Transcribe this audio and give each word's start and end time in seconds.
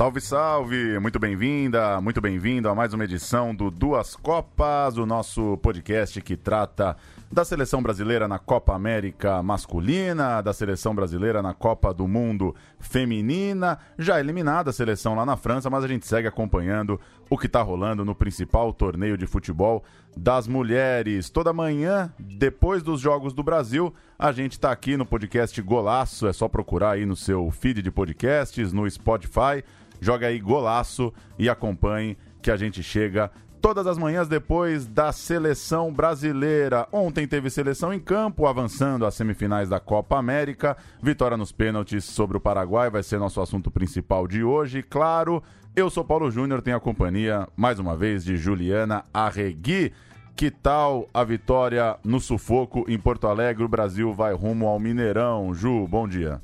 Salve, 0.00 0.20
salve! 0.22 0.98
Muito 0.98 1.18
bem-vinda, 1.18 2.00
muito 2.00 2.22
bem-vindo 2.22 2.70
a 2.70 2.74
mais 2.74 2.94
uma 2.94 3.04
edição 3.04 3.54
do 3.54 3.70
Duas 3.70 4.16
Copas, 4.16 4.96
o 4.96 5.04
nosso 5.04 5.58
podcast 5.58 6.22
que 6.22 6.38
trata 6.38 6.96
da 7.30 7.44
seleção 7.44 7.82
brasileira 7.82 8.26
na 8.26 8.38
Copa 8.38 8.74
América 8.74 9.42
masculina, 9.42 10.40
da 10.40 10.54
seleção 10.54 10.94
brasileira 10.94 11.42
na 11.42 11.52
Copa 11.52 11.92
do 11.92 12.08
Mundo 12.08 12.56
feminina, 12.78 13.78
já 13.98 14.18
eliminada 14.18 14.70
a 14.70 14.72
seleção 14.72 15.14
lá 15.14 15.26
na 15.26 15.36
França, 15.36 15.68
mas 15.68 15.84
a 15.84 15.88
gente 15.88 16.06
segue 16.06 16.26
acompanhando 16.26 16.98
o 17.28 17.36
que 17.36 17.46
está 17.46 17.60
rolando 17.60 18.02
no 18.02 18.14
principal 18.14 18.72
torneio 18.72 19.18
de 19.18 19.26
futebol 19.26 19.84
das 20.16 20.48
mulheres. 20.48 21.28
Toda 21.28 21.52
manhã, 21.52 22.10
depois 22.18 22.82
dos 22.82 23.02
Jogos 23.02 23.34
do 23.34 23.42
Brasil, 23.42 23.94
a 24.18 24.32
gente 24.32 24.52
está 24.52 24.72
aqui 24.72 24.96
no 24.96 25.04
podcast 25.04 25.60
Golaço, 25.60 26.26
é 26.26 26.32
só 26.32 26.48
procurar 26.48 26.92
aí 26.92 27.04
no 27.04 27.14
seu 27.14 27.50
feed 27.50 27.82
de 27.82 27.90
podcasts, 27.90 28.72
no 28.72 28.90
Spotify, 28.90 29.62
joga 30.00 30.26
aí 30.26 30.38
Golaço 30.40 31.12
e 31.38 31.48
acompanhe 31.48 32.16
que 32.42 32.50
a 32.50 32.56
gente 32.56 32.82
chega 32.82 33.30
todas 33.60 33.86
as 33.86 33.98
manhãs 33.98 34.26
depois 34.26 34.86
da 34.86 35.12
seleção 35.12 35.92
brasileira. 35.92 36.88
Ontem 36.90 37.26
teve 37.26 37.50
seleção 37.50 37.92
em 37.92 38.00
campo, 38.00 38.46
avançando 38.46 39.04
às 39.04 39.14
semifinais 39.14 39.68
da 39.68 39.78
Copa 39.78 40.16
América. 40.16 40.76
Vitória 41.02 41.36
nos 41.36 41.52
pênaltis 41.52 42.04
sobre 42.04 42.36
o 42.36 42.40
Paraguai 42.40 42.90
vai 42.90 43.02
ser 43.02 43.18
nosso 43.18 43.40
assunto 43.40 43.70
principal 43.70 44.26
de 44.26 44.42
hoje. 44.42 44.82
Claro, 44.82 45.42
eu 45.76 45.90
sou 45.90 46.04
Paulo 46.04 46.30
Júnior, 46.30 46.62
tenho 46.62 46.76
a 46.76 46.80
companhia, 46.80 47.46
mais 47.56 47.78
uma 47.78 47.96
vez, 47.96 48.24
de 48.24 48.36
Juliana 48.36 49.04
Arregui. 49.12 49.92
Que 50.34 50.50
tal 50.50 51.06
a 51.12 51.22
vitória 51.22 51.98
no 52.02 52.18
sufoco 52.18 52.86
em 52.88 52.98
Porto 52.98 53.26
Alegre? 53.26 53.62
O 53.62 53.68
Brasil 53.68 54.12
vai 54.12 54.32
rumo 54.32 54.66
ao 54.66 54.80
Mineirão. 54.80 55.52
Ju, 55.52 55.86
bom 55.86 56.08
dia. 56.08 56.40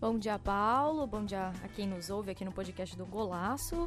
Bom 0.00 0.18
dia, 0.18 0.38
Paulo. 0.38 1.06
Bom 1.06 1.26
dia 1.26 1.52
a 1.62 1.68
quem 1.68 1.86
nos 1.86 2.08
ouve 2.08 2.30
aqui 2.30 2.42
no 2.42 2.50
podcast 2.50 2.96
do 2.96 3.04
Golaço. 3.04 3.86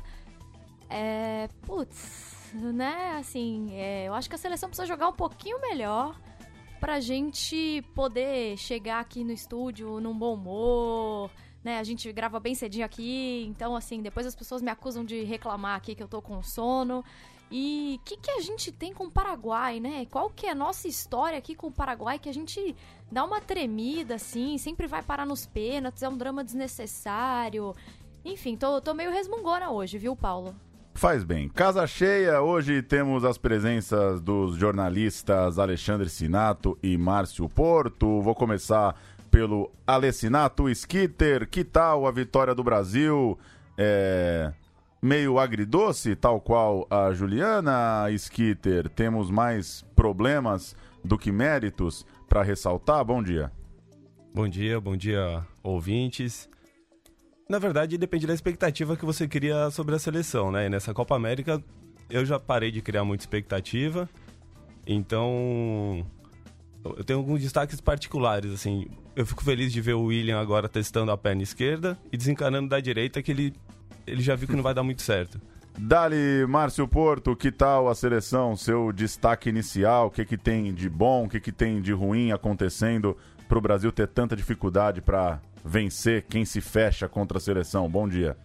É, 0.88 1.50
putz, 1.64 2.52
né? 2.54 3.18
Assim, 3.18 3.74
é, 3.74 4.08
eu 4.08 4.14
acho 4.14 4.30
que 4.30 4.36
a 4.36 4.38
seleção 4.38 4.70
precisa 4.70 4.86
jogar 4.86 5.08
um 5.08 5.14
pouquinho 5.14 5.60
melhor 5.60 6.16
pra 6.80 7.00
gente 7.00 7.84
poder 7.96 8.56
chegar 8.58 9.00
aqui 9.00 9.24
no 9.24 9.32
estúdio 9.32 10.00
num 10.00 10.16
bom 10.16 10.36
humor, 10.36 11.32
né? 11.64 11.80
A 11.80 11.84
gente 11.84 12.12
grava 12.14 12.40
bem 12.40 12.54
cedinho 12.54 12.86
aqui, 12.86 13.44
então 13.50 13.76
assim, 13.76 14.00
depois 14.00 14.28
as 14.28 14.36
pessoas 14.36 14.62
me 14.62 14.70
acusam 14.70 15.04
de 15.04 15.24
reclamar 15.24 15.76
aqui 15.76 15.96
que 15.96 16.04
eu 16.04 16.08
tô 16.08 16.22
com 16.22 16.44
sono. 16.44 17.04
E 17.56 18.00
o 18.02 18.04
que, 18.04 18.18
que 18.18 18.32
a 18.32 18.42
gente 18.42 18.72
tem 18.72 18.92
com 18.96 19.04
o 19.04 19.12
Paraguai, 19.12 19.80
né? 19.80 20.08
Qual 20.10 20.28
que 20.28 20.48
é 20.48 20.50
a 20.54 20.56
nossa 20.56 20.88
história 20.88 21.38
aqui 21.38 21.54
com 21.54 21.68
o 21.68 21.72
Paraguai 21.72 22.18
que 22.18 22.28
a 22.28 22.34
gente 22.34 22.76
dá 23.12 23.24
uma 23.24 23.40
tremida, 23.40 24.16
assim, 24.16 24.58
sempre 24.58 24.88
vai 24.88 25.04
parar 25.04 25.24
nos 25.24 25.46
pênaltis, 25.46 26.02
é 26.02 26.10
um 26.10 26.18
drama 26.18 26.44
desnecessário. 26.44 27.76
Enfim, 28.26 28.58
tô, 28.58 28.82
tô 28.82 28.96
meio 28.96 29.12
resmungona 29.12 29.70
hoje, 29.70 30.00
viu, 30.00 30.16
Paulo? 30.16 30.56
Faz 30.96 31.24
bem. 31.24 31.48
Casa 31.48 31.86
cheia, 31.86 32.42
hoje 32.42 32.82
temos 32.82 33.24
as 33.24 33.38
presenças 33.38 34.20
dos 34.20 34.56
jornalistas 34.56 35.60
Alexandre 35.60 36.10
Sinato 36.10 36.76
e 36.82 36.98
Márcio 36.98 37.48
Porto. 37.48 38.20
Vou 38.24 38.34
começar 38.34 39.00
pelo 39.30 39.70
Alessinato 39.86 40.68
Skitter. 40.70 41.48
Que 41.48 41.64
tal 41.64 42.08
a 42.08 42.12
vitória 42.12 42.56
do 42.56 42.64
Brasil? 42.64 43.38
É... 43.78 44.52
Meio 45.04 45.38
agridoce, 45.38 46.16
tal 46.16 46.40
qual 46.40 46.88
a 46.90 47.12
Juliana 47.12 48.10
Skitter. 48.12 48.88
Temos 48.88 49.30
mais 49.30 49.86
problemas 49.94 50.78
do 51.04 51.18
que 51.18 51.30
méritos 51.30 52.06
para 52.30 52.42
ressaltar? 52.42 53.04
Bom 53.04 53.22
dia. 53.22 53.52
Bom 54.34 54.48
dia, 54.48 54.80
bom 54.80 54.96
dia, 54.96 55.46
ouvintes. 55.62 56.50
Na 57.50 57.60
verdade, 57.60 57.98
depende 57.98 58.26
da 58.26 58.34
expectativa 58.34 58.96
que 58.96 59.04
você 59.04 59.28
cria 59.28 59.70
sobre 59.72 59.94
a 59.94 60.00
seleção, 60.00 60.50
né? 60.54 60.68
E 60.68 60.70
nessa 60.70 60.94
Copa 60.94 61.18
América, 61.18 61.62
eu 62.10 62.26
já 62.26 62.40
parei 62.40 62.72
de 62.72 62.82
criar 62.82 63.04
muita 63.04 63.24
expectativa. 63.24 64.10
Então, 64.88 66.08
eu 66.86 67.04
tenho 67.04 67.20
alguns 67.20 67.42
destaques 67.42 67.82
particulares, 67.82 68.54
assim. 68.54 68.88
Eu 69.18 69.26
fico 69.26 69.44
feliz 69.44 69.74
de 69.74 69.82
ver 69.82 69.96
o 69.96 70.04
William 70.04 70.40
agora 70.40 70.70
testando 70.70 71.12
a 71.12 71.18
perna 71.18 71.44
esquerda 71.44 72.00
e 72.10 72.16
desencanando 72.16 72.70
da 72.70 72.80
direita, 72.80 73.22
que 73.22 73.32
ele, 73.32 73.54
ele 74.06 74.22
já 74.22 74.36
viu 74.36 74.48
que 74.48 74.56
não 74.56 74.64
vai 74.64 74.74
dar 74.74 74.84
muito 74.84 75.02
certo. 75.02 75.40
Dali, 75.78 76.46
Márcio 76.48 76.88
Porto, 76.88 77.36
que 77.36 77.52
tal 77.52 77.90
a 77.90 77.96
seleção? 77.96 78.56
Seu 78.56 78.92
destaque 78.92 79.50
inicial, 79.50 80.08
o 80.08 80.12
que, 80.12 80.24
que 80.24 80.38
tem 80.38 80.74
de 80.74 80.88
bom, 80.88 81.26
o 81.26 81.30
que, 81.30 81.40
que 81.40 81.52
tem 81.52 81.82
de 81.82 81.92
ruim 81.92 82.32
acontecendo 82.32 83.18
para 83.48 83.58
o 83.58 83.62
Brasil 83.62 83.92
ter 83.92 84.08
tanta 84.08 84.36
dificuldade 84.36 85.02
para 85.02 85.42
vencer 85.66 86.24
quem 86.24 86.46
se 86.46 86.62
fecha 86.62 87.10
contra 87.10 87.38
a 87.38 87.42
seleção? 87.42 87.90
Bom 87.90 88.08
dia. 88.08 88.38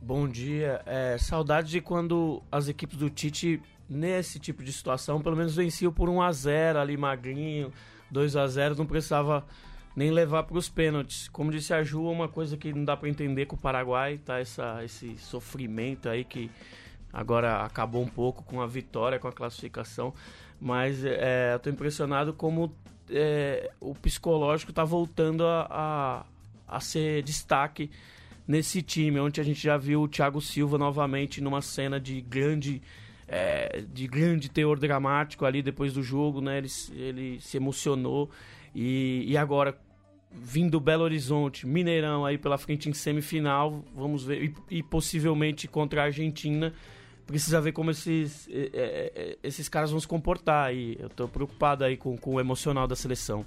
Bom 0.00 0.26
dia. 0.26 0.80
É, 0.86 1.18
saudade 1.18 1.70
de 1.70 1.80
quando 1.82 2.42
as 2.50 2.68
equipes 2.68 2.96
do 2.96 3.10
Tite, 3.10 3.60
nesse 3.88 4.38
tipo 4.38 4.64
de 4.64 4.72
situação, 4.72 5.20
pelo 5.20 5.36
menos 5.36 5.54
venciam 5.54 5.92
por 5.92 6.08
1 6.08 6.22
a 6.22 6.32
0 6.32 6.78
ali 6.78 6.96
magrinho, 6.96 7.70
2 8.10 8.36
a 8.36 8.46
0 8.46 8.74
não 8.76 8.86
precisava 8.86 9.44
nem 9.94 10.10
levar 10.10 10.44
para 10.44 10.56
os 10.56 10.68
pênaltis. 10.68 11.28
Como 11.28 11.50
disse 11.50 11.72
a 11.74 11.82
Ju, 11.82 12.04
uma 12.04 12.28
coisa 12.28 12.56
que 12.56 12.72
não 12.72 12.84
dá 12.84 12.96
para 12.96 13.08
entender 13.08 13.46
com 13.46 13.56
o 13.56 13.58
Paraguai, 13.58 14.18
tá? 14.18 14.38
Essa, 14.38 14.84
esse 14.84 15.16
sofrimento 15.18 16.08
aí 16.08 16.24
que 16.24 16.50
agora 17.12 17.64
acabou 17.64 18.02
um 18.02 18.08
pouco 18.08 18.42
com 18.44 18.60
a 18.60 18.66
vitória, 18.66 19.18
com 19.18 19.28
a 19.28 19.32
classificação, 19.32 20.14
mas 20.60 21.04
é, 21.04 21.54
eu 21.54 21.58
tô 21.58 21.70
impressionado 21.70 22.32
como 22.32 22.72
é, 23.10 23.70
o 23.80 23.94
psicológico 23.94 24.70
está 24.70 24.84
voltando 24.84 25.44
a, 25.44 25.66
a, 25.68 26.76
a, 26.76 26.80
ser 26.80 27.22
destaque 27.22 27.90
nesse 28.46 28.82
time, 28.82 29.18
onde 29.18 29.40
a 29.40 29.44
gente 29.44 29.60
já 29.60 29.76
viu 29.76 30.02
o 30.02 30.08
Thiago 30.08 30.40
Silva 30.40 30.78
novamente 30.78 31.40
numa 31.40 31.60
cena 31.60 31.98
de 31.98 32.20
grande 32.20 32.80
é, 33.30 33.84
de 33.92 34.08
grande 34.08 34.50
teor 34.50 34.78
dramático 34.78 35.46
ali 35.46 35.62
depois 35.62 35.92
do 35.92 36.02
jogo, 36.02 36.40
né? 36.40 36.58
Ele, 36.58 36.68
ele 36.92 37.40
se 37.40 37.56
emocionou 37.56 38.28
e, 38.74 39.24
e 39.26 39.36
agora 39.36 39.78
vindo 40.32 40.78
Belo 40.80 41.04
Horizonte, 41.04 41.66
Mineirão 41.66 42.24
aí 42.24 42.36
pela 42.36 42.58
frente 42.58 42.88
em 42.88 42.92
semifinal, 42.92 43.84
vamos 43.94 44.24
ver 44.24 44.44
e, 44.44 44.78
e 44.78 44.82
possivelmente 44.82 45.68
contra 45.68 46.02
a 46.02 46.04
Argentina 46.06 46.72
precisa 47.30 47.60
ver 47.60 47.70
como 47.70 47.92
esses, 47.92 48.48
esses 49.40 49.68
caras 49.68 49.92
vão 49.92 50.00
se 50.00 50.08
comportar. 50.08 50.74
E 50.74 50.96
eu 50.98 51.08
tô 51.08 51.28
preocupado 51.28 51.84
aí 51.84 51.96
com, 51.96 52.18
com 52.18 52.34
o 52.34 52.40
emocional 52.40 52.88
da 52.88 52.96
seleção. 52.96 53.46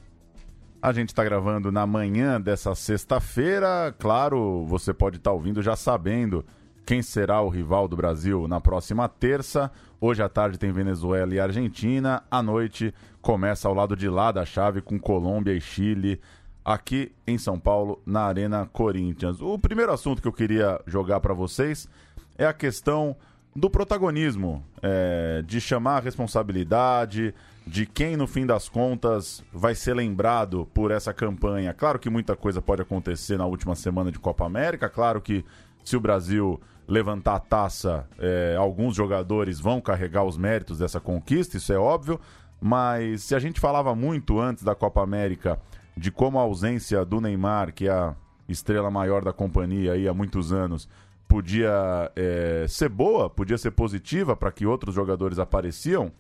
A 0.82 0.94
gente 0.94 1.10
está 1.10 1.24
gravando 1.24 1.70
na 1.72 1.86
manhã 1.86 2.40
dessa 2.40 2.74
sexta-feira. 2.76 3.94
Claro, 4.00 4.66
você 4.66 4.94
pode 4.94 5.18
estar 5.18 5.32
tá 5.32 5.34
ouvindo 5.34 5.62
já 5.62 5.76
sabendo 5.76 6.46
quem 6.86 7.02
será 7.02 7.42
o 7.42 7.50
rival 7.50 7.88
do 7.88 7.96
Brasil 7.96 8.48
na 8.48 8.60
próxima 8.60 9.08
terça. 9.08 9.72
Hoje 10.00 10.22
à 10.22 10.30
tarde 10.30 10.58
tem 10.58 10.72
Venezuela 10.72 11.34
e 11.34 11.40
Argentina. 11.40 12.24
À 12.30 12.44
noite 12.44 12.94
começa 13.22 13.68
ao 13.68 13.74
lado 13.74 13.96
de 13.96 14.10
lá 14.10 14.32
da 14.32 14.46
chave 14.46 14.82
com 14.82 15.00
Colômbia 15.00 15.54
e 15.54 15.62
Chile. 15.62 16.20
Aqui 16.66 17.12
em 17.28 17.38
São 17.38 17.60
Paulo, 17.60 18.02
na 18.06 18.22
Arena 18.22 18.70
Corinthians. 18.72 19.42
O 19.42 19.60
primeiro 19.60 19.92
assunto 19.92 20.22
que 20.22 20.28
eu 20.28 20.34
queria 20.34 20.80
jogar 20.88 21.20
para 21.20 21.34
vocês 21.34 21.90
é 22.38 22.46
a 22.46 22.54
questão 22.54 23.16
do 23.56 23.70
protagonismo, 23.70 24.64
é, 24.82 25.44
de 25.46 25.62
chamar 25.62 25.98
a 25.98 26.00
responsabilidade, 26.00 27.34
de 27.68 27.86
quem 27.86 28.18
no 28.18 28.28
fim 28.28 28.46
das 28.46 28.68
contas 28.68 29.44
vai 29.54 29.76
ser 29.76 29.94
lembrado 29.94 30.68
por 30.74 30.90
essa 30.90 31.14
campanha. 31.14 31.74
Claro 31.74 32.00
que 32.00 32.10
muita 32.10 32.36
coisa 32.36 32.62
pode 32.62 32.82
acontecer 32.82 33.38
na 33.38 33.46
última 33.46 33.76
semana 33.76 34.12
de 34.12 34.20
Copa 34.20 34.46
América, 34.46 34.90
claro 34.90 35.22
que 35.22 35.46
se 35.84 35.96
o 35.96 36.00
Brasil 36.00 36.60
levantar 36.88 37.36
a 37.36 37.40
taça, 37.40 38.08
é, 38.20 38.56
alguns 38.58 38.96
jogadores 38.96 39.60
vão 39.60 39.80
carregar 39.80 40.24
os 40.24 40.38
méritos 40.38 40.80
dessa 40.80 41.00
conquista, 41.00 41.58
isso 41.58 41.72
é 41.72 41.78
óbvio, 41.78 42.20
mas 42.60 43.24
se 43.24 43.36
a 43.36 43.40
gente 43.40 43.60
falava 43.60 43.96
muito 43.96 44.40
antes 44.40 44.64
da 44.64 44.76
Copa 44.76 45.02
América 45.02 45.60
de 45.96 46.12
como 46.12 46.40
a 46.40 46.42
ausência 46.42 47.06
do 47.06 47.22
Neymar, 47.22 47.74
que 47.74 47.88
é 47.88 47.92
a 47.92 48.16
estrela 48.48 48.90
maior 48.90 49.24
da 49.24 49.32
companhia 49.32 49.94
aí 49.94 50.08
há 50.08 50.14
muitos 50.14 50.52
anos, 50.52 50.88
podia 51.28 52.12
é, 52.16 52.66
ser 52.68 52.90
boa, 52.90 53.30
podia 53.30 53.58
ser 53.58 53.72
positiva 53.72 54.36
para 54.36 54.52
que 54.52 54.66
outros 54.66 54.94
jogadores 54.94 55.40
apareciam. 55.40 56.12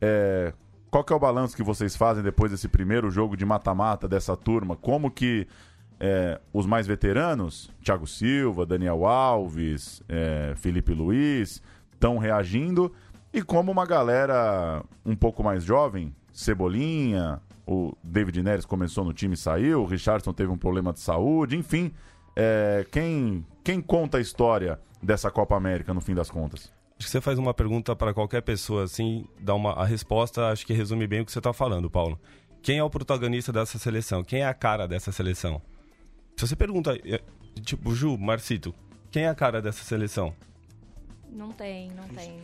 É, 0.00 0.52
qual 0.90 1.04
que 1.04 1.12
é 1.12 1.16
o 1.16 1.18
balanço 1.20 1.56
que 1.56 1.62
vocês 1.62 1.96
fazem 1.96 2.22
depois 2.22 2.50
desse 2.50 2.68
primeiro 2.68 3.10
jogo 3.10 3.36
de 3.36 3.44
mata-mata 3.44 4.08
dessa 4.08 4.36
turma? 4.36 4.76
Como 4.76 5.10
que 5.10 5.46
é, 6.00 6.40
os 6.52 6.66
mais 6.66 6.86
veteranos, 6.86 7.70
Thiago 7.82 8.06
Silva, 8.06 8.64
Daniel 8.64 9.04
Alves, 9.06 10.02
é, 10.08 10.54
Felipe 10.56 10.92
Luiz, 10.92 11.62
estão 11.92 12.18
reagindo 12.18 12.92
e 13.32 13.42
como 13.42 13.70
uma 13.70 13.84
galera 13.84 14.82
um 15.04 15.14
pouco 15.14 15.42
mais 15.42 15.64
jovem, 15.64 16.14
Cebolinha, 16.32 17.40
o 17.66 17.92
David 18.02 18.42
Neres 18.42 18.64
começou 18.64 19.04
no 19.04 19.12
time 19.12 19.34
e 19.34 19.36
saiu, 19.36 19.82
o 19.82 19.86
Richardson 19.86 20.32
teve 20.32 20.50
um 20.50 20.56
problema 20.56 20.92
de 20.92 21.00
saúde, 21.00 21.56
enfim, 21.56 21.92
é, 22.34 22.86
quem, 22.90 23.44
quem 23.62 23.80
conta 23.80 24.18
a 24.18 24.20
história 24.20 24.80
dessa 25.02 25.30
Copa 25.30 25.56
América 25.56 25.92
no 25.92 26.00
fim 26.00 26.14
das 26.14 26.30
contas? 26.30 26.72
Acho 26.98 27.06
que 27.06 27.10
você 27.10 27.20
faz 27.20 27.38
uma 27.38 27.52
pergunta 27.52 27.94
para 27.94 28.14
qualquer 28.14 28.40
pessoa, 28.42 28.84
assim, 28.84 29.26
dá 29.40 29.54
uma, 29.54 29.72
a 29.72 29.84
resposta 29.84 30.48
acho 30.48 30.66
que 30.66 30.72
resume 30.72 31.06
bem 31.06 31.20
o 31.20 31.24
que 31.24 31.30
você 31.30 31.38
está 31.38 31.52
falando, 31.52 31.90
Paulo. 31.90 32.18
Quem 32.62 32.78
é 32.78 32.84
o 32.84 32.90
protagonista 32.90 33.52
dessa 33.52 33.78
seleção? 33.78 34.24
Quem 34.24 34.40
é 34.40 34.46
a 34.46 34.54
cara 34.54 34.86
dessa 34.86 35.12
seleção? 35.12 35.62
Se 36.38 36.46
você 36.46 36.54
pergunta, 36.54 36.96
é, 37.04 37.20
tipo, 37.62 37.92
Ju, 37.92 38.16
Marcito, 38.16 38.72
Quem 39.10 39.24
é 39.24 39.28
a 39.28 39.34
cara 39.34 39.60
dessa 39.60 39.82
seleção? 39.82 40.32
Não 41.28 41.50
tem, 41.50 41.90
não 41.90 42.06
tem. 42.10 42.38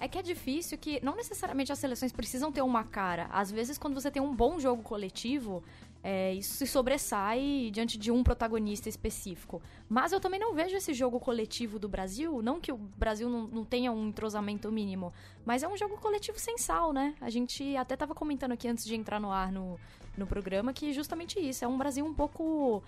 É 0.00 0.08
que 0.08 0.18
é 0.18 0.22
difícil 0.22 0.76
que 0.76 0.98
não 1.04 1.14
necessariamente 1.14 1.70
as 1.70 1.78
seleções 1.78 2.10
precisam 2.10 2.50
ter 2.50 2.62
uma 2.62 2.82
cara. 2.82 3.28
Às 3.30 3.48
vezes, 3.48 3.78
quando 3.78 3.94
você 3.94 4.10
tem 4.10 4.20
um 4.20 4.34
bom 4.34 4.58
jogo 4.58 4.82
coletivo, 4.82 5.62
é, 6.02 6.34
isso 6.34 6.54
se 6.54 6.66
sobressai 6.66 7.70
diante 7.72 7.96
de 7.96 8.10
um 8.10 8.24
protagonista 8.24 8.88
específico. 8.88 9.62
Mas 9.88 10.10
eu 10.10 10.18
também 10.18 10.40
não 10.40 10.52
vejo 10.52 10.74
esse 10.74 10.92
jogo 10.92 11.20
coletivo 11.20 11.78
do 11.78 11.88
Brasil, 11.88 12.42
não 12.42 12.60
que 12.60 12.72
o 12.72 12.76
Brasil 12.76 13.30
não, 13.30 13.46
não 13.46 13.64
tenha 13.64 13.92
um 13.92 14.08
entrosamento 14.08 14.70
mínimo, 14.72 15.12
mas 15.44 15.62
é 15.62 15.68
um 15.68 15.76
jogo 15.76 15.96
coletivo 15.98 16.40
sem 16.40 16.58
sal, 16.58 16.92
né? 16.92 17.14
A 17.20 17.30
gente 17.30 17.76
até 17.76 17.94
estava 17.94 18.16
comentando 18.16 18.50
aqui 18.50 18.66
antes 18.66 18.84
de 18.84 18.96
entrar 18.96 19.20
no 19.20 19.30
ar 19.30 19.52
no, 19.52 19.78
no 20.16 20.26
programa 20.26 20.72
que 20.72 20.92
justamente 20.92 21.38
isso, 21.38 21.64
é 21.64 21.68
um 21.68 21.78
Brasil 21.78 22.04
um 22.04 22.14
pouco 22.14 22.82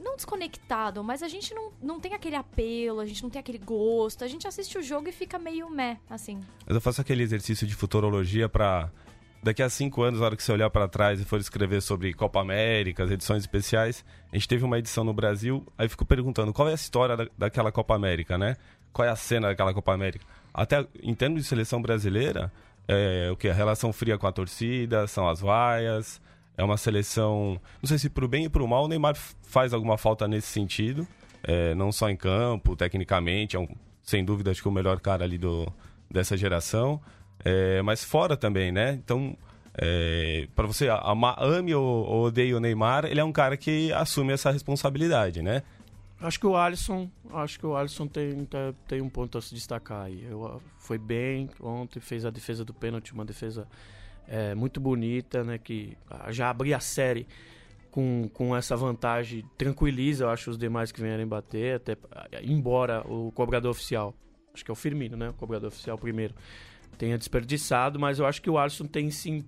não 0.00 0.16
desconectado, 0.16 1.02
mas 1.02 1.22
a 1.22 1.28
gente 1.28 1.54
não, 1.54 1.72
não 1.82 2.00
tem 2.00 2.14
aquele 2.14 2.36
apelo, 2.36 3.00
a 3.00 3.06
gente 3.06 3.22
não 3.22 3.30
tem 3.30 3.40
aquele 3.40 3.58
gosto, 3.58 4.24
a 4.24 4.28
gente 4.28 4.46
assiste 4.46 4.78
o 4.78 4.82
jogo 4.82 5.08
e 5.08 5.12
fica 5.12 5.38
meio 5.38 5.68
meh, 5.70 5.98
assim. 6.08 6.40
Mas 6.66 6.74
eu 6.74 6.80
faço 6.80 7.00
aquele 7.00 7.22
exercício 7.22 7.66
de 7.66 7.74
futurologia 7.74 8.48
para 8.48 8.90
daqui 9.42 9.62
a 9.62 9.68
cinco 9.68 10.02
anos, 10.02 10.20
na 10.20 10.26
hora 10.26 10.36
que 10.36 10.42
você 10.42 10.52
olhar 10.52 10.70
para 10.70 10.88
trás 10.88 11.20
e 11.20 11.24
for 11.24 11.38
escrever 11.38 11.82
sobre 11.82 12.14
Copa 12.14 12.40
América, 12.40 13.04
as 13.04 13.10
edições 13.10 13.42
especiais, 13.42 14.04
a 14.32 14.36
gente 14.36 14.48
teve 14.48 14.64
uma 14.64 14.78
edição 14.78 15.04
no 15.04 15.12
Brasil, 15.12 15.64
aí 15.76 15.88
fico 15.88 16.04
perguntando 16.04 16.52
qual 16.52 16.68
é 16.68 16.72
a 16.72 16.74
história 16.74 17.16
da, 17.16 17.28
daquela 17.36 17.70
Copa 17.70 17.94
América, 17.94 18.38
né? 18.38 18.56
Qual 18.92 19.06
é 19.06 19.10
a 19.10 19.16
cena 19.16 19.48
daquela 19.48 19.74
Copa 19.74 19.92
América? 19.92 20.24
Até 20.52 20.86
em 21.02 21.14
termos 21.14 21.42
de 21.42 21.48
seleção 21.48 21.82
brasileira, 21.82 22.50
é, 22.88 23.28
o 23.30 23.36
que? 23.36 23.48
A 23.48 23.54
relação 23.54 23.92
fria 23.92 24.18
com 24.18 24.26
a 24.26 24.32
torcida, 24.32 25.06
são 25.06 25.28
as 25.28 25.40
vaias, 25.40 26.20
é 26.56 26.62
uma 26.62 26.76
seleção, 26.76 27.60
não 27.82 27.88
sei 27.88 27.98
se 27.98 28.08
pro 28.08 28.28
bem 28.28 28.44
e 28.44 28.48
pro 28.48 28.66
mal, 28.66 28.84
o 28.84 28.88
Neymar 28.88 29.16
faz 29.42 29.72
alguma 29.72 29.98
falta 29.98 30.28
nesse 30.28 30.48
sentido, 30.48 31.06
é, 31.42 31.74
não 31.74 31.90
só 31.90 32.08
em 32.08 32.16
campo, 32.16 32.76
tecnicamente, 32.76 33.56
é 33.56 33.58
um, 33.58 33.68
sem 34.02 34.24
dúvida 34.24 34.50
acho 34.50 34.62
que 34.62 34.68
o 34.68 34.72
melhor 34.72 35.00
cara 35.00 35.24
ali 35.24 35.38
do, 35.38 35.66
dessa 36.10 36.36
geração, 36.36 37.00
é, 37.44 37.82
mas 37.82 38.04
fora 38.04 38.36
também, 38.36 38.70
né? 38.70 38.92
Então, 38.92 39.36
é, 39.76 40.46
para 40.54 40.66
você 40.66 40.88
amar, 40.88 41.36
ame 41.38 41.74
ou, 41.74 41.84
ou 41.84 42.24
odeie 42.26 42.54
o 42.54 42.60
Neymar, 42.60 43.04
ele 43.06 43.20
é 43.20 43.24
um 43.24 43.32
cara 43.32 43.56
que 43.56 43.92
assume 43.92 44.32
essa 44.32 44.50
responsabilidade, 44.50 45.42
né? 45.42 45.62
Acho 46.24 46.40
que 46.40 46.46
o 46.46 46.56
Alisson, 46.56 47.10
acho 47.34 47.58
que 47.58 47.66
o 47.66 47.76
Alisson 47.76 48.06
tem, 48.06 48.48
tem 48.88 49.02
um 49.02 49.10
ponto 49.10 49.36
a 49.36 49.42
se 49.42 49.54
destacar 49.54 50.06
aí. 50.06 50.24
Eu, 50.24 50.62
foi 50.78 50.96
bem 50.96 51.50
ontem, 51.60 52.00
fez 52.00 52.24
a 52.24 52.30
defesa 52.30 52.64
do 52.64 52.72
pênalti, 52.72 53.12
uma 53.12 53.26
defesa 53.26 53.68
é, 54.26 54.54
muito 54.54 54.80
bonita, 54.80 55.44
né? 55.44 55.58
Que 55.58 55.98
já 56.30 56.48
abrir 56.48 56.72
a 56.72 56.80
série 56.80 57.26
com, 57.90 58.30
com 58.32 58.56
essa 58.56 58.74
vantagem 58.74 59.44
tranquiliza, 59.58 60.24
eu 60.24 60.30
acho, 60.30 60.50
os 60.50 60.56
demais 60.56 60.90
que 60.90 60.98
vierem 60.98 61.26
bater, 61.26 61.76
até 61.76 61.94
embora 62.42 63.02
o 63.06 63.30
cobrador 63.32 63.70
oficial, 63.70 64.14
acho 64.54 64.64
que 64.64 64.70
é 64.70 64.72
o 64.72 64.74
Firmino, 64.74 65.18
né? 65.18 65.28
O 65.28 65.34
cobrador 65.34 65.68
oficial 65.68 65.98
primeiro, 65.98 66.34
tenha 66.96 67.18
desperdiçado, 67.18 68.00
mas 68.00 68.18
eu 68.18 68.24
acho 68.24 68.40
que 68.40 68.48
o 68.48 68.56
Alisson 68.56 68.86
tem 68.86 69.10
sim 69.10 69.44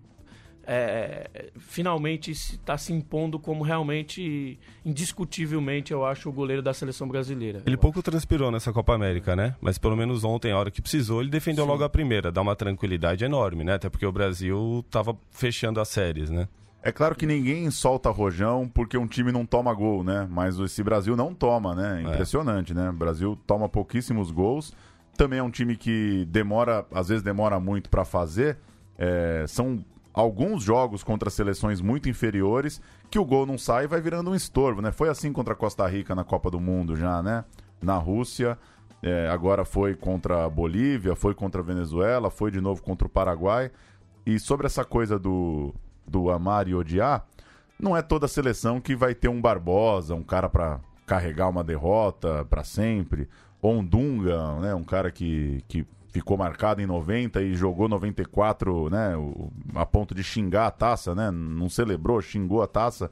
é, 0.66 1.50
finalmente 1.58 2.32
está 2.32 2.76
se 2.76 2.92
impondo 2.92 3.38
como 3.38 3.62
realmente, 3.62 4.58
indiscutivelmente, 4.84 5.92
eu 5.92 6.04
acho, 6.04 6.28
o 6.28 6.32
goleiro 6.32 6.60
da 6.60 6.74
seleção 6.74 7.06
brasileira. 7.06 7.62
Ele 7.64 7.76
pouco 7.76 8.02
transpirou 8.02 8.50
nessa 8.50 8.72
Copa 8.72 8.94
América, 8.94 9.36
né? 9.36 9.54
Mas 9.60 9.78
pelo 9.78 9.96
menos 9.96 10.24
ontem, 10.24 10.50
a 10.50 10.58
hora 10.58 10.70
que 10.70 10.82
precisou, 10.82 11.20
ele 11.20 11.30
defendeu 11.30 11.64
Sim. 11.64 11.70
logo 11.70 11.84
a 11.84 11.88
primeira. 11.88 12.32
Dá 12.32 12.42
uma 12.42 12.56
tranquilidade 12.56 13.24
enorme, 13.24 13.62
né? 13.62 13.74
Até 13.74 13.88
porque 13.88 14.04
o 14.04 14.12
Brasil 14.12 14.82
estava 14.84 15.16
fechando 15.30 15.80
as 15.80 15.88
séries, 15.88 16.30
né? 16.30 16.48
É 16.82 16.92
claro 16.92 17.16
que 17.16 17.26
ninguém 17.26 17.69
solta 17.70 18.10
rojão 18.10 18.70
porque 18.72 18.96
um 18.96 19.08
time 19.08 19.32
não 19.32 19.44
toma 19.44 19.74
gol, 19.74 20.04
né? 20.04 20.26
Mas 20.30 20.58
esse 20.58 20.82
Brasil 20.82 21.16
não 21.16 21.34
toma, 21.34 21.74
né? 21.74 22.02
É. 22.04 22.08
Impressionante, 22.14 22.72
é. 22.72 22.74
né? 22.74 22.90
O 22.90 22.92
Brasil 22.92 23.38
toma 23.46 23.69
pouquíssimos 23.69 24.30
gols. 24.30 24.72
Também 25.16 25.38
é 25.38 25.42
um 25.42 25.50
time 25.50 25.76
que 25.76 26.24
demora, 26.26 26.86
às 26.92 27.08
vezes 27.08 27.22
demora 27.22 27.58
muito 27.58 27.88
para 27.88 28.04
fazer. 28.04 28.58
É, 28.98 29.44
são 29.48 29.84
alguns 30.16 30.62
jogos 30.62 31.04
contra 31.04 31.28
seleções 31.28 31.82
muito 31.82 32.08
inferiores 32.08 32.80
que 33.10 33.18
o 33.18 33.24
gol 33.24 33.44
não 33.44 33.58
sai 33.58 33.84
e 33.84 33.86
vai 33.86 34.00
virando 34.00 34.30
um 34.30 34.34
estorvo, 34.34 34.80
né? 34.80 34.90
Foi 34.90 35.10
assim 35.10 35.30
contra 35.30 35.52
a 35.52 35.56
Costa 35.56 35.86
Rica 35.86 36.14
na 36.14 36.24
Copa 36.24 36.50
do 36.50 36.58
Mundo 36.58 36.96
já, 36.96 37.22
né? 37.22 37.44
Na 37.82 37.98
Rússia, 37.98 38.58
é, 39.02 39.28
agora 39.28 39.62
foi 39.62 39.94
contra 39.94 40.46
a 40.46 40.48
Bolívia, 40.48 41.14
foi 41.14 41.34
contra 41.34 41.60
a 41.60 41.64
Venezuela, 41.64 42.30
foi 42.30 42.50
de 42.50 42.62
novo 42.62 42.82
contra 42.82 43.06
o 43.06 43.10
Paraguai. 43.10 43.70
E 44.24 44.38
sobre 44.38 44.66
essa 44.66 44.86
coisa 44.86 45.18
do, 45.18 45.74
do 46.08 46.30
amar 46.30 46.66
e 46.66 46.74
odiar, 46.74 47.26
não 47.78 47.94
é 47.94 48.00
toda 48.00 48.26
seleção 48.26 48.80
que 48.80 48.96
vai 48.96 49.14
ter 49.14 49.28
um 49.28 49.40
Barbosa, 49.40 50.14
um 50.14 50.22
cara 50.22 50.48
para 50.48 50.80
carregar 51.04 51.50
uma 51.50 51.62
derrota 51.62 52.42
para 52.48 52.64
sempre, 52.64 53.28
ou 53.60 53.74
um 53.74 53.84
Dunga, 53.84 54.60
né? 54.60 54.74
Um 54.74 54.82
cara 54.82 55.10
que, 55.10 55.62
que 55.69 55.86
ficou 56.16 56.36
marcado 56.38 56.80
em 56.80 56.86
90 56.86 57.42
e 57.42 57.54
jogou 57.54 57.88
94, 57.88 58.88
né, 58.88 59.12
a 59.74 59.84
ponto 59.84 60.14
de 60.14 60.24
xingar 60.24 60.66
a 60.66 60.70
taça, 60.70 61.14
né, 61.14 61.30
não 61.30 61.68
celebrou, 61.68 62.22
xingou 62.22 62.62
a 62.62 62.66
taça. 62.66 63.10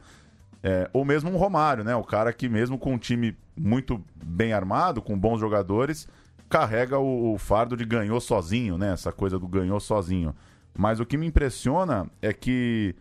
É, 0.62 0.88
ou 0.94 1.04
mesmo 1.04 1.30
um 1.30 1.36
Romário, 1.36 1.84
né, 1.84 1.94
o 1.94 2.02
cara 2.02 2.32
que 2.32 2.48
mesmo 2.48 2.78
com 2.78 2.94
um 2.94 2.98
time 2.98 3.36
muito 3.54 4.02
bem 4.24 4.54
armado, 4.54 5.02
com 5.02 5.18
bons 5.18 5.38
jogadores, 5.38 6.08
carrega 6.48 6.98
o, 6.98 7.34
o 7.34 7.38
fardo 7.38 7.76
de 7.76 7.84
ganhou 7.84 8.18
sozinho, 8.22 8.78
né, 8.78 8.94
essa 8.94 9.12
coisa 9.12 9.38
do 9.38 9.46
ganhou 9.46 9.78
sozinho. 9.78 10.34
Mas 10.76 10.98
o 10.98 11.04
que 11.04 11.18
me 11.18 11.26
impressiona 11.26 12.10
é 12.22 12.32
que 12.32 12.96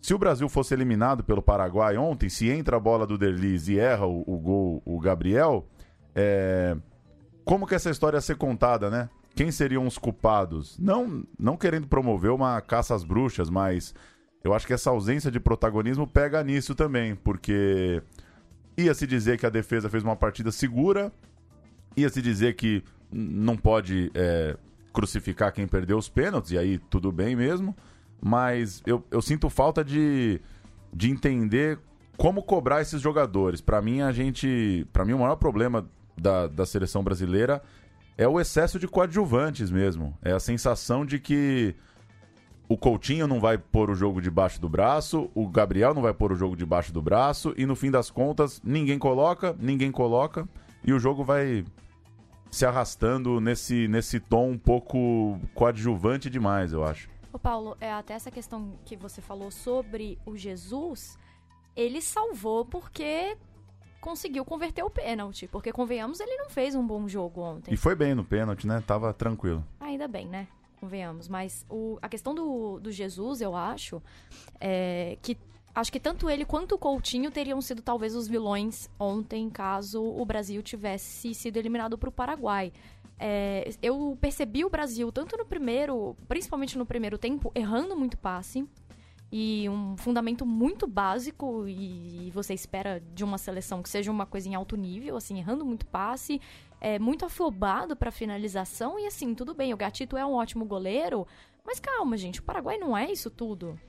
se 0.00 0.14
o 0.14 0.18
Brasil 0.18 0.48
fosse 0.48 0.72
eliminado 0.72 1.22
pelo 1.22 1.42
Paraguai 1.42 1.98
ontem, 1.98 2.30
se 2.30 2.48
entra 2.48 2.78
a 2.78 2.80
bola 2.80 3.06
do 3.06 3.18
Derlis 3.18 3.68
e 3.68 3.78
erra 3.78 4.06
o, 4.06 4.24
o 4.26 4.38
gol 4.38 4.82
o 4.86 4.98
Gabriel, 4.98 5.66
é... 6.14 6.74
como 7.44 7.66
que 7.66 7.74
essa 7.74 7.90
história 7.90 8.16
ia 8.16 8.22
ser 8.22 8.36
contada, 8.36 8.88
né? 8.88 9.10
Quem 9.34 9.50
seriam 9.50 9.86
os 9.86 9.98
culpados? 9.98 10.78
Não, 10.78 11.24
não 11.38 11.56
querendo 11.56 11.86
promover 11.86 12.30
uma 12.30 12.60
caça 12.60 12.94
às 12.94 13.04
bruxas, 13.04 13.48
mas 13.48 13.94
eu 14.44 14.52
acho 14.52 14.66
que 14.66 14.72
essa 14.72 14.90
ausência 14.90 15.30
de 15.30 15.40
protagonismo 15.40 16.06
pega 16.06 16.42
nisso 16.42 16.74
também, 16.74 17.14
porque 17.14 18.02
ia 18.76 18.92
se 18.94 19.06
dizer 19.06 19.38
que 19.38 19.46
a 19.46 19.50
defesa 19.50 19.88
fez 19.88 20.02
uma 20.02 20.16
partida 20.16 20.50
segura, 20.50 21.12
ia 21.96 22.08
se 22.08 22.20
dizer 22.20 22.54
que 22.56 22.82
não 23.10 23.56
pode 23.56 24.10
é, 24.14 24.56
crucificar 24.92 25.52
quem 25.52 25.66
perdeu 25.66 25.96
os 25.96 26.08
pênaltis, 26.08 26.52
e 26.52 26.58
aí 26.58 26.78
tudo 26.78 27.12
bem 27.12 27.36
mesmo, 27.36 27.74
mas 28.20 28.82
eu, 28.86 29.04
eu 29.10 29.22
sinto 29.22 29.48
falta 29.48 29.84
de, 29.84 30.40
de 30.92 31.10
entender 31.10 31.78
como 32.16 32.42
cobrar 32.42 32.82
esses 32.82 33.00
jogadores. 33.00 33.60
Para 33.60 33.82
mim, 33.82 34.00
a 34.00 34.12
gente. 34.12 34.86
para 34.92 35.04
mim, 35.04 35.12
o 35.12 35.18
maior 35.18 35.36
problema 35.36 35.88
da, 36.16 36.46
da 36.46 36.64
seleção 36.64 37.02
brasileira 37.02 37.62
é 38.16 38.28
o 38.28 38.40
excesso 38.40 38.78
de 38.78 38.86
coadjuvantes 38.86 39.70
mesmo. 39.70 40.16
É 40.22 40.32
a 40.32 40.40
sensação 40.40 41.04
de 41.04 41.18
que 41.18 41.74
o 42.68 42.76
Coutinho 42.76 43.26
não 43.26 43.40
vai 43.40 43.58
pôr 43.58 43.90
o 43.90 43.94
jogo 43.94 44.20
debaixo 44.20 44.60
do 44.60 44.68
braço, 44.68 45.30
o 45.34 45.46
Gabriel 45.48 45.92
não 45.92 46.02
vai 46.02 46.14
pôr 46.14 46.32
o 46.32 46.36
jogo 46.36 46.56
debaixo 46.56 46.92
do 46.92 47.02
braço, 47.02 47.52
e 47.56 47.66
no 47.66 47.76
fim 47.76 47.90
das 47.90 48.10
contas, 48.10 48.60
ninguém 48.64 48.98
coloca, 48.98 49.54
ninguém 49.58 49.90
coloca, 49.90 50.48
e 50.82 50.92
o 50.92 50.98
jogo 50.98 51.22
vai 51.22 51.64
se 52.50 52.66
arrastando 52.66 53.40
nesse, 53.40 53.88
nesse 53.88 54.20
tom 54.20 54.50
um 54.50 54.58
pouco 54.58 55.38
coadjuvante 55.54 56.28
demais, 56.28 56.72
eu 56.72 56.84
acho. 56.84 57.10
Ô 57.32 57.38
Paulo, 57.38 57.76
é 57.80 57.90
até 57.92 58.14
essa 58.14 58.30
questão 58.30 58.74
que 58.84 58.94
você 58.94 59.22
falou 59.22 59.50
sobre 59.50 60.18
o 60.26 60.36
Jesus, 60.36 61.18
ele 61.74 62.02
salvou 62.02 62.64
porque 62.64 63.36
conseguiu 64.02 64.44
converter 64.44 64.82
o 64.82 64.90
pênalti. 64.90 65.46
Porque, 65.46 65.72
convenhamos, 65.72 66.20
ele 66.20 66.36
não 66.36 66.50
fez 66.50 66.74
um 66.74 66.86
bom 66.86 67.08
jogo 67.08 67.40
ontem. 67.40 67.72
E 67.72 67.76
foi 67.76 67.94
bem 67.94 68.14
no 68.14 68.24
pênalti, 68.24 68.66
né? 68.66 68.82
Tava 68.86 69.14
tranquilo. 69.14 69.64
Ainda 69.80 70.06
bem, 70.06 70.26
né? 70.26 70.48
Convenhamos. 70.78 71.28
Mas 71.28 71.64
o, 71.70 71.98
a 72.02 72.08
questão 72.08 72.34
do, 72.34 72.80
do 72.80 72.90
Jesus, 72.90 73.40
eu 73.40 73.56
acho, 73.56 74.02
é 74.60 75.16
que 75.22 75.38
acho 75.74 75.90
que 75.90 76.00
tanto 76.00 76.28
ele 76.28 76.44
quanto 76.44 76.74
o 76.74 76.78
Coutinho 76.78 77.30
teriam 77.30 77.62
sido 77.62 77.80
talvez 77.80 78.14
os 78.14 78.28
vilões 78.28 78.90
ontem, 78.98 79.48
caso 79.48 80.02
o 80.02 80.24
Brasil 80.26 80.60
tivesse 80.62 81.32
sido 81.32 81.56
eliminado 81.56 81.96
para 81.96 82.08
o 82.08 82.12
Paraguai. 82.12 82.72
É, 83.24 83.70
eu 83.80 84.18
percebi 84.20 84.64
o 84.64 84.68
Brasil, 84.68 85.12
tanto 85.12 85.36
no 85.36 85.46
primeiro, 85.46 86.16
principalmente 86.26 86.76
no 86.76 86.84
primeiro 86.84 87.16
tempo, 87.16 87.52
errando 87.54 87.96
muito 87.96 88.18
passe 88.18 88.68
e 89.32 89.66
um 89.66 89.96
fundamento 89.96 90.44
muito 90.44 90.86
básico 90.86 91.66
e 91.66 92.30
você 92.34 92.52
espera 92.52 93.02
de 93.14 93.24
uma 93.24 93.38
seleção 93.38 93.82
que 93.82 93.88
seja 93.88 94.10
uma 94.10 94.26
coisa 94.26 94.46
em 94.46 94.54
alto 94.54 94.76
nível, 94.76 95.16
assim, 95.16 95.38
errando 95.38 95.64
muito 95.64 95.86
passe, 95.86 96.38
é 96.78 96.98
muito 96.98 97.24
afobado 97.24 97.96
para 97.96 98.10
finalização 98.10 98.98
e 98.98 99.06
assim, 99.06 99.34
tudo 99.34 99.54
bem, 99.54 99.72
o 99.72 99.76
Gatito 99.76 100.18
é 100.18 100.26
um 100.26 100.34
ótimo 100.34 100.66
goleiro, 100.66 101.26
mas 101.64 101.80
calma, 101.80 102.14
gente, 102.18 102.40
o 102.40 102.42
Paraguai 102.42 102.76
não 102.76 102.94
é 102.94 103.10
isso 103.10 103.30
tudo. 103.30 103.80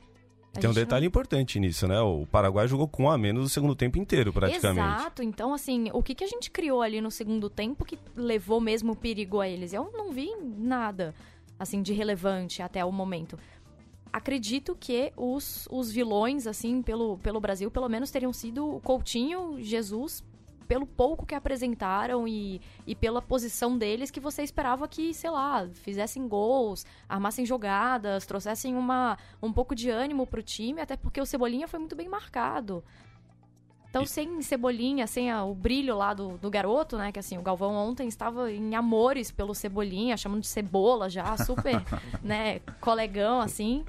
A 0.55 0.61
Tem 0.61 0.69
um 0.69 0.73
detalhe 0.73 1.01
não... 1.01 1.07
importante 1.07 1.59
nisso, 1.59 1.87
né? 1.87 1.99
O 1.99 2.25
Paraguai 2.27 2.67
jogou 2.67 2.87
com 2.87 3.03
um 3.03 3.09
a 3.09 3.17
menos 3.17 3.45
o 3.47 3.49
segundo 3.49 3.75
tempo 3.75 3.97
inteiro, 3.97 4.31
praticamente. 4.31 4.95
Exato. 4.95 5.23
Então, 5.23 5.51
assim, 5.51 5.89
o 5.91 6.03
que, 6.03 6.13
que 6.13 6.23
a 6.23 6.27
gente 6.27 6.51
criou 6.51 6.83
ali 6.83 7.01
no 7.01 7.09
segundo 7.09 7.49
tempo 7.49 7.83
que 7.83 7.97
levou 8.15 8.61
mesmo 8.61 8.93
o 8.93 8.95
perigo 8.95 9.41
a 9.41 9.49
eles? 9.49 9.73
Eu 9.73 9.91
não 9.91 10.11
vi 10.11 10.29
nada, 10.39 11.15
assim, 11.57 11.81
de 11.81 11.91
relevante 11.91 12.61
até 12.61 12.85
o 12.85 12.91
momento 12.91 13.35
acredito 14.13 14.77
que 14.79 15.11
os, 15.17 15.67
os 15.71 15.91
vilões, 15.91 16.45
assim, 16.45 16.83
pelo, 16.83 17.17
pelo 17.17 17.41
Brasil, 17.41 17.71
pelo 17.71 17.89
menos 17.89 18.11
teriam 18.11 18.31
sido 18.31 18.75
o 18.75 18.79
Coutinho, 18.79 19.57
Jesus, 19.59 20.23
pelo 20.67 20.85
pouco 20.85 21.25
que 21.25 21.33
apresentaram 21.33 22.27
e, 22.27 22.61
e 22.85 22.95
pela 22.95 23.23
posição 23.23 23.75
deles 23.75 24.11
que 24.11 24.19
você 24.19 24.43
esperava 24.43 24.87
que, 24.87 25.13
sei 25.15 25.31
lá, 25.31 25.67
fizessem 25.73 26.27
gols, 26.27 26.85
armassem 27.09 27.43
jogadas, 27.43 28.27
trouxessem 28.27 28.75
uma, 28.75 29.17
um 29.41 29.51
pouco 29.51 29.73
de 29.73 29.89
ânimo 29.89 30.27
pro 30.27 30.43
time, 30.43 30.79
até 30.79 30.95
porque 30.95 31.19
o 31.19 31.25
Cebolinha 31.25 31.67
foi 31.67 31.79
muito 31.79 31.95
bem 31.95 32.07
marcado. 32.07 32.83
Então, 33.93 34.07
sem 34.07 34.41
Cebolinha, 34.41 35.05
sem 35.05 35.29
a, 35.29 35.43
o 35.43 35.53
brilho 35.53 35.95
lá 35.95 36.15
do, 36.15 36.35
do 36.39 36.49
garoto, 36.49 36.97
né? 36.97 37.11
Que 37.11 37.19
assim, 37.19 37.37
o 37.37 37.43
Galvão 37.43 37.75
ontem 37.75 38.07
estava 38.07 38.51
em 38.51 38.73
amores 38.73 39.29
pelo 39.29 39.53
Cebolinha, 39.53 40.17
chamando 40.17 40.41
de 40.41 40.47
cebola 40.47 41.11
já, 41.11 41.37
super, 41.37 41.79
né, 42.23 42.59
colegão, 42.81 43.39
assim 43.39 43.85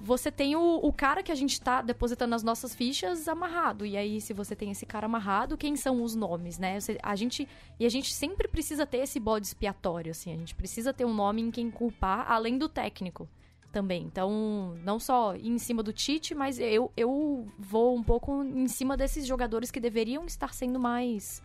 você 0.00 0.30
tem 0.30 0.54
o, 0.54 0.80
o, 0.82 0.92
cara 0.92 1.22
que 1.22 1.32
a 1.32 1.34
gente 1.34 1.58
tá 1.58 1.80
depositando 1.80 2.34
as 2.34 2.42
nossas 2.42 2.74
fichas 2.74 3.26
amarrado. 3.26 3.86
E 3.86 3.96
aí, 3.96 4.20
se 4.20 4.34
você 4.34 4.54
tem 4.54 4.70
esse 4.70 4.84
cara 4.84 5.06
amarrado, 5.06 5.56
quem 5.56 5.76
são 5.76 6.02
os 6.02 6.14
nomes, 6.14 6.58
né? 6.58 6.76
A 7.02 7.16
gente, 7.16 7.48
e 7.80 7.86
a 7.86 7.88
gente 7.88 8.12
sempre 8.12 8.46
precisa 8.46 8.84
ter 8.84 8.98
esse 8.98 9.18
bode 9.18 9.46
expiatório, 9.46 10.10
assim. 10.10 10.34
A 10.34 10.36
gente 10.36 10.54
precisa 10.54 10.92
ter 10.92 11.06
um 11.06 11.14
nome 11.14 11.40
em 11.40 11.50
quem 11.50 11.70
culpar, 11.70 12.30
além 12.30 12.58
do 12.58 12.68
técnico 12.68 13.26
também. 13.74 14.04
Então, 14.04 14.76
não 14.84 15.00
só 15.00 15.34
em 15.34 15.58
cima 15.58 15.82
do 15.82 15.92
Tite, 15.92 16.32
mas 16.32 16.60
eu, 16.60 16.92
eu 16.96 17.44
vou 17.58 17.96
um 17.96 18.04
pouco 18.04 18.44
em 18.44 18.68
cima 18.68 18.96
desses 18.96 19.26
jogadores 19.26 19.72
que 19.72 19.80
deveriam 19.80 20.24
estar 20.24 20.54
sendo 20.54 20.78
mais 20.78 21.42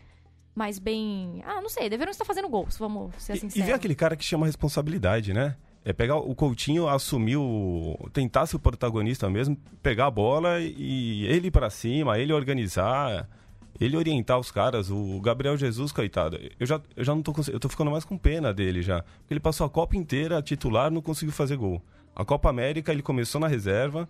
mais 0.55 0.77
bem. 0.77 1.41
Ah, 1.45 1.61
não 1.61 1.69
sei, 1.69 1.89
deveriam 1.89 2.11
estar 2.11 2.25
fazendo 2.25 2.47
gols, 2.47 2.77
vamos 2.77 3.15
ser 3.15 3.33
sinceros. 3.33 3.55
E, 3.55 3.59
e 3.59 3.63
ver 3.63 3.73
aquele 3.73 3.95
cara 3.95 4.15
que 4.15 4.23
chama 4.23 4.45
responsabilidade, 4.45 5.33
né? 5.33 5.55
É 5.83 5.93
pegar 5.93 6.17
o 6.17 6.35
Coutinho, 6.35 6.87
assumir 6.87 7.37
o. 7.37 7.97
tentar 8.13 8.45
ser 8.45 8.57
o 8.57 8.59
protagonista 8.59 9.29
mesmo, 9.29 9.57
pegar 9.81 10.07
a 10.07 10.11
bola 10.11 10.59
e 10.59 11.25
ele 11.25 11.47
ir 11.47 11.51
pra 11.51 11.69
cima, 11.69 12.19
ele 12.19 12.33
organizar, 12.33 13.27
ele 13.79 13.95
orientar 13.95 14.37
os 14.37 14.51
caras. 14.51 14.91
O 14.91 15.19
Gabriel 15.21 15.57
Jesus, 15.57 15.91
coitado, 15.91 16.37
eu 16.59 16.67
já, 16.67 16.81
eu 16.95 17.03
já 17.03 17.15
não 17.15 17.23
tô. 17.23 17.33
Eu 17.51 17.59
tô 17.59 17.69
ficando 17.69 17.89
mais 17.89 18.03
com 18.03 18.17
pena 18.17 18.53
dele 18.53 18.81
já. 18.81 19.01
Porque 19.01 19.33
ele 19.33 19.39
passou 19.39 19.65
a 19.65 19.69
Copa 19.69 19.95
inteira 19.95 20.41
titular 20.41 20.91
não 20.91 21.01
conseguiu 21.01 21.33
fazer 21.33 21.55
gol. 21.55 21.81
A 22.15 22.25
Copa 22.25 22.49
América 22.49 22.91
ele 22.91 23.01
começou 23.01 23.39
na 23.39 23.47
reserva 23.47 24.07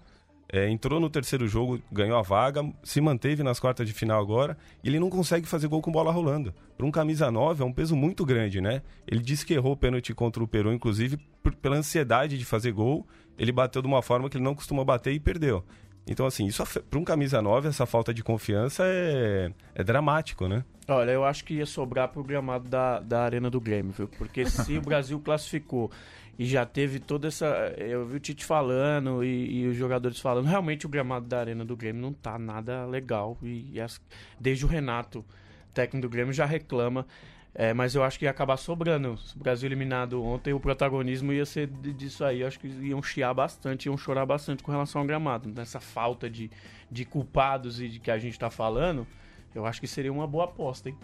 é, 0.51 0.67
entrou 0.67 0.99
no 0.99 1.09
terceiro 1.09 1.47
jogo, 1.47 1.79
ganhou 1.91 2.17
a 2.17 2.23
vaga, 2.23 2.67
se 2.83 2.99
manteve 2.99 3.43
nas 3.43 3.59
quartas 3.59 3.87
de 3.87 3.93
final 3.93 4.19
agora, 4.19 4.57
e 4.83 4.89
ele 4.89 4.99
não 4.99 5.09
consegue 5.09 5.47
fazer 5.47 5.67
gol 5.67 5.79
com 5.79 5.91
bola 5.91 6.11
rolando. 6.11 6.53
Para 6.75 6.87
um 6.87 6.91
camisa 6.91 7.29
9 7.29 7.61
é 7.61 7.65
um 7.65 7.71
peso 7.71 7.95
muito 7.95 8.25
grande, 8.25 8.59
né? 8.59 8.81
Ele 9.07 9.21
disse 9.21 9.45
que 9.45 9.53
errou 9.53 9.73
o 9.73 9.77
pênalti 9.77 10.13
contra 10.13 10.43
o 10.43 10.47
Peru, 10.47 10.73
inclusive 10.73 11.17
por, 11.43 11.53
pela 11.55 11.75
ansiedade 11.75 12.35
de 12.37 12.45
fazer 12.45 12.71
gol, 12.71 13.07
ele 13.37 13.51
bateu 13.51 13.81
de 13.81 13.87
uma 13.87 14.01
forma 14.01 14.27
que 14.27 14.37
ele 14.37 14.43
não 14.43 14.55
costuma 14.55 14.83
bater 14.83 15.13
e 15.13 15.19
perdeu. 15.19 15.63
Então, 16.07 16.25
assim, 16.25 16.47
isso 16.47 16.63
para 16.89 16.97
um 16.97 17.03
camisa 17.03 17.39
9, 17.39 17.67
essa 17.67 17.85
falta 17.85 18.11
de 18.11 18.23
confiança 18.23 18.83
é, 18.83 19.51
é 19.75 19.83
dramático, 19.83 20.47
né? 20.47 20.65
Olha, 20.87 21.11
eu 21.11 21.23
acho 21.23 21.45
que 21.45 21.53
ia 21.53 21.67
sobrar 21.67 22.07
pro 22.07 22.23
gramado 22.23 22.67
da, 22.67 22.99
da 22.99 23.21
Arena 23.21 23.51
do 23.51 23.61
Grêmio, 23.61 23.91
viu? 23.91 24.07
Porque 24.07 24.49
se 24.49 24.75
o 24.75 24.81
Brasil 24.81 25.19
classificou 25.19 25.91
e 26.39 26.45
já 26.45 26.65
teve 26.65 26.99
toda 26.99 27.27
essa. 27.27 27.45
Eu 27.77 28.05
vi 28.05 28.15
o 28.15 28.19
Tite 28.19 28.45
falando 28.45 29.21
e, 29.25 29.59
e, 29.59 29.67
os 29.67 29.75
jogadores 29.75 30.21
falando. 30.21 30.45
Realmente 30.45 30.85
o 30.85 30.89
gramado 30.89 31.25
da 31.25 31.37
Arena 31.37 31.65
do 31.65 31.75
Grêmio 31.75 32.01
não 32.01 32.13
tá 32.13 32.39
nada 32.39 32.85
legal. 32.85 33.37
E, 33.43 33.71
e 33.73 33.81
as, 33.81 33.99
desde 34.39 34.63
o 34.63 34.67
Renato, 34.69 35.25
técnico 35.73 36.07
do 36.07 36.09
Grêmio, 36.09 36.31
já 36.31 36.45
reclama. 36.45 37.05
É, 37.53 37.73
mas 37.73 37.93
eu 37.93 38.05
acho 38.05 38.17
que 38.17 38.23
ia 38.23 38.31
acabar 38.31 38.55
sobrando. 38.55 39.17
Se 39.17 39.35
o 39.35 39.39
Brasil 39.39 39.67
eliminado 39.67 40.23
ontem, 40.23 40.53
o 40.53 40.61
protagonismo 40.61 41.33
ia 41.33 41.45
ser 41.45 41.67
disso 41.67 42.23
aí. 42.23 42.39
Eu 42.39 42.47
acho 42.47 42.57
que 42.57 42.69
iam 42.69 43.03
chiar 43.03 43.33
bastante, 43.33 43.87
iam 43.87 43.97
chorar 43.97 44.25
bastante 44.25 44.63
com 44.63 44.71
relação 44.71 45.01
ao 45.01 45.07
gramado. 45.07 45.49
Nessa 45.53 45.81
falta 45.81 46.29
de, 46.29 46.49
de 46.89 47.03
culpados 47.03 47.81
e 47.81 47.89
de 47.89 47.99
que 47.99 48.09
a 48.09 48.17
gente 48.17 48.33
está 48.33 48.49
falando, 48.49 49.05
eu 49.53 49.65
acho 49.65 49.81
que 49.81 49.87
seria 49.87 50.13
uma 50.13 50.25
boa 50.25 50.45
aposta, 50.45 50.87
hein? 50.87 50.97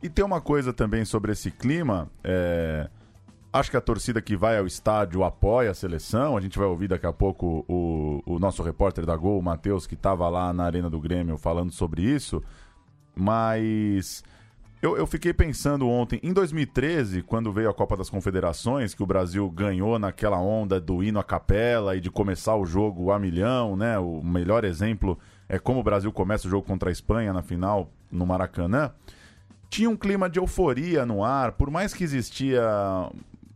E 0.00 0.08
tem 0.08 0.24
uma 0.24 0.40
coisa 0.40 0.72
também 0.72 1.04
sobre 1.04 1.32
esse 1.32 1.50
clima. 1.50 2.08
É 2.22 2.88
Acho 3.52 3.70
que 3.70 3.76
a 3.76 3.80
torcida 3.80 4.22
que 4.22 4.36
vai 4.36 4.58
ao 4.58 4.66
estádio 4.66 5.24
apoia 5.24 5.72
a 5.72 5.74
seleção. 5.74 6.36
A 6.36 6.40
gente 6.40 6.56
vai 6.56 6.68
ouvir 6.68 6.86
daqui 6.86 7.06
a 7.06 7.12
pouco 7.12 7.64
o, 7.68 8.22
o 8.24 8.38
nosso 8.38 8.62
repórter 8.62 9.04
da 9.04 9.16
Gol, 9.16 9.40
o 9.40 9.42
Matheus, 9.42 9.88
que 9.88 9.94
estava 9.94 10.28
lá 10.28 10.52
na 10.52 10.64
Arena 10.64 10.88
do 10.88 11.00
Grêmio 11.00 11.36
falando 11.36 11.72
sobre 11.72 12.02
isso. 12.02 12.40
Mas 13.12 14.22
eu, 14.80 14.96
eu, 14.96 15.06
fiquei 15.06 15.34
pensando 15.34 15.88
ontem, 15.88 16.20
em 16.22 16.32
2013, 16.32 17.22
quando 17.22 17.52
veio 17.52 17.68
a 17.68 17.74
Copa 17.74 17.96
das 17.96 18.08
Confederações, 18.08 18.94
que 18.94 19.02
o 19.02 19.06
Brasil 19.06 19.50
ganhou 19.50 19.98
naquela 19.98 20.38
onda 20.38 20.80
do 20.80 21.02
hino 21.02 21.18
à 21.18 21.24
capela 21.24 21.96
e 21.96 22.00
de 22.00 22.10
começar 22.10 22.54
o 22.54 22.64
jogo 22.64 23.10
a 23.10 23.18
milhão, 23.18 23.76
né? 23.76 23.98
O 23.98 24.22
melhor 24.22 24.64
exemplo 24.64 25.18
é 25.48 25.58
como 25.58 25.80
o 25.80 25.82
Brasil 25.82 26.12
começa 26.12 26.46
o 26.46 26.50
jogo 26.50 26.66
contra 26.66 26.88
a 26.88 26.92
Espanha 26.92 27.32
na 27.32 27.42
final 27.42 27.90
no 28.12 28.24
Maracanã. 28.24 28.92
Tinha 29.68 29.90
um 29.90 29.96
clima 29.96 30.30
de 30.30 30.38
euforia 30.38 31.04
no 31.04 31.22
ar, 31.22 31.52
por 31.52 31.70
mais 31.70 31.92
que 31.92 32.02
existia 32.02 32.62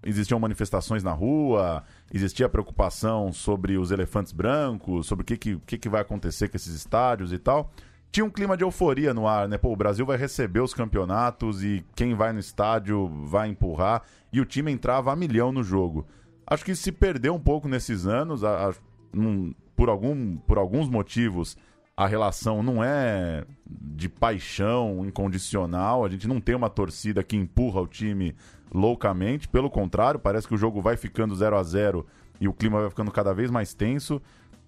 existiam 0.04 0.38
manifestações 0.38 1.02
na 1.02 1.12
rua, 1.12 1.82
existia 2.12 2.48
preocupação 2.48 3.32
sobre 3.32 3.76
os 3.78 3.90
elefantes 3.90 4.32
brancos, 4.32 5.06
sobre 5.06 5.22
o 5.22 5.26
que, 5.26 5.36
que, 5.36 5.56
que, 5.66 5.78
que 5.78 5.88
vai 5.88 6.02
acontecer 6.02 6.48
com 6.48 6.56
esses 6.56 6.74
estádios 6.74 7.32
e 7.32 7.38
tal. 7.38 7.70
Tinha 8.10 8.24
um 8.24 8.30
clima 8.30 8.56
de 8.56 8.62
euforia 8.62 9.12
no 9.12 9.26
ar, 9.26 9.48
né? 9.48 9.58
Pô, 9.58 9.72
o 9.72 9.76
Brasil 9.76 10.06
vai 10.06 10.16
receber 10.16 10.60
os 10.60 10.72
campeonatos 10.72 11.64
e 11.64 11.84
quem 11.96 12.14
vai 12.14 12.32
no 12.32 12.38
estádio 12.38 13.08
vai 13.08 13.48
empurrar. 13.48 14.02
E 14.32 14.40
o 14.40 14.44
time 14.44 14.70
entrava 14.70 15.12
a 15.12 15.16
milhão 15.16 15.50
no 15.50 15.64
jogo. 15.64 16.06
Acho 16.46 16.64
que 16.64 16.76
se 16.76 16.92
perdeu 16.92 17.34
um 17.34 17.40
pouco 17.40 17.66
nesses 17.66 18.06
anos, 18.06 18.44
a, 18.44 18.68
a, 18.68 18.74
um, 19.12 19.52
por, 19.74 19.88
algum, 19.88 20.36
por 20.36 20.58
alguns 20.58 20.88
motivos 20.88 21.56
a 21.96 22.06
relação 22.06 22.62
não 22.62 22.82
é 22.82 23.44
de 23.66 24.08
paixão 24.08 25.04
incondicional, 25.06 26.04
a 26.04 26.08
gente 26.08 26.26
não 26.26 26.40
tem 26.40 26.54
uma 26.54 26.68
torcida 26.68 27.22
que 27.22 27.36
empurra 27.36 27.80
o 27.80 27.86
time 27.86 28.34
loucamente, 28.72 29.48
pelo 29.48 29.70
contrário, 29.70 30.20
parece 30.20 30.46
que 30.46 30.54
o 30.54 30.58
jogo 30.58 30.80
vai 30.80 30.96
ficando 30.96 31.34
0 31.34 31.56
a 31.56 31.62
0 31.62 32.06
e 32.40 32.48
o 32.48 32.52
clima 32.52 32.80
vai 32.80 32.90
ficando 32.90 33.10
cada 33.10 33.32
vez 33.32 33.50
mais 33.50 33.74
tenso. 33.74 34.20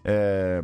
É... 0.04 0.62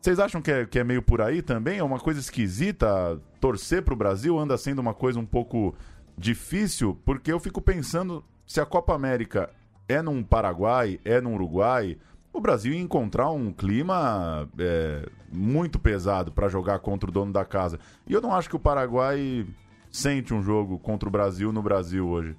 Vocês 0.00 0.18
acham 0.20 0.40
que 0.40 0.50
é, 0.50 0.64
que 0.64 0.78
é 0.78 0.84
meio 0.84 1.02
por 1.02 1.20
aí 1.20 1.42
também? 1.42 1.78
É 1.78 1.82
uma 1.82 1.98
coisa 1.98 2.20
esquisita? 2.20 3.20
Torcer 3.40 3.82
para 3.82 3.94
o 3.94 3.96
Brasil 3.96 4.38
anda 4.38 4.56
sendo 4.56 4.78
uma 4.78 4.94
coisa 4.94 5.18
um 5.18 5.26
pouco 5.26 5.74
difícil, 6.16 6.98
porque 7.04 7.32
eu 7.32 7.40
fico 7.40 7.60
pensando 7.60 8.24
se 8.46 8.60
a 8.60 8.66
Copa 8.66 8.94
América 8.94 9.50
é 9.88 10.00
num 10.00 10.22
Paraguai, 10.22 11.00
é 11.04 11.20
num 11.20 11.34
Uruguai, 11.34 11.98
o 12.32 12.40
Brasil 12.40 12.72
ia 12.72 12.80
encontrar 12.80 13.30
um 13.30 13.52
clima 13.52 14.48
é, 14.58 15.08
muito 15.32 15.78
pesado 15.78 16.30
para 16.30 16.48
jogar 16.48 16.78
contra 16.78 17.10
o 17.10 17.12
dono 17.12 17.32
da 17.32 17.44
casa. 17.44 17.80
E 18.06 18.12
eu 18.12 18.20
não 18.20 18.32
acho 18.32 18.48
que 18.48 18.56
o 18.56 18.60
Paraguai 18.60 19.46
sente 19.90 20.32
um 20.32 20.42
jogo 20.42 20.78
contra 20.78 21.08
o 21.08 21.12
Brasil 21.12 21.52
no 21.52 21.62
Brasil 21.62 22.06
hoje. 22.06 22.36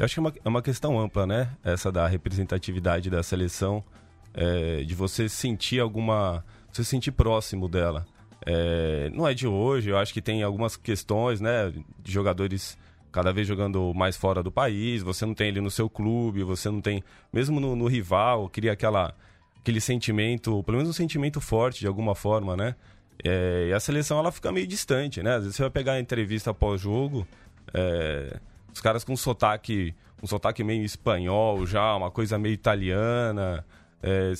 Eu 0.00 0.06
acho 0.06 0.14
que 0.14 0.18
é 0.18 0.22
uma, 0.22 0.32
é 0.46 0.48
uma 0.48 0.62
questão 0.62 0.98
ampla, 0.98 1.26
né? 1.26 1.50
Essa 1.62 1.92
da 1.92 2.06
representatividade 2.06 3.10
da 3.10 3.22
seleção, 3.22 3.84
é, 4.32 4.82
de 4.82 4.94
você 4.94 5.28
sentir 5.28 5.78
alguma. 5.78 6.42
você 6.72 6.82
sentir 6.82 7.10
próximo 7.10 7.68
dela. 7.68 8.06
É, 8.46 9.10
não 9.12 9.28
é 9.28 9.34
de 9.34 9.46
hoje, 9.46 9.90
eu 9.90 9.98
acho 9.98 10.14
que 10.14 10.22
tem 10.22 10.42
algumas 10.42 10.74
questões, 10.74 11.38
né? 11.38 11.70
De 12.02 12.10
jogadores 12.10 12.78
cada 13.12 13.30
vez 13.30 13.46
jogando 13.46 13.92
mais 13.92 14.16
fora 14.16 14.42
do 14.42 14.50
país, 14.50 15.02
você 15.02 15.26
não 15.26 15.34
tem 15.34 15.48
ele 15.48 15.60
no 15.60 15.70
seu 15.70 15.90
clube, 15.90 16.42
você 16.44 16.70
não 16.70 16.80
tem, 16.80 17.04
mesmo 17.30 17.60
no, 17.60 17.76
no 17.76 17.86
rival, 17.86 18.48
cria 18.48 18.72
aquela, 18.72 19.14
aquele 19.58 19.82
sentimento, 19.82 20.62
pelo 20.62 20.78
menos 20.78 20.88
um 20.88 20.94
sentimento 20.94 21.42
forte 21.42 21.80
de 21.80 21.86
alguma 21.86 22.14
forma, 22.14 22.56
né? 22.56 22.74
É, 23.22 23.66
e 23.68 23.72
a 23.74 23.78
seleção 23.78 24.18
ela 24.18 24.32
fica 24.32 24.50
meio 24.50 24.66
distante, 24.66 25.22
né? 25.22 25.34
Às 25.34 25.42
vezes 25.42 25.56
você 25.56 25.62
vai 25.62 25.70
pegar 25.70 25.92
a 25.92 26.00
entrevista 26.00 26.54
pós-jogo, 26.54 27.28
é, 27.74 28.40
os 28.72 28.80
caras 28.80 29.04
com 29.04 29.12
um 29.12 29.16
sotaque, 29.16 29.94
um 30.22 30.26
sotaque 30.26 30.62
meio 30.64 30.84
espanhol 30.84 31.66
já, 31.66 31.94
uma 31.94 32.10
coisa 32.10 32.38
meio 32.38 32.54
italiana. 32.54 33.64
É, 34.02 34.32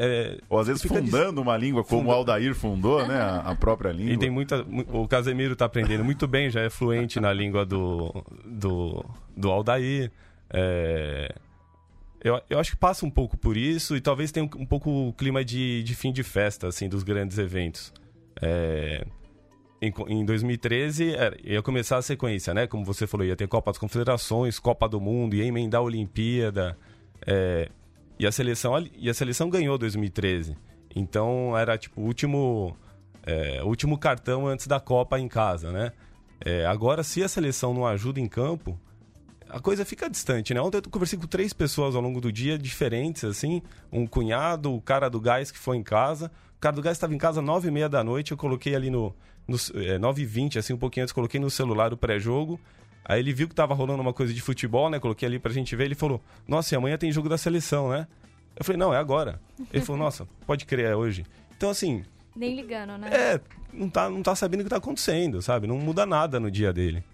é, 0.00 0.38
Ou 0.48 0.60
às 0.60 0.68
vezes 0.68 0.82
fundando 0.82 1.42
uma 1.42 1.56
língua 1.56 1.82
como 1.82 2.02
Funda... 2.02 2.12
o 2.12 2.16
Aldair 2.16 2.54
fundou, 2.54 3.06
né? 3.06 3.16
A, 3.16 3.38
a, 3.50 3.54
própria 3.56 3.90
língua. 3.90 4.14
E 4.14 4.16
tem 4.16 4.30
muita. 4.30 4.64
O 4.92 5.08
Casemiro 5.08 5.54
está 5.54 5.64
aprendendo 5.64 6.04
muito 6.04 6.28
bem, 6.28 6.48
já 6.48 6.60
é 6.60 6.70
fluente 6.70 7.18
na 7.18 7.32
língua 7.32 7.66
do, 7.66 8.24
do, 8.44 9.04
do 9.36 9.50
Aldair. 9.50 10.12
É, 10.50 11.34
eu, 12.22 12.40
eu 12.48 12.58
acho 12.60 12.70
que 12.70 12.76
passa 12.76 13.04
um 13.04 13.10
pouco 13.10 13.36
por 13.36 13.56
isso 13.56 13.96
e 13.96 14.00
talvez 14.00 14.30
tenha 14.30 14.46
um, 14.46 14.62
um 14.62 14.66
pouco 14.66 15.08
o 15.08 15.12
clima 15.12 15.44
de, 15.44 15.82
de 15.82 15.94
fim 15.96 16.12
de 16.12 16.22
festa, 16.22 16.68
assim, 16.68 16.88
dos 16.88 17.02
grandes 17.02 17.36
eventos. 17.36 17.92
É, 18.40 19.04
em, 19.80 19.92
em 20.08 20.24
2013 20.24 21.14
era, 21.14 21.36
ia 21.42 21.62
começar 21.62 21.98
a 21.98 22.02
sequência, 22.02 22.52
né? 22.52 22.66
Como 22.66 22.84
você 22.84 23.06
falou, 23.06 23.26
ia 23.26 23.36
ter 23.36 23.46
Copa 23.46 23.70
das 23.70 23.78
Confederações, 23.78 24.58
Copa 24.58 24.88
do 24.88 25.00
Mundo, 25.00 25.34
ia 25.34 25.44
emendar 25.44 25.80
a 25.80 25.84
Olimpíada. 25.84 26.76
É, 27.26 27.68
e 28.18 28.26
a 28.26 28.32
seleção 28.32 28.74
e 28.96 29.08
a 29.08 29.14
seleção 29.14 29.48
ganhou 29.48 29.78
2013. 29.78 30.56
Então 30.94 31.56
era 31.56 31.78
tipo 31.78 32.00
o 32.00 32.04
último 32.04 32.76
é, 33.24 33.62
último 33.62 33.96
cartão 33.98 34.46
antes 34.46 34.66
da 34.66 34.80
Copa 34.80 35.18
em 35.18 35.28
casa, 35.28 35.70
né? 35.70 35.92
É, 36.44 36.66
agora 36.66 37.02
se 37.02 37.22
a 37.22 37.28
seleção 37.28 37.72
não 37.74 37.86
ajuda 37.86 38.20
em 38.20 38.26
campo, 38.26 38.78
a 39.48 39.60
coisa 39.60 39.84
fica 39.84 40.10
distante, 40.10 40.52
né? 40.52 40.60
Ontem 40.60 40.78
eu 40.78 40.90
conversei 40.90 41.18
com 41.18 41.26
três 41.26 41.52
pessoas 41.52 41.94
ao 41.94 42.02
longo 42.02 42.20
do 42.20 42.30
dia, 42.30 42.58
diferentes, 42.58 43.24
assim. 43.24 43.62
Um 43.92 44.06
cunhado, 44.06 44.74
o 44.74 44.80
cara 44.80 45.08
do 45.08 45.20
gás 45.20 45.50
que 45.50 45.58
foi 45.58 45.76
em 45.76 45.82
casa. 45.82 46.30
O 46.58 46.60
cara 46.60 46.74
do 46.74 46.82
gás 46.82 46.96
estava 46.96 47.14
em 47.14 47.18
casa 47.18 47.38
às 47.38 47.46
nove 47.46 47.68
e 47.68 47.70
meia 47.70 47.88
da 47.88 48.02
noite, 48.02 48.32
eu 48.32 48.36
coloquei 48.36 48.74
ali 48.74 48.90
no, 48.90 49.14
no 49.46 49.54
é, 49.80 49.96
9h20, 49.96 50.56
assim, 50.56 50.72
um 50.72 50.76
pouquinho 50.76 51.04
antes, 51.04 51.12
coloquei 51.12 51.38
no 51.38 51.48
celular 51.48 51.92
o 51.92 51.96
pré-jogo. 51.96 52.58
Aí 53.04 53.20
ele 53.20 53.32
viu 53.32 53.48
que 53.48 53.54
tava 53.54 53.74
rolando 53.74 54.02
uma 54.02 54.12
coisa 54.12 54.34
de 54.34 54.42
futebol, 54.42 54.90
né? 54.90 54.98
Coloquei 54.98 55.26
ali 55.28 55.38
pra 55.38 55.52
gente 55.52 55.76
ver. 55.76 55.84
Ele 55.84 55.94
falou: 55.94 56.20
Nossa, 56.48 56.74
e 56.74 56.76
amanhã 56.76 56.98
tem 56.98 57.12
jogo 57.12 57.28
da 57.28 57.38
seleção, 57.38 57.90
né? 57.90 58.08
Eu 58.56 58.64
falei: 58.64 58.76
Não, 58.76 58.92
é 58.92 58.98
agora. 58.98 59.40
Ele 59.72 59.84
falou: 59.84 60.02
Nossa, 60.02 60.26
pode 60.44 60.66
crer, 60.66 60.86
é 60.86 60.96
hoje. 60.96 61.24
Então, 61.56 61.70
assim. 61.70 62.04
Nem 62.34 62.56
ligando, 62.56 62.98
né? 62.98 63.08
É, 63.10 63.40
não 63.72 63.88
tá, 63.88 64.10
não 64.10 64.20
tá 64.20 64.34
sabendo 64.34 64.60
o 64.60 64.64
que 64.64 64.70
tá 64.70 64.78
acontecendo, 64.78 65.40
sabe? 65.40 65.68
Não 65.68 65.78
muda 65.78 66.04
nada 66.04 66.40
no 66.40 66.50
dia 66.50 66.72
dele. 66.72 67.04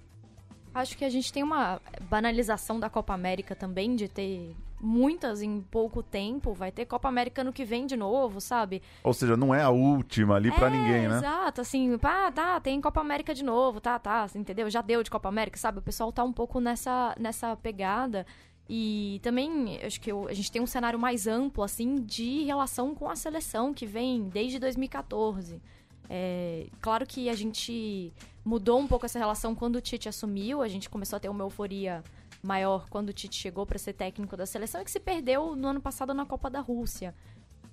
Acho 0.75 0.97
que 0.97 1.05
a 1.05 1.11
gente 1.11 1.31
tem 1.31 1.43
uma 1.43 1.81
banalização 2.09 2.81
da 2.81 2.89
Copa 2.89 3.13
América 3.13 3.55
também, 3.55 3.95
de 3.95 4.09
ter 4.09 4.57
muitas 4.85 5.43
em 5.43 5.61
pouco 5.61 6.03
tempo. 6.03 6.53
Vai 6.53 6.71
ter 6.71 6.85
Copa 6.85 7.09
América 7.09 7.41
ano 7.41 7.53
que 7.53 7.65
vem 7.65 7.87
de 7.87 7.97
novo, 7.97 8.41
sabe? 8.41 8.83
Ou 9.03 9.13
seja, 9.13 9.37
não 9.37 9.55
é 9.55 9.63
a 9.63 9.71
última 9.71 10.37
ali 10.37 10.53
para 10.53 10.69
é, 10.69 10.71
ninguém, 10.71 11.09
né? 11.09 11.19
Exato, 11.19 11.61
assim, 11.61 11.97
pá, 11.99 12.31
tá, 12.31 12.61
tem 12.61 12.81
Copa 12.81 13.01
América 13.01 13.35
de 13.35 13.43
novo, 13.43 13.81
tá, 13.81 13.99
tá, 13.99 14.27
entendeu? 14.35 14.69
Já 14.69 14.83
deu 14.83 15.03
de 15.03 15.11
Copa 15.11 15.29
América, 15.29 15.59
sabe? 15.59 15.79
O 15.79 15.83
pessoal 15.83 16.13
tá 16.13 16.23
um 16.23 16.33
pouco 16.33 16.61
nessa, 16.61 17.15
nessa 17.19 17.57
pegada. 17.57 18.27
E 18.69 19.21
também, 19.23 19.79
acho 19.85 20.01
que 20.01 20.11
eu, 20.11 20.27
a 20.27 20.33
gente 20.33 20.51
tem 20.51 20.63
um 20.63 20.67
cenário 20.67 20.99
mais 20.99 21.27
amplo, 21.27 21.63
assim, 21.63 21.97
de 21.97 22.45
relação 22.45 22.95
com 22.95 23.11
a 23.11 23.17
seleção 23.17 23.75
que 23.75 23.87
vem 23.87 24.29
desde 24.29 24.59
2014. 24.59 25.61
É, 26.09 26.67
claro 26.81 27.07
que 27.07 27.29
a 27.29 27.35
gente 27.35 28.13
mudou 28.45 28.79
um 28.79 28.87
pouco 28.87 29.07
essa 29.07 29.19
relação 29.19 29.55
quando 29.55 29.77
o 29.77 29.81
Tite 29.81 30.09
assumiu, 30.09 30.61
a 30.61 30.69
gente 30.69 30.91
começou 30.91 31.17
a 31.17 31.21
ter 31.21 31.29
uma 31.29 31.45
euforia 31.45 32.03
maior 32.45 32.89
quando 32.89 33.09
o 33.09 33.13
Tite 33.13 33.37
chegou 33.37 33.65
para 33.65 33.79
ser 33.79 33.95
técnico 33.95 34.37
da 34.37 34.47
seleção 34.47 34.81
e 34.81 34.85
que 34.85 34.91
se 34.91 35.01
perdeu 35.01 35.57
no 35.57 35.69
ano 35.69 35.81
passado 35.81 36.13
na 36.13 36.27
Copa 36.27 36.51
da 36.51 36.61
Rússia. 36.61 37.15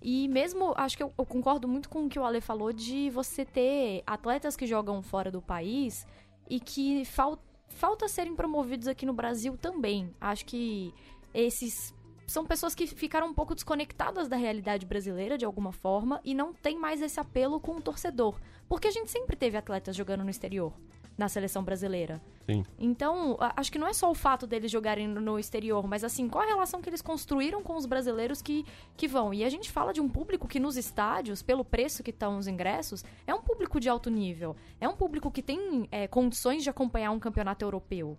E 0.02 0.28
mesmo, 0.30 0.74
acho 0.78 0.98
que 0.98 1.04
eu, 1.04 1.14
eu, 1.16 1.26
concordo 1.26 1.68
muito 1.68 1.88
com 1.88 2.06
o 2.06 2.10
que 2.10 2.18
o 2.18 2.26
Ale 2.26 2.42
falou 2.42 2.74
de 2.74 3.10
você 3.12 3.46
ter 3.46 4.02
atletas 4.08 4.56
que 4.56 4.66
jogam 4.66 5.02
fora 5.04 5.30
do 5.30 5.42
país 5.42 6.08
e 6.50 6.60
que 6.60 7.06
fal, 7.06 7.38
falta 7.68 8.08
serem 8.08 8.36
promovidos 8.36 8.88
aqui 8.88 9.06
no 9.06 9.14
Brasil 9.14 9.56
também. 9.58 10.12
Acho 10.20 10.46
que 10.46 10.92
esses 11.34 11.94
são 12.26 12.46
pessoas 12.46 12.74
que 12.74 12.88
ficaram 12.88 13.28
um 13.28 13.34
pouco 13.34 13.54
desconectadas 13.54 14.28
da 14.28 14.38
realidade 14.38 14.88
brasileira 14.88 15.38
de 15.38 15.46
alguma 15.46 15.72
forma 15.72 16.20
e 16.24 16.34
não 16.34 16.52
tem 16.52 16.80
mais 16.80 17.00
esse 17.02 17.20
apelo 17.20 17.60
com 17.60 17.76
o 17.76 17.82
torcedor. 17.82 18.40
Porque 18.68 18.88
a 18.88 18.92
gente 18.92 19.12
sempre 19.12 19.36
teve 19.36 19.58
atletas 19.58 19.96
jogando 19.96 20.24
no 20.24 20.30
exterior 20.32 20.74
na 21.22 21.30
seleção 21.30 21.64
brasileira. 21.64 22.20
Sim. 22.50 22.66
Então, 22.80 23.38
acho 23.56 23.72
que 23.72 23.78
não 23.78 23.88
é 23.88 23.94
só 23.94 24.10
o 24.10 24.16
fato 24.16 24.48
deles 24.48 24.72
jogarem 24.72 25.08
no 25.08 25.38
exterior, 25.38 25.88
mas 25.88 26.04
assim, 26.04 26.28
qual 26.28 26.44
a 26.44 26.48
relação 26.48 26.82
que 26.82 26.90
eles 26.90 27.02
construíram 27.02 27.62
com 27.62 27.76
os 27.76 27.86
brasileiros 27.86 28.42
que, 28.42 28.66
que 28.98 29.08
vão? 29.08 29.32
E 29.32 29.44
a 29.44 29.50
gente 29.50 29.72
fala 29.72 29.94
de 29.94 30.02
um 30.02 30.10
público 30.10 30.48
que 30.48 30.60
nos 30.60 30.76
estádios, 30.76 31.44
pelo 31.44 31.64
preço 31.64 32.02
que 32.02 32.10
estão 32.10 32.40
os 32.40 32.48
ingressos, 32.48 33.06
é 33.28 33.34
um 33.36 33.42
público 33.42 33.80
de 33.80 33.88
alto 33.88 34.10
nível. 34.10 34.56
É 34.80 34.90
um 34.90 34.96
público 34.96 35.30
que 35.30 35.44
tem 35.44 35.88
é, 35.92 36.08
condições 36.08 36.64
de 36.64 36.70
acompanhar 36.72 37.12
um 37.12 37.20
campeonato 37.20 37.64
europeu. 37.64 38.18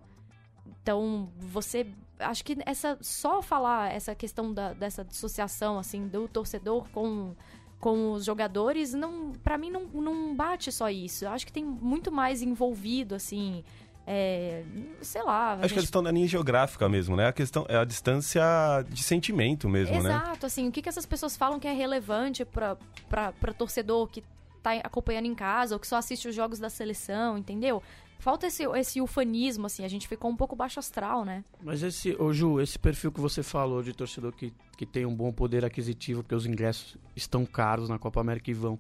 Então, 0.81 1.29
você. 1.39 1.87
Acho 2.21 2.45
que 2.45 2.57
essa. 2.65 2.97
Só 3.01 3.43
falar 3.43 3.93
essa 3.93 4.15
questão 4.15 4.55
da, 4.55 4.73
dessa 4.73 5.05
dissociação, 5.05 5.77
assim, 5.77 6.07
do 6.07 6.29
torcedor 6.29 6.89
com 6.91 7.35
com 7.83 8.13
os 8.13 8.25
jogadores, 8.25 8.95
não, 8.95 9.33
para 9.43 9.59
mim 9.59 9.69
não, 9.69 9.87
não 9.87 10.37
bate 10.37 10.71
só 10.71 10.89
isso. 10.89 11.25
Eu 11.25 11.31
acho 11.31 11.45
que 11.45 11.53
tem 11.53 11.65
muito 11.65 12.13
mais 12.13 12.41
envolvido, 12.41 13.17
assim. 13.17 13.65
É, 14.07 14.63
sei 15.01 15.21
lá. 15.25 15.55
Acho 15.55 15.63
gente... 15.63 15.73
que 15.73 15.79
a 15.81 15.83
questão 15.83 16.01
da 16.01 16.13
linha 16.13 16.29
geográfica 16.29 16.89
mesmo, 16.89 17.17
né? 17.17 17.27
A 17.27 17.33
questão 17.33 17.67
é 17.69 17.77
a 17.77 17.85
distância 17.85 18.41
de 18.89 19.03
sentimento 19.03 19.69
mesmo, 19.69 19.97
Exato, 19.97 20.09
né? 20.09 20.15
Exato, 20.15 20.47
assim, 20.47 20.69
o 20.69 20.71
que, 20.71 20.81
que 20.81 20.89
essas 20.89 21.05
pessoas 21.05 21.37
falam 21.37 21.59
que 21.59 21.67
é 21.67 21.73
relevante 21.73 22.45
para 22.45 23.53
torcedor 23.59 24.07
que 24.07 24.23
tá 24.63 24.75
acompanhando 24.75 25.27
em 25.27 25.35
casa 25.35 25.75
ou 25.75 25.81
que 25.81 25.87
só 25.89 25.97
assiste 25.97 26.29
os 26.29 26.37
jogos 26.37 26.61
da 26.61 26.71
seleção, 26.71 27.37
entendeu? 27.37 27.83
Falta 28.23 28.47
esse, 28.47 28.63
esse 28.63 29.01
ufanismo, 29.01 29.67
assim, 29.67 29.85
a 29.85 29.89
gente 29.89 30.07
ficou 30.07 30.31
um 30.31 30.37
pouco 30.37 30.55
baixo 30.55 30.79
astral, 30.79 31.25
né? 31.25 31.43
Mas 31.61 31.83
esse, 31.83 32.15
ô 32.21 32.33
Ju, 32.33 32.61
esse 32.61 32.79
perfil 32.79 33.11
que 33.11 33.21
você 33.21 33.43
falou 33.43 33.83
de 33.83 33.93
torcedor 33.93 34.31
que, 34.31 34.53
que 34.77 34.87
tem 34.87 35.05
um 35.05 35.13
bom 35.13 35.33
poder 35.33 35.65
aquisitivo, 35.65 36.23
porque 36.23 36.37
os 36.37 36.47
ingressos 36.47 36.97
estão 37.17 37.45
caros 37.45 37.89
na 37.89 37.99
Copa 37.99 38.21
América 38.21 38.49
e 38.49 38.55
vão. 38.55 38.79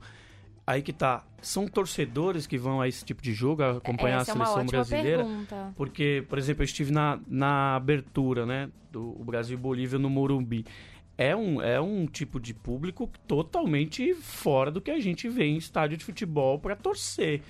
Aí 0.64 0.80
que 0.80 0.92
tá, 0.92 1.24
são 1.40 1.66
torcedores 1.66 2.46
que 2.46 2.56
vão 2.56 2.80
a 2.80 2.86
esse 2.86 3.04
tipo 3.04 3.20
de 3.20 3.34
jogo, 3.34 3.64
acompanhar 3.64 4.20
Essa 4.20 4.30
a 4.30 4.34
seleção 4.36 4.58
é 4.58 4.62
uma 4.62 4.70
brasileira? 4.70 5.24
Pergunta. 5.24 5.74
Porque, 5.74 6.24
por 6.28 6.38
exemplo, 6.38 6.62
eu 6.62 6.66
estive 6.66 6.92
na, 6.92 7.18
na 7.26 7.74
abertura, 7.74 8.46
né, 8.46 8.70
do 8.92 9.10
Brasil 9.24 9.58
e 9.58 9.60
Bolívia 9.60 9.98
no 9.98 10.08
Morumbi. 10.08 10.64
É 11.18 11.34
um, 11.34 11.60
é 11.60 11.80
um 11.80 12.06
tipo 12.06 12.38
de 12.38 12.54
público 12.54 13.10
totalmente 13.26 14.14
fora 14.14 14.70
do 14.70 14.80
que 14.80 14.92
a 14.92 15.00
gente 15.00 15.28
vê 15.28 15.46
em 15.46 15.56
estádio 15.56 15.98
de 15.98 16.04
futebol 16.04 16.60
para 16.60 16.76
torcer. 16.76 17.42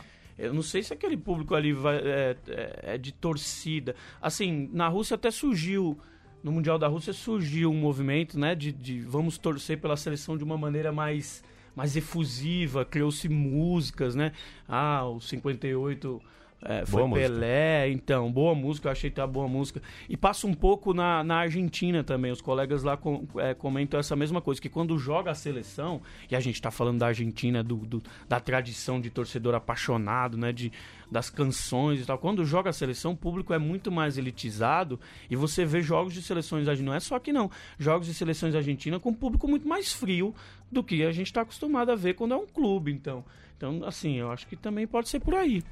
Eu 0.42 0.52
não 0.52 0.62
sei 0.62 0.82
se 0.82 0.92
aquele 0.92 1.16
público 1.16 1.54
ali 1.54 1.72
vai, 1.72 1.98
é, 1.98 2.36
é, 2.48 2.80
é, 2.94 2.98
de 2.98 3.12
torcida. 3.12 3.94
Assim, 4.20 4.68
na 4.72 4.88
Rússia 4.88 5.14
até 5.14 5.30
surgiu, 5.30 5.96
no 6.42 6.50
Mundial 6.50 6.80
da 6.80 6.88
Rússia 6.88 7.12
surgiu 7.12 7.70
um 7.70 7.76
movimento, 7.76 8.36
né, 8.36 8.52
de, 8.56 8.72
de 8.72 9.00
vamos 9.02 9.38
torcer 9.38 9.80
pela 9.80 9.96
seleção 9.96 10.36
de 10.36 10.42
uma 10.42 10.58
maneira 10.58 10.90
mais, 10.90 11.44
mais 11.76 11.96
efusiva, 11.96 12.84
criou-se 12.84 13.28
músicas, 13.28 14.16
né? 14.16 14.32
Ah, 14.66 15.04
o 15.06 15.20
58 15.20 16.20
é, 16.64 16.86
foi 16.86 17.02
boa 17.02 17.14
Pelé, 17.14 17.86
música. 17.86 18.02
então, 18.02 18.30
boa 18.30 18.54
música, 18.54 18.86
eu 18.86 18.92
achei 18.92 19.10
que 19.10 19.16
tá 19.16 19.26
boa 19.26 19.48
música. 19.48 19.82
E 20.08 20.16
passa 20.16 20.46
um 20.46 20.54
pouco 20.54 20.94
na, 20.94 21.24
na 21.24 21.36
Argentina 21.36 22.04
também, 22.04 22.30
os 22.30 22.40
colegas 22.40 22.82
lá 22.84 22.96
com, 22.96 23.26
é, 23.36 23.52
comentam 23.52 23.98
essa 23.98 24.14
mesma 24.14 24.40
coisa, 24.40 24.60
que 24.60 24.68
quando 24.68 24.96
joga 24.96 25.32
a 25.32 25.34
seleção, 25.34 26.00
e 26.30 26.36
a 26.36 26.40
gente 26.40 26.62
tá 26.62 26.70
falando 26.70 27.00
da 27.00 27.08
Argentina, 27.08 27.62
do, 27.64 27.76
do, 27.76 28.02
da 28.28 28.38
tradição 28.38 29.00
de 29.00 29.10
torcedor 29.10 29.54
apaixonado, 29.54 30.36
né, 30.36 30.52
de, 30.52 30.70
das 31.10 31.28
canções 31.28 32.00
e 32.00 32.06
tal, 32.06 32.16
quando 32.16 32.44
joga 32.44 32.70
a 32.70 32.72
seleção, 32.72 33.12
o 33.12 33.16
público 33.16 33.52
é 33.52 33.58
muito 33.58 33.90
mais 33.90 34.16
elitizado, 34.16 35.00
e 35.28 35.34
você 35.34 35.64
vê 35.64 35.82
jogos 35.82 36.14
de 36.14 36.22
seleções 36.22 36.68
argentinas, 36.68 36.86
não 36.86 36.96
é 36.96 37.00
só 37.00 37.16
aqui 37.16 37.32
não, 37.32 37.50
jogos 37.76 38.06
de 38.06 38.14
seleções 38.14 38.54
argentinas 38.54 39.00
com 39.00 39.10
um 39.10 39.14
público 39.14 39.48
muito 39.48 39.66
mais 39.66 39.92
frio 39.92 40.32
do 40.70 40.82
que 40.82 41.02
a 41.02 41.10
gente 41.10 41.26
está 41.26 41.40
acostumado 41.40 41.90
a 41.90 41.96
ver 41.96 42.14
quando 42.14 42.34
é 42.34 42.36
um 42.36 42.46
clube, 42.46 42.92
então. 42.92 43.24
Então, 43.56 43.84
assim, 43.84 44.14
eu 44.16 44.30
acho 44.30 44.46
que 44.46 44.56
também 44.56 44.86
pode 44.86 45.08
ser 45.08 45.20
por 45.20 45.34
aí. 45.34 45.62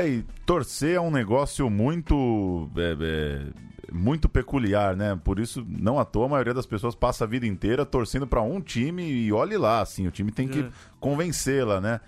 É, 0.00 0.08
e 0.08 0.22
torcer 0.44 0.96
é 0.96 1.00
um 1.00 1.10
negócio 1.10 1.68
muito. 1.70 2.68
É, 2.76 2.96
é, 3.00 3.70
muito 3.92 4.28
peculiar, 4.28 4.96
né? 4.96 5.18
Por 5.24 5.40
isso, 5.40 5.66
não 5.68 5.98
à 5.98 6.04
toa, 6.04 6.26
a 6.26 6.28
maioria 6.28 6.54
das 6.54 6.66
pessoas 6.66 6.94
passa 6.94 7.24
a 7.24 7.26
vida 7.26 7.44
inteira 7.44 7.84
torcendo 7.84 8.24
para 8.24 8.40
um 8.40 8.60
time 8.60 9.02
e 9.02 9.32
olhe 9.32 9.56
lá, 9.56 9.80
assim, 9.80 10.06
o 10.06 10.12
time 10.12 10.30
tem 10.30 10.46
que 10.46 10.60
é. 10.60 10.70
convencê-la, 11.00 11.80
né? 11.80 12.00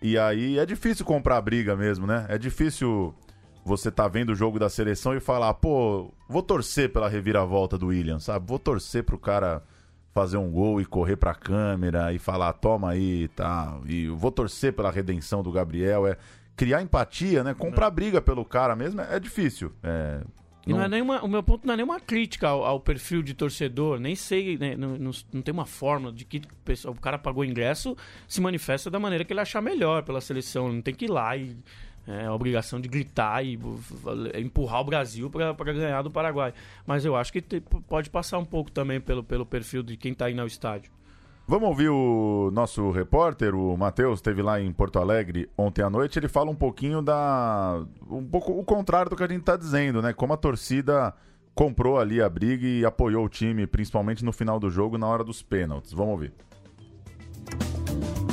E 0.00 0.16
aí 0.16 0.58
é 0.58 0.64
difícil 0.64 1.04
comprar 1.04 1.40
briga 1.42 1.76
mesmo, 1.76 2.06
né? 2.06 2.24
É 2.30 2.38
difícil 2.38 3.14
você 3.64 3.90
tá 3.90 4.06
vendo 4.06 4.30
o 4.30 4.34
jogo 4.34 4.58
da 4.58 4.68
seleção 4.68 5.14
e 5.14 5.20
falar, 5.20 5.52
pô, 5.54 6.10
vou 6.28 6.42
torcer 6.42 6.92
pela 6.92 7.08
reviravolta 7.08 7.76
do 7.76 7.88
William, 7.88 8.20
sabe? 8.20 8.46
Vou 8.46 8.58
torcer 8.58 9.02
pro 9.02 9.18
cara 9.18 9.62
fazer 10.14 10.36
um 10.36 10.50
gol 10.50 10.80
e 10.80 10.86
correr 10.86 11.16
pra 11.16 11.34
câmera 11.34 12.12
e 12.12 12.18
falar, 12.18 12.52
toma 12.54 12.92
aí 12.92 13.24
e 13.24 13.28
tal. 13.28 13.82
E 13.86 14.08
vou 14.08 14.30
torcer 14.30 14.72
pela 14.72 14.90
redenção 14.90 15.42
do 15.42 15.50
Gabriel. 15.50 16.06
É, 16.06 16.16
criar 16.56 16.82
empatia, 16.82 17.44
né? 17.44 17.54
Comprar 17.54 17.90
briga 17.90 18.20
pelo 18.20 18.44
cara 18.44 18.74
mesmo 18.74 19.00
é, 19.00 19.16
é 19.16 19.20
difícil. 19.20 19.72
É, 19.82 20.20
não... 20.66 20.78
não 20.78 20.84
é 20.84 20.88
nenhuma, 20.88 21.22
o 21.22 21.28
meu 21.28 21.42
ponto 21.42 21.66
não 21.66 21.74
é 21.74 21.76
nenhuma 21.76 22.00
crítica 22.00 22.48
ao, 22.48 22.64
ao 22.64 22.80
perfil 22.80 23.22
de 23.22 23.34
torcedor, 23.34 24.00
nem 24.00 24.16
sei, 24.16 24.58
né, 24.58 24.74
não, 24.74 24.96
não, 24.96 25.10
não, 25.32 25.42
tem 25.42 25.52
uma 25.52 25.66
fórmula 25.66 26.12
de 26.12 26.24
que 26.24 26.42
o 26.86 26.94
cara 26.94 27.18
pagou 27.18 27.44
ingresso, 27.44 27.96
se 28.26 28.40
manifesta 28.40 28.90
da 28.90 28.98
maneira 28.98 29.24
que 29.24 29.32
ele 29.32 29.40
achar 29.40 29.60
melhor 29.60 30.02
pela 30.02 30.20
seleção, 30.20 30.72
não 30.72 30.82
tem 30.82 30.94
que 30.94 31.04
ir 31.04 31.10
lá 31.10 31.36
e 31.36 31.56
é 32.08 32.26
a 32.26 32.32
obrigação 32.32 32.80
de 32.80 32.88
gritar 32.88 33.44
e 33.44 33.58
empurrar 34.36 34.80
o 34.80 34.84
Brasil 34.84 35.28
para 35.28 35.72
ganhar 35.72 36.02
do 36.02 36.10
Paraguai. 36.10 36.54
Mas 36.86 37.04
eu 37.04 37.16
acho 37.16 37.32
que 37.32 37.42
te, 37.42 37.60
pode 37.60 38.10
passar 38.10 38.38
um 38.38 38.44
pouco 38.44 38.70
também 38.70 39.00
pelo, 39.00 39.24
pelo 39.24 39.44
perfil 39.44 39.82
de 39.82 39.96
quem 39.96 40.12
está 40.12 40.30
indo 40.30 40.40
ao 40.40 40.46
estádio. 40.46 40.92
Vamos 41.48 41.68
ouvir 41.68 41.88
o 41.90 42.50
nosso 42.52 42.90
repórter, 42.90 43.54
o 43.54 43.76
Matheus, 43.76 44.18
esteve 44.18 44.42
lá 44.42 44.60
em 44.60 44.72
Porto 44.72 44.98
Alegre 44.98 45.48
ontem 45.56 45.80
à 45.80 45.88
noite. 45.88 46.18
Ele 46.18 46.26
fala 46.26 46.50
um 46.50 46.56
pouquinho 46.56 47.00
da. 47.00 47.86
um 48.10 48.24
pouco 48.26 48.50
o 48.50 48.64
contrário 48.64 49.08
do 49.08 49.16
que 49.16 49.22
a 49.22 49.28
gente 49.28 49.42
está 49.42 49.56
dizendo, 49.56 50.02
né? 50.02 50.12
Como 50.12 50.32
a 50.32 50.36
torcida 50.36 51.14
comprou 51.54 52.00
ali 52.00 52.20
a 52.20 52.28
briga 52.28 52.66
e 52.66 52.84
apoiou 52.84 53.24
o 53.24 53.28
time, 53.28 53.64
principalmente 53.64 54.24
no 54.24 54.32
final 54.32 54.58
do 54.58 54.68
jogo, 54.68 54.98
na 54.98 55.06
hora 55.06 55.22
dos 55.22 55.40
pênaltis. 55.40 55.92
Vamos 55.92 56.14
ouvir. 56.14 56.32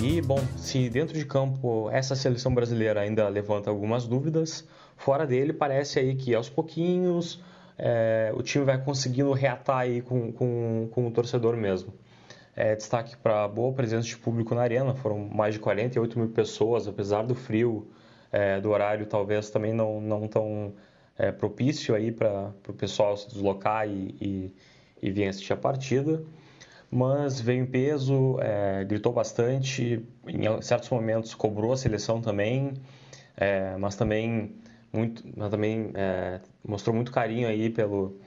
E, 0.02 0.20
bom, 0.20 0.44
se 0.58 0.90
dentro 0.90 1.16
de 1.16 1.24
campo 1.24 1.92
essa 1.92 2.16
seleção 2.16 2.52
brasileira 2.52 3.02
ainda 3.02 3.30
levanta 3.30 3.70
algumas 3.70 4.08
dúvidas, 4.08 4.68
fora 4.98 5.28
dele 5.28 5.54
parece 5.54 6.00
aí 6.00 6.16
que 6.16 6.34
aos 6.34 6.50
pouquinhos 6.50 7.44
é, 7.78 8.34
o 8.36 8.42
time 8.42 8.66
vai 8.66 8.84
conseguindo 8.84 9.32
reatar 9.34 9.78
aí 9.78 10.02
com, 10.02 10.32
com, 10.32 10.90
com 10.92 11.08
o 11.08 11.12
torcedor 11.12 11.56
mesmo. 11.56 11.94
É, 12.56 12.76
destaque 12.76 13.18
para 13.18 13.46
a 13.46 13.48
boa 13.48 13.74
presença 13.74 14.08
de 14.08 14.16
público 14.16 14.54
na 14.54 14.62
arena, 14.62 14.94
foram 14.94 15.18
mais 15.18 15.56
de 15.56 15.60
48 15.60 16.20
mil 16.20 16.30
pessoas, 16.30 16.88
apesar 16.88 17.24
do 17.24 17.34
frio, 17.34 17.88
é, 18.32 18.62
do 18.62 18.70
horário 18.70 19.06
talvez 19.08 19.50
também 19.50 19.74
não, 19.74 20.00
não 20.00 20.28
tão 20.28 20.74
é, 21.18 21.32
propício 21.32 21.96
aí 21.96 22.12
para 22.12 22.54
o 22.68 22.74
pessoal 22.74 23.18
se 23.18 23.28
deslocar 23.28 23.88
e, 23.88 24.16
e, 24.22 24.56
e 25.02 25.12
vir 25.12 25.28
assistir 25.28 25.54
a 25.54 25.58
partida. 25.58 26.24
Mas 26.92 27.42
veio 27.42 27.64
em 27.64 27.66
peso, 27.66 28.38
é, 28.40 28.84
gritou 28.86 29.12
bastante, 29.12 30.06
em 30.28 30.62
certos 30.62 30.90
momentos 30.92 31.34
cobrou 31.34 31.74
a 31.74 31.78
seleção 31.78 32.22
também, 32.22 32.74
é, 33.36 33.76
mas 33.78 33.96
também, 33.96 34.56
muito, 34.92 35.24
mas 35.36 35.50
também 35.50 35.92
é, 35.96 36.40
mostrou 36.64 36.96
muito 36.96 37.12
carinho 37.12 37.48
aí 37.48 37.72
pelo, 37.72 38.20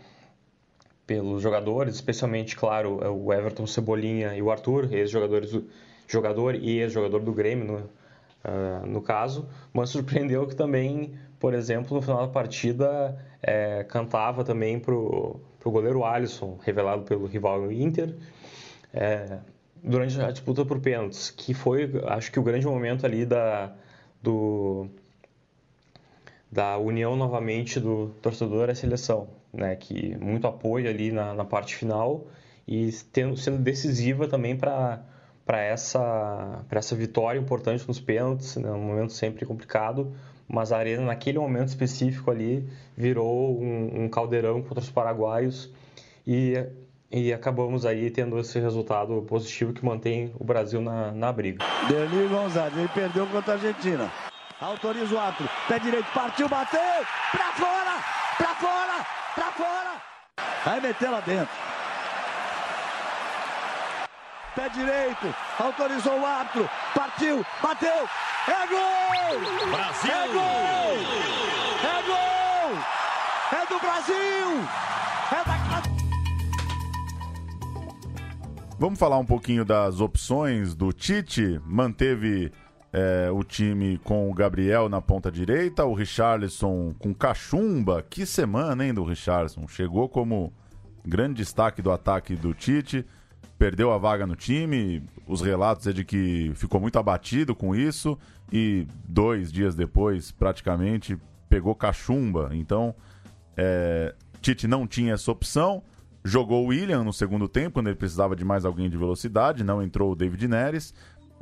pelos 1.06 1.42
jogadores, 1.42 1.94
especialmente, 1.94 2.56
claro, 2.56 2.98
o 3.14 3.32
Everton 3.32 3.66
Cebolinha 3.66 4.34
e 4.34 4.42
o 4.42 4.50
Arthur, 4.50 4.92
ex-jogadores 4.92 5.52
do 5.52 5.64
jogador 6.08 6.54
e 6.54 6.78
ex-jogador 6.78 7.20
do 7.20 7.32
Grêmio, 7.32 7.64
no, 7.64 7.76
uh, 7.78 8.86
no 8.86 9.00
caso, 9.00 9.48
mas 9.72 9.90
surpreendeu 9.90 10.46
que 10.46 10.54
também 10.54 11.16
por 11.38 11.54
exemplo, 11.54 11.96
no 11.96 12.02
final 12.02 12.26
da 12.26 12.32
partida 12.32 13.16
é, 13.42 13.84
cantava 13.84 14.42
também 14.44 14.78
pro, 14.78 15.38
pro 15.60 15.70
goleiro 15.70 16.04
Alisson, 16.04 16.58
revelado 16.62 17.02
pelo 17.02 17.26
rival 17.26 17.70
Inter, 17.70 18.14
é, 18.92 19.38
durante 19.82 20.20
a 20.20 20.30
disputa 20.30 20.64
por 20.64 20.80
pênaltis, 20.80 21.30
que 21.30 21.52
foi, 21.52 21.90
acho 22.06 22.32
que 22.32 22.38
o 22.38 22.42
grande 22.42 22.66
momento 22.66 23.04
ali 23.04 23.26
da, 23.26 23.72
do, 24.22 24.88
da 26.50 26.78
união 26.78 27.14
novamente 27.16 27.78
do 27.78 28.08
torcedor 28.22 28.70
à 28.70 28.74
seleção, 28.74 29.28
né, 29.56 29.74
que 29.74 30.16
muito 30.18 30.46
apoio 30.46 30.88
ali 30.88 31.10
na, 31.10 31.34
na 31.34 31.44
parte 31.44 31.74
final 31.74 32.26
e 32.68 32.90
tendo, 33.12 33.36
sendo 33.36 33.58
decisiva 33.58 34.28
também 34.28 34.56
para 34.56 35.02
para 35.46 35.60
essa, 35.60 36.64
essa 36.68 36.96
vitória 36.96 37.38
importante 37.38 37.86
nos 37.86 38.00
pênaltis, 38.00 38.56
né, 38.56 38.68
um 38.72 38.82
momento 38.82 39.12
sempre 39.12 39.46
complicado, 39.46 40.12
mas 40.48 40.72
a 40.72 40.76
arena 40.76 41.04
naquele 41.04 41.38
momento 41.38 41.68
específico 41.68 42.32
ali 42.32 42.68
virou 42.96 43.56
um, 43.56 44.02
um 44.02 44.08
caldeirão 44.08 44.60
contra 44.60 44.80
os 44.80 44.90
paraguaios 44.90 45.72
e, 46.26 46.54
e 47.12 47.32
acabamos 47.32 47.86
aí 47.86 48.10
tendo 48.10 48.36
esse 48.40 48.58
resultado 48.58 49.22
positivo 49.22 49.72
que 49.72 49.84
mantém 49.84 50.32
o 50.36 50.42
Brasil 50.42 50.80
na, 50.80 51.12
na 51.12 51.32
briga. 51.32 51.64
Denis 51.88 52.28
Gonzalez, 52.28 52.76
ele 52.76 52.88
perdeu 52.88 53.24
contra 53.28 53.52
a 53.52 53.54
Argentina. 53.54 54.10
Autoriza 54.60 55.14
o 55.14 55.18
ato, 55.18 55.48
pé 55.68 55.78
direito, 55.78 56.06
partiu, 56.12 56.48
bateu, 56.48 56.80
pra 57.30 57.52
fora, 57.52 58.02
pra 58.36 58.54
fora, 58.56 59.06
pra 59.36 59.52
fora. 59.52 60.02
Vai 60.64 60.80
meter 60.80 61.10
lá 61.10 61.20
dentro. 61.20 61.54
Pé 64.56 64.68
direito, 64.70 65.34
autorizou 65.60 66.18
o 66.18 66.24
árbitro, 66.24 66.68
partiu, 66.94 67.44
bateu, 67.62 68.08
é 68.48 68.66
gol! 68.66 69.70
Brasil! 69.70 70.12
É 70.12 70.28
gol! 70.28 70.96
É 71.84 72.02
gol! 72.06 72.78
É 73.52 73.66
do 73.66 73.78
Brasil! 73.78 74.68
É 75.30 75.44
da 75.44 75.66
Vamos 78.78 78.98
falar 78.98 79.18
um 79.18 79.24
pouquinho 79.24 79.64
das 79.64 80.00
opções 80.00 80.74
do 80.74 80.92
Tite. 80.92 81.60
Manteve 81.64 82.52
é, 82.92 83.30
o 83.30 83.42
time 83.42 83.98
com 83.98 84.30
o 84.30 84.34
Gabriel 84.34 84.88
na 84.88 85.00
ponta 85.00 85.30
direita, 85.30 85.84
o 85.84 85.94
Richarlison 85.94 86.94
com 86.98 87.14
cachumba. 87.14 88.02
Que 88.02 88.24
semana, 88.24 88.86
hein, 88.86 88.94
do 88.94 89.04
Richarlison? 89.04 89.66
Chegou 89.68 90.08
como 90.08 90.52
grande 91.04 91.34
destaque 91.34 91.82
do 91.82 91.90
ataque 91.90 92.34
do 92.34 92.52
Tite 92.54 93.04
perdeu 93.58 93.92
a 93.92 93.98
vaga 93.98 94.26
no 94.26 94.36
time. 94.36 95.02
Os 95.26 95.40
relatos 95.40 95.86
é 95.86 95.92
de 95.92 96.04
que 96.04 96.52
ficou 96.54 96.80
muito 96.80 96.98
abatido 96.98 97.54
com 97.54 97.74
isso 97.74 98.18
e 98.52 98.86
dois 99.08 99.50
dias 99.50 99.74
depois, 99.74 100.30
praticamente, 100.30 101.18
pegou 101.48 101.74
cachumba. 101.74 102.50
Então, 102.52 102.94
é, 103.56 104.14
Tite 104.40 104.66
não 104.66 104.86
tinha 104.86 105.14
essa 105.14 105.30
opção. 105.30 105.82
Jogou 106.24 106.64
o 106.64 106.68
William 106.68 107.04
no 107.04 107.12
segundo 107.12 107.48
tempo, 107.48 107.74
quando 107.74 107.86
ele 107.86 107.96
precisava 107.96 108.34
de 108.34 108.44
mais 108.44 108.64
alguém 108.64 108.90
de 108.90 108.96
velocidade. 108.96 109.64
Não 109.64 109.82
entrou 109.82 110.12
o 110.12 110.16
David 110.16 110.48
Neres. 110.48 110.94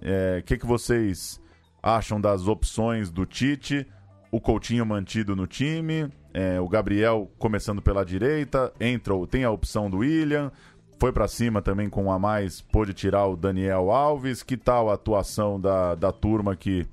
O 0.05 0.07
é, 0.07 0.43
que, 0.43 0.59
que 0.59 0.67
vocês 0.67 1.41
acham 1.83 2.21
das 2.21 2.47
opções 2.47 3.11
do 3.11 3.25
Tite? 3.25 3.87
O 4.31 4.41
Coutinho 4.41 4.85
mantido 4.85 5.35
no 5.37 5.47
time, 5.47 6.11
é, 6.33 6.61
o 6.61 6.69
Gabriel 6.69 7.31
começando 7.39 7.81
pela 7.81 8.05
direita, 8.05 8.73
entra, 8.81 9.15
tem 9.29 9.45
a 9.45 9.51
opção 9.51 9.89
do 9.89 9.99
William, 9.99 10.51
foi 10.99 11.13
para 11.13 11.29
cima 11.29 11.63
também 11.63 11.89
com 11.89 12.05
um 12.05 12.11
a 12.11 12.19
mais, 12.19 12.61
pôde 12.61 12.93
tirar 12.93 13.27
o 13.27 13.37
Daniel 13.37 13.91
Alves. 13.91 14.43
Que 14.43 14.57
tal 14.57 14.91
a 14.91 14.95
atuação 14.95 15.61
da, 15.61 15.95
da 15.95 16.13
turma 16.13 16.57
que 16.57 16.87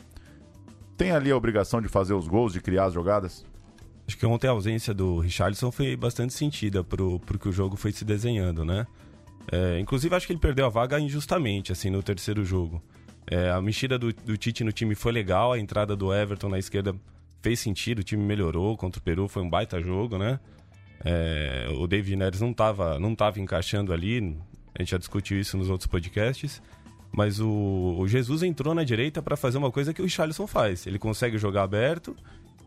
tem 0.98 1.12
ali 1.12 1.32
a 1.32 1.38
obrigação 1.38 1.82
de 1.82 1.88
fazer 1.88 2.14
os 2.14 2.28
gols, 2.28 2.54
de 2.54 2.62
criar 2.62 2.86
as 2.86 2.94
jogadas? 2.94 3.46
Acho 4.08 4.18
que 4.18 4.26
ontem 4.26 4.48
a 4.48 4.52
ausência 4.52 4.94
do 4.94 5.20
Richarlison 5.20 5.72
foi 5.72 5.96
bastante 5.96 6.34
sentida 6.34 6.84
pro, 6.84 7.20
pro 7.20 7.40
que 7.40 7.48
o 7.48 7.52
jogo 7.52 7.76
foi 7.76 7.92
se 7.92 8.04
desenhando, 8.04 8.66
né? 8.66 8.86
É, 9.52 9.80
inclusive, 9.80 10.14
acho 10.14 10.28
que 10.28 10.34
ele 10.34 10.40
perdeu 10.40 10.66
a 10.66 10.70
vaga 10.70 11.00
injustamente, 11.00 11.72
assim, 11.72 11.90
no 11.90 12.04
terceiro 12.04 12.44
jogo. 12.44 12.82
É, 13.28 13.50
a 13.52 13.62
mexida 13.62 13.98
do, 13.98 14.12
do 14.14 14.38
Tite 14.38 14.64
no 14.64 14.72
time 14.72 14.96
foi 14.96 15.12
legal, 15.12 15.54
a 15.54 15.60
entrada 15.60 15.96
do 15.96 16.14
Everton 16.14 16.50
na 16.50 16.60
esquerda 16.60 16.96
fez 17.42 17.60
sentido, 17.60 18.00
o 18.00 18.04
time 18.04 18.24
melhorou 18.24 18.76
contra 18.78 19.00
o 19.00 19.04
Peru, 19.04 19.28
foi 19.28 19.42
um 19.42 19.50
baita 19.50 19.82
jogo, 19.82 20.18
né? 20.18 20.40
É, 21.04 21.68
o 21.78 21.88
David 21.88 22.16
Neres 22.16 22.42
não 22.42 22.52
estava 22.52 23.00
não 23.00 23.16
tava 23.16 23.40
encaixando 23.40 23.92
ali, 23.92 24.38
a 24.76 24.82
gente 24.82 24.92
já 24.92 24.98
discutiu 24.98 25.40
isso 25.40 25.58
nos 25.58 25.70
outros 25.70 25.88
podcasts. 25.88 26.62
Mas 27.14 27.42
o, 27.42 27.98
o 28.00 28.08
Jesus 28.08 28.42
entrou 28.42 28.74
na 28.74 28.86
direita 28.86 29.22
para 29.22 29.36
fazer 29.36 29.58
uma 29.58 29.70
coisa 29.70 29.94
que 29.94 30.02
o 30.02 30.06
Richarlison 30.06 30.48
faz. 30.48 30.88
Ele 30.88 30.98
consegue 30.98 31.38
jogar 31.38 31.64
aberto 31.64 32.16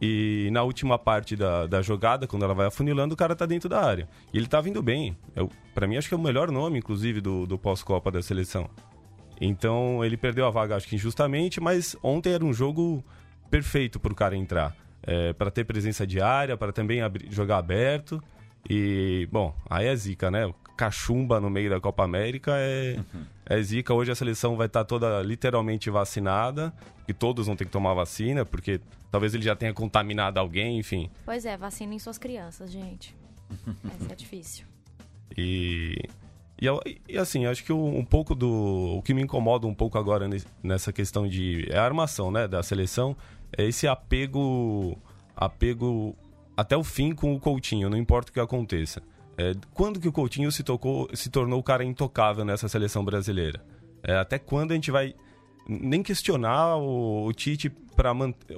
e 0.00 0.50
na 0.52 0.62
última 0.62 0.98
parte 0.98 1.34
da, 1.34 1.66
da 1.66 1.80
jogada, 1.80 2.26
quando 2.26 2.44
ela 2.44 2.52
vai 2.52 2.66
afunilando, 2.66 3.14
o 3.14 3.16
cara 3.16 3.34
tá 3.34 3.46
dentro 3.46 3.68
da 3.68 3.82
área. 3.82 4.08
E 4.32 4.38
ele 4.38 4.46
tá 4.46 4.60
vindo 4.60 4.82
bem. 4.82 5.16
É, 5.34 5.46
para 5.74 5.86
mim, 5.86 5.96
acho 5.96 6.08
que 6.08 6.14
é 6.14 6.16
o 6.16 6.20
melhor 6.20 6.50
nome, 6.50 6.78
inclusive, 6.78 7.20
do, 7.20 7.46
do 7.46 7.58
pós-Copa 7.58 8.10
da 8.10 8.20
seleção. 8.20 8.68
Então, 9.40 10.04
ele 10.04 10.16
perdeu 10.16 10.46
a 10.46 10.50
vaga, 10.50 10.76
acho 10.76 10.86
que 10.86 10.96
injustamente, 10.96 11.60
mas 11.60 11.96
ontem 12.02 12.32
era 12.32 12.44
um 12.44 12.52
jogo 12.52 13.04
perfeito 13.50 14.00
pro 14.00 14.14
cara 14.14 14.36
entrar 14.36 14.74
é, 15.02 15.32
para 15.32 15.50
ter 15.50 15.64
presença 15.64 16.06
diária, 16.06 16.56
para 16.56 16.72
também 16.72 17.02
abrir, 17.02 17.30
jogar 17.30 17.58
aberto. 17.58 18.22
E, 18.68 19.28
bom, 19.30 19.54
aí 19.68 19.86
é 19.86 19.96
zica, 19.96 20.30
né? 20.30 20.52
Cachumba 20.76 21.40
no 21.40 21.50
meio 21.50 21.70
da 21.70 21.80
Copa 21.80 22.02
América 22.02 22.52
é, 22.56 22.96
uhum. 22.96 23.24
é 23.46 23.62
zica. 23.62 23.92
Hoje 23.92 24.10
a 24.10 24.14
seleção 24.14 24.56
vai 24.56 24.66
estar 24.66 24.80
tá 24.80 24.84
toda 24.84 25.22
literalmente 25.22 25.90
vacinada, 25.90 26.72
e 27.06 27.12
todos 27.12 27.46
vão 27.46 27.56
ter 27.56 27.66
que 27.66 27.70
tomar 27.70 27.94
vacina, 27.94 28.44
porque 28.44 28.80
talvez 29.10 29.34
ele 29.34 29.42
já 29.42 29.54
tenha 29.54 29.72
contaminado 29.72 30.40
alguém, 30.40 30.78
enfim. 30.78 31.10
Pois 31.24 31.44
é, 31.44 31.56
vacinem 31.56 31.98
suas 31.98 32.18
crianças, 32.18 32.70
gente. 32.70 33.14
Essa 34.00 34.12
é 34.12 34.16
difícil. 34.16 34.66
E, 35.36 35.96
e, 36.60 37.00
e, 37.08 37.18
assim, 37.18 37.46
acho 37.46 37.64
que 37.64 37.72
um 37.72 38.04
pouco 38.04 38.34
do. 38.34 38.96
O 38.96 39.02
que 39.02 39.12
me 39.12 39.22
incomoda 39.22 39.66
um 39.66 39.74
pouco 39.74 39.98
agora 39.98 40.28
nessa 40.62 40.92
questão 40.92 41.26
de. 41.26 41.66
É 41.70 41.78
a 41.78 41.84
armação, 41.84 42.30
né? 42.30 42.46
Da 42.46 42.62
seleção 42.62 43.16
é 43.56 43.64
esse 43.64 43.86
apego, 43.86 44.96
apego 45.36 46.16
até 46.56 46.76
o 46.76 46.84
fim 46.84 47.14
com 47.14 47.34
o 47.34 47.40
Coutinho, 47.40 47.88
não 47.88 47.96
importa 47.96 48.30
o 48.30 48.32
que 48.32 48.40
aconteça. 48.40 49.02
É, 49.36 49.52
quando 49.72 49.98
que 49.98 50.08
o 50.08 50.12
Coutinho 50.12 50.50
se, 50.52 50.62
tocou, 50.62 51.08
se 51.12 51.28
tornou 51.28 51.58
o 51.58 51.62
cara 51.62 51.84
intocável 51.84 52.44
nessa 52.44 52.68
seleção 52.68 53.04
brasileira? 53.04 53.60
É, 54.02 54.16
até 54.16 54.38
quando 54.38 54.72
a 54.72 54.74
gente 54.74 54.90
vai 54.90 55.14
nem 55.68 56.02
questionar 56.02 56.76
o, 56.76 57.26
o 57.26 57.32
Tite 57.32 57.70
para 57.94 58.12
manter. 58.12 58.54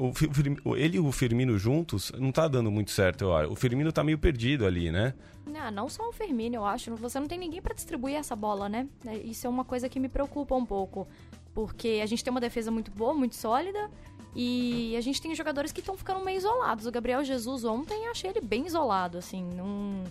Ele 0.76 0.96
e 0.96 1.00
o 1.00 1.12
Firmino 1.12 1.58
juntos 1.58 2.12
não 2.18 2.32
tá 2.32 2.48
dando 2.48 2.70
muito 2.70 2.90
certo, 2.90 3.24
eu 3.24 3.36
acho. 3.36 3.52
O 3.52 3.56
Firmino 3.56 3.92
tá 3.92 4.02
meio 4.02 4.18
perdido 4.18 4.66
ali, 4.66 4.90
né? 4.90 5.14
Não, 5.46 5.70
não 5.70 5.88
só 5.88 6.08
o 6.08 6.12
Firmino, 6.12 6.56
eu 6.56 6.64
acho. 6.64 6.94
Você 6.96 7.20
não 7.20 7.28
tem 7.28 7.38
ninguém 7.38 7.62
para 7.62 7.74
distribuir 7.74 8.16
essa 8.16 8.34
bola, 8.34 8.68
né? 8.68 8.88
É, 9.06 9.16
isso 9.18 9.46
é 9.46 9.50
uma 9.50 9.64
coisa 9.64 9.88
que 9.88 10.00
me 10.00 10.08
preocupa 10.08 10.54
um 10.54 10.66
pouco. 10.66 11.06
Porque 11.54 12.00
a 12.02 12.06
gente 12.06 12.22
tem 12.22 12.30
uma 12.30 12.40
defesa 12.40 12.70
muito 12.70 12.90
boa, 12.90 13.14
muito 13.14 13.36
sólida. 13.36 13.90
E 14.34 14.94
a 14.96 15.00
gente 15.00 15.22
tem 15.22 15.34
jogadores 15.34 15.72
que 15.72 15.80
estão 15.80 15.96
ficando 15.96 16.22
meio 16.22 16.36
isolados. 16.36 16.84
O 16.84 16.90
Gabriel 16.90 17.24
Jesus 17.24 17.64
ontem 17.64 18.08
achei 18.08 18.28
ele 18.28 18.40
bem 18.42 18.66
isolado, 18.66 19.16
assim, 19.16 19.42
não. 19.42 20.04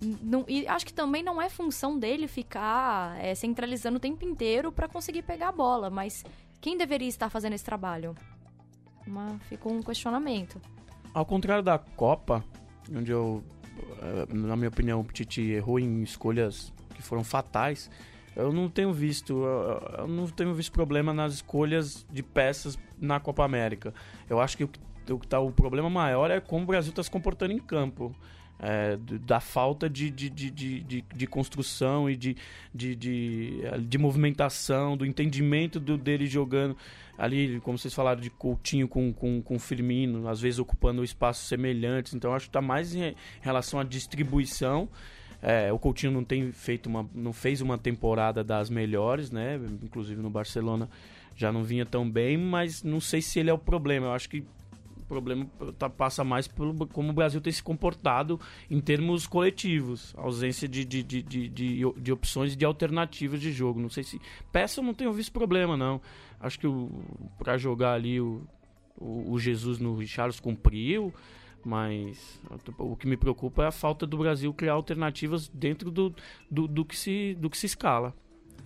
Não, 0.00 0.44
e 0.46 0.66
acho 0.68 0.84
que 0.84 0.92
também 0.92 1.22
não 1.22 1.40
é 1.40 1.48
função 1.48 1.98
dele 1.98 2.28
ficar 2.28 3.18
é, 3.22 3.34
centralizando 3.34 3.96
o 3.96 4.00
tempo 4.00 4.24
inteiro 4.24 4.70
para 4.70 4.86
conseguir 4.88 5.22
pegar 5.22 5.48
a 5.48 5.52
bola, 5.52 5.88
mas 5.88 6.22
quem 6.60 6.76
deveria 6.76 7.08
estar 7.08 7.30
fazendo 7.30 7.54
esse 7.54 7.64
trabalho? 7.64 8.14
Uma, 9.06 9.38
ficou 9.48 9.72
um 9.72 9.82
questionamento. 9.82 10.60
Ao 11.14 11.24
contrário 11.24 11.62
da 11.62 11.78
Copa, 11.78 12.44
onde 12.94 13.10
eu, 13.10 13.42
eh, 14.02 14.34
na 14.34 14.56
minha 14.56 14.68
opinião, 14.68 15.00
o 15.00 15.04
Tite 15.04 15.40
errou 15.42 15.78
em 15.78 16.02
escolhas 16.02 16.72
que 16.94 17.00
foram 17.00 17.24
fatais, 17.24 17.90
eu 18.34 18.52
não 18.52 18.68
tenho 18.68 18.92
visto, 18.92 19.44
eu 19.98 20.06
não 20.06 20.26
tenho 20.26 20.52
visto 20.52 20.70
problema 20.70 21.14
nas 21.14 21.34
escolhas 21.34 22.06
de 22.12 22.22
peças 22.22 22.78
na 23.00 23.18
Copa 23.18 23.44
América. 23.44 23.94
Eu 24.28 24.40
acho 24.40 24.58
que 24.58 24.64
o, 24.64 24.70
o, 25.10 25.18
tá, 25.18 25.40
o 25.40 25.50
problema 25.50 25.88
maior 25.88 26.30
é 26.30 26.38
como 26.38 26.64
o 26.64 26.66
Brasil 26.66 26.90
está 26.90 27.02
se 27.02 27.10
comportando 27.10 27.52
em 27.52 27.58
campo. 27.58 28.14
É, 28.58 28.96
da 28.96 29.40
falta 29.40 29.88
de, 29.88 30.10
de, 30.10 30.30
de, 30.30 30.50
de, 30.50 31.02
de, 31.02 31.26
construção 31.26 32.08
e 32.08 32.16
de, 32.16 32.36
de, 32.74 32.94
de, 32.96 33.60
de 33.86 33.98
movimentação, 33.98 34.96
do 34.96 35.04
entendimento 35.04 35.78
do, 35.78 35.98
dele 35.98 36.26
jogando 36.26 36.76
ali, 37.18 37.60
como 37.60 37.78
vocês 37.78 37.92
falaram, 37.92 38.20
de 38.20 38.30
Coutinho 38.30 38.88
com, 38.88 39.12
com, 39.12 39.42
com 39.42 39.58
Firmino, 39.58 40.28
às 40.28 40.40
vezes 40.40 40.58
ocupando 40.58 41.04
espaços 41.04 41.46
semelhantes. 41.48 42.14
Então 42.14 42.34
acho 42.34 42.46
que 42.46 42.50
está 42.50 42.62
mais 42.62 42.94
em 42.94 43.14
relação 43.40 43.80
à 43.80 43.84
distribuição. 43.84 44.88
É, 45.42 45.72
o 45.72 45.78
Coutinho 45.78 46.12
não 46.12 46.24
tem 46.24 46.50
feito 46.50 46.86
uma, 46.86 47.08
não 47.14 47.32
fez 47.32 47.60
uma 47.60 47.76
temporada 47.76 48.42
das 48.42 48.70
melhores, 48.70 49.30
né? 49.30 49.60
Inclusive 49.82 50.20
no 50.20 50.30
Barcelona 50.30 50.88
já 51.34 51.52
não 51.52 51.62
vinha 51.62 51.84
tão 51.84 52.10
bem, 52.10 52.38
mas 52.38 52.82
não 52.82 53.00
sei 53.00 53.20
se 53.20 53.38
ele 53.38 53.50
é 53.50 53.52
o 53.52 53.58
problema. 53.58 54.06
Eu 54.06 54.12
acho 54.12 54.28
que 54.28 54.42
o 55.06 55.08
problema 55.08 55.46
tá, 55.78 55.88
passa 55.88 56.24
mais 56.24 56.48
pelo 56.48 56.86
como 56.88 57.10
o 57.10 57.12
Brasil 57.12 57.40
tem 57.40 57.52
se 57.52 57.62
comportado 57.62 58.40
em 58.68 58.80
termos 58.80 59.24
coletivos. 59.24 60.12
Ausência 60.16 60.66
de, 60.66 60.84
de, 60.84 61.02
de, 61.02 61.22
de, 61.22 61.48
de, 61.48 61.92
de 61.96 62.12
opções 62.12 62.52
e 62.52 62.56
de 62.56 62.64
alternativas 62.64 63.40
de 63.40 63.52
jogo. 63.52 63.80
Não 63.80 63.88
sei 63.88 64.02
se. 64.02 64.20
Peça 64.50 64.80
eu 64.80 64.84
não 64.84 64.92
tenho 64.92 65.12
visto 65.12 65.32
problema, 65.32 65.76
não. 65.76 66.00
Acho 66.40 66.58
que 66.58 66.66
para 67.38 67.56
jogar 67.56 67.94
ali 67.94 68.20
o, 68.20 68.42
o, 68.98 69.32
o, 69.32 69.38
Jesus 69.38 69.78
no 69.78 69.94
Richards 69.94 70.40
cumpriu. 70.40 71.14
Mas 71.64 72.40
o 72.78 72.96
que 72.96 73.08
me 73.08 73.16
preocupa 73.16 73.64
é 73.64 73.66
a 73.66 73.72
falta 73.72 74.06
do 74.06 74.18
Brasil 74.18 74.52
criar 74.54 74.74
alternativas 74.74 75.48
dentro 75.48 75.90
do, 75.90 76.14
do, 76.50 76.68
do, 76.68 76.84
que, 76.84 76.96
se, 76.96 77.34
do 77.40 77.48
que 77.50 77.58
se 77.58 77.66
escala. 77.66 78.14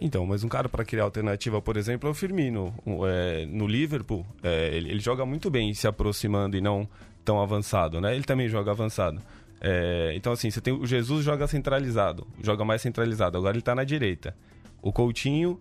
Então, 0.01 0.25
mas 0.25 0.43
um 0.43 0.49
cara 0.49 0.69
para 0.69 0.85
criar 0.85 1.05
alternativa, 1.05 1.61
por 1.61 1.77
exemplo, 1.77 2.09
é 2.09 2.11
o 2.11 2.15
Firmino. 2.15 2.75
É, 3.07 3.45
no 3.47 3.67
Liverpool, 3.67 4.25
é, 4.43 4.75
ele, 4.75 4.91
ele, 4.91 5.01
joga 5.01 5.27
muito 5.27 5.51
bem 5.51 5.75
se 5.75 5.87
aproximando 5.87 6.57
e 6.57 6.61
não 6.61 6.89
tão 7.23 7.41
avançado, 7.41 8.01
né? 8.01 8.15
Ele 8.15 8.25
também 8.25 8.49
joga 8.49 8.71
avançado. 8.71 9.21
É, 9.61 10.13
então, 10.15 10.33
assim, 10.33 10.51
você 10.51 10.61
tem 10.61 10.73
o 10.73 10.87
Jesus 10.87 11.23
joga 11.23 11.47
centralizado, 11.47 12.27
joga 12.43 12.65
mais 12.65 12.81
centralizado. 12.81 13.37
Agora 13.37 13.53
ele 13.53 13.61
está 13.61 13.75
na 13.75 13.85
direita. 13.85 14.35
O 14.81 14.91
Coutinho 14.91 15.61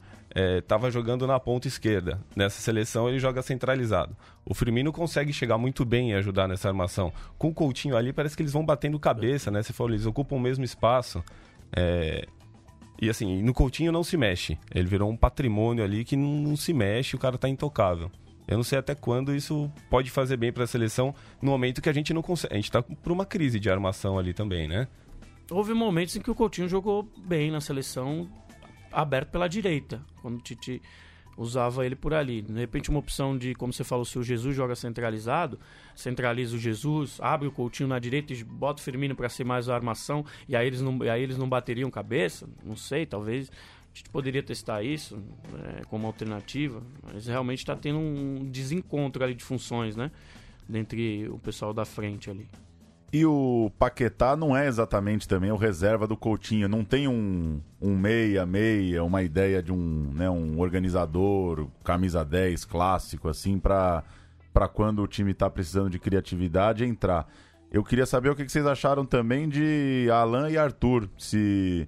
estava 0.60 0.88
é, 0.88 0.92
jogando 0.92 1.28
na 1.28 1.38
ponta 1.38 1.68
esquerda. 1.68 2.22
Nessa 2.34 2.62
seleção 2.62 3.10
ele 3.10 3.20
joga 3.20 3.42
centralizado. 3.42 4.16
O 4.46 4.54
Firmino 4.54 4.94
consegue 4.94 5.34
chegar 5.34 5.58
muito 5.58 5.84
bem 5.84 6.12
e 6.12 6.14
ajudar 6.14 6.48
nessa 6.48 6.70
armação. 6.70 7.12
Com 7.38 7.50
o 7.50 7.54
Coutinho 7.54 7.98
ali 7.98 8.14
parece 8.14 8.38
que 8.38 8.44
eles 8.44 8.54
vão 8.54 8.66
batendo 8.66 8.98
cabeça, 8.98 9.52
né? 9.52 9.62
Você 9.62 9.74
falou, 9.74 9.92
eles 9.92 10.06
ocupam 10.06 10.38
o 10.38 10.40
mesmo 10.40 10.64
espaço. 10.64 11.22
É, 11.76 12.26
e 13.02 13.10
assim, 13.10 13.42
no 13.42 13.54
Coutinho 13.54 13.92
não 13.92 14.04
se 14.04 14.18
mexe. 14.18 14.58
Ele 14.74 14.88
virou 14.88 15.10
um 15.10 15.16
patrimônio 15.16 15.84
ali 15.84 16.04
que 16.04 16.16
não, 16.16 16.36
não 16.36 16.56
se 16.56 16.74
mexe, 16.74 17.16
o 17.16 17.20
cara 17.20 17.38
tá 17.38 17.48
intocável. 17.48 18.12
Eu 18.48 18.58
não 18.58 18.64
sei 18.64 18.80
até 18.80 18.96
quando 18.96 19.34
isso 19.34 19.72
pode 19.90 20.10
fazer 20.10 20.36
bem 20.36 20.52
para 20.52 20.64
a 20.64 20.68
seleção 20.68 21.14
no 21.42 21.52
momento 21.52 21.82
que 21.82 21.90
a 21.90 21.94
gente 21.94 22.14
não 22.14 22.22
consegue. 22.22 22.54
A 22.54 22.58
gente 22.58 22.72
tá 22.72 22.82
por 22.82 23.12
uma 23.12 23.26
crise 23.26 23.60
de 23.60 23.70
armação 23.70 24.18
ali 24.18 24.34
também, 24.34 24.68
né? 24.68 24.88
Houve 25.52 25.74
momentos 25.74 26.16
em 26.16 26.22
que 26.22 26.32
o 26.32 26.36
Coutinho 26.36 26.68
jogou 26.68 27.08
bem 27.26 27.52
na 27.52 27.62
seleção, 27.62 28.28
aberto 28.92 29.30
pela 29.30 29.48
direita, 29.48 30.02
quando 30.22 30.38
o 30.38 30.42
Tite 30.42 30.82
usava 31.40 31.86
ele 31.86 31.96
por 31.96 32.14
ali. 32.14 32.42
De 32.42 32.54
repente, 32.54 32.90
uma 32.90 33.00
opção 33.00 33.38
de, 33.38 33.56
como 33.56 33.72
você 33.72 33.84
falou, 33.84 34.04
se 34.04 34.20
o 34.20 34.24
Jesus 34.24 34.54
joga 34.54 34.76
centralizado, 34.76 35.58
centraliza 35.96 36.56
o 36.56 36.60
Jesus, 36.60 37.18
abre 37.22 37.48
o 37.48 37.52
Coutinho 37.52 37.88
na 37.88 37.98
direita 37.98 38.34
e 38.34 38.44
bota 38.44 38.82
o 38.82 38.84
Firmino 38.84 39.16
para 39.16 39.30
ser 39.30 39.46
mais 39.46 39.70
a 39.70 39.76
armação, 39.76 40.26
e 40.48 40.56
aí 40.56 40.68
eles 40.68 40.82
não, 40.82 41.02
aí 41.04 41.24
eles 41.24 41.38
não 41.38 41.48
bateriam 41.48 41.90
cabeça? 41.90 42.48
Não 42.64 42.76
sei, 42.76 43.06
talvez. 43.06 43.50
A 43.50 43.98
gente 43.98 44.10
poderia 44.10 44.44
testar 44.44 44.84
isso 44.84 45.16
né, 45.52 45.82
como 45.90 46.06
alternativa, 46.06 46.84
mas 47.02 47.26
realmente 47.26 47.60
está 47.60 47.76
tendo 47.76 47.98
um 47.98 48.50
desencontro 48.52 49.24
ali 49.24 49.34
de 49.34 49.44
funções, 49.44 49.96
né? 49.96 50.12
Entre 50.72 51.28
o 51.30 51.40
pessoal 51.40 51.74
da 51.74 51.86
frente 51.86 52.30
ali. 52.30 52.48
E 53.12 53.26
o 53.26 53.72
Paquetá 53.80 54.36
não 54.36 54.56
é 54.56 54.68
exatamente 54.68 55.28
também 55.28 55.52
o 55.52 55.56
reserva 55.56 56.06
do 56.06 56.16
Coutinho. 56.16 56.68
Não 56.68 56.84
tem 56.84 57.08
um, 57.08 57.60
um 57.82 57.98
meia-meia, 57.98 59.04
uma 59.04 59.24
ideia 59.24 59.64
de 59.64 59.72
um, 59.72 60.12
né, 60.14 60.30
um 60.30 60.60
organizador, 60.60 61.68
camisa 61.84 62.24
10 62.24 62.66
clássico, 62.66 63.28
assim, 63.28 63.58
para 63.58 64.04
quando 64.74 65.02
o 65.02 65.08
time 65.08 65.32
está 65.32 65.50
precisando 65.50 65.90
de 65.90 65.98
criatividade 65.98 66.86
entrar. 66.86 67.28
Eu 67.72 67.84
queria 67.84 68.06
saber 68.06 68.30
o 68.30 68.36
que 68.36 68.48
vocês 68.48 68.66
acharam 68.66 69.06
também 69.06 69.50
de 69.50 70.08
Alan 70.12 70.50
e 70.50 70.58
Arthur. 70.58 71.10
Se, 71.18 71.88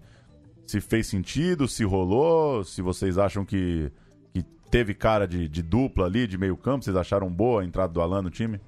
se 0.65 0.81
fez 0.81 1.05
sentido, 1.05 1.67
se 1.67 1.83
rolou, 1.83 2.63
se 2.63 2.81
vocês 2.81 3.19
acham 3.19 3.45
que, 3.45 3.91
que 4.33 4.43
teve 4.71 4.95
cara 4.95 5.27
de, 5.27 5.47
de 5.47 5.61
dupla 5.61 6.07
ali, 6.07 6.25
de 6.25 6.37
meio 6.37 6.57
campo. 6.57 6.83
Vocês 6.83 6.95
acharam 6.95 7.31
boa 7.31 7.61
a 7.61 7.65
entrada 7.65 7.93
do 7.93 8.01
Alan 8.01 8.23
no 8.23 8.29
time? 8.31 8.59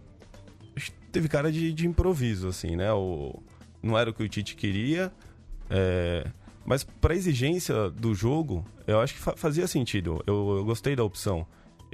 Teve 1.13 1.29
cara 1.29 1.51
de, 1.51 1.71
de 1.71 1.87
improviso, 1.87 2.47
assim, 2.47 2.75
né? 2.75 2.91
O, 2.91 3.39
não 3.81 3.97
era 3.97 4.09
o 4.09 4.13
que 4.13 4.23
o 4.23 4.27
Tite 4.27 4.55
queria. 4.55 5.13
É, 5.69 6.25
mas 6.65 6.83
para 6.83 7.15
exigência 7.15 7.89
do 7.91 8.13
jogo, 8.15 8.65
eu 8.87 8.99
acho 8.99 9.13
que 9.13 9.19
fa 9.19 9.37
fazia 9.37 9.67
sentido. 9.67 10.21
Eu, 10.25 10.57
eu, 10.57 10.65
gostei 10.65 10.95
da 10.95 11.03
opção. 11.03 11.45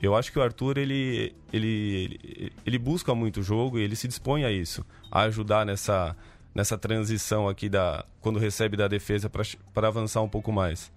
Eu 0.01 0.15
acho 0.15 0.31
que 0.31 0.39
o 0.39 0.41
Arthur 0.41 0.77
ele, 0.77 1.35
ele, 1.51 2.51
ele 2.65 2.79
busca 2.79 3.13
muito 3.13 3.41
o 3.41 3.43
jogo 3.43 3.77
e 3.77 3.83
ele 3.83 3.97
se 3.97 4.07
dispõe 4.07 4.45
a 4.45 4.51
isso, 4.51 4.85
a 5.11 5.23
ajudar 5.23 5.65
nessa, 5.65 6.15
nessa 6.55 6.77
transição 6.77 7.49
aqui 7.49 7.67
da 7.67 8.05
quando 8.21 8.39
recebe 8.39 8.77
da 8.77 8.87
defesa 8.87 9.29
para 9.29 9.87
avançar 9.87 10.21
um 10.21 10.29
pouco 10.29 10.53
mais. 10.53 10.89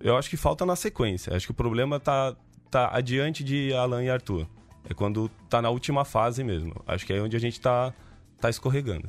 Eu 0.00 0.16
acho 0.16 0.30
que 0.30 0.36
falta 0.36 0.64
na 0.64 0.76
sequência. 0.76 1.36
Acho 1.36 1.46
que 1.46 1.52
o 1.52 1.54
problema 1.54 2.00
tá, 2.00 2.34
tá 2.70 2.88
adiante 2.96 3.44
de 3.44 3.74
Alan 3.74 4.02
e 4.02 4.08
Arthur. 4.08 4.46
É 4.88 4.94
quando 4.94 5.28
tá 5.48 5.60
na 5.60 5.68
última 5.68 6.04
fase 6.04 6.42
mesmo. 6.42 6.74
Acho 6.86 7.04
que 7.04 7.12
é 7.12 7.20
onde 7.20 7.36
a 7.36 7.40
gente 7.40 7.60
tá, 7.60 7.92
tá 8.40 8.48
escorregando. 8.48 9.08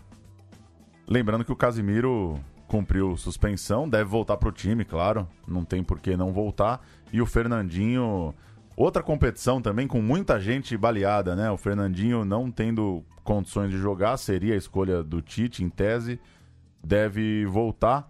Lembrando 1.07 1.45
que 1.45 1.51
o 1.51 1.55
Casimiro 1.55 2.39
cumpriu 2.67 3.17
suspensão, 3.17 3.89
deve 3.89 4.03
voltar 4.03 4.37
pro 4.37 4.51
time, 4.51 4.85
claro. 4.85 5.27
Não 5.47 5.63
tem 5.63 5.83
por 5.83 5.99
que 5.99 6.15
não 6.15 6.31
voltar. 6.33 6.85
E 7.11 7.21
o 7.21 7.25
Fernandinho. 7.25 8.33
Outra 8.75 9.03
competição 9.03 9.61
também 9.61 9.87
com 9.87 10.01
muita 10.01 10.39
gente 10.39 10.77
baleada, 10.77 11.35
né? 11.35 11.51
O 11.51 11.57
Fernandinho 11.57 12.23
não 12.23 12.49
tendo 12.49 13.03
condições 13.23 13.71
de 13.71 13.77
jogar, 13.77 14.15
seria 14.17 14.53
a 14.53 14.57
escolha 14.57 15.03
do 15.03 15.21
Tite, 15.21 15.63
em 15.63 15.69
tese. 15.69 16.19
Deve 16.83 17.45
voltar. 17.45 18.09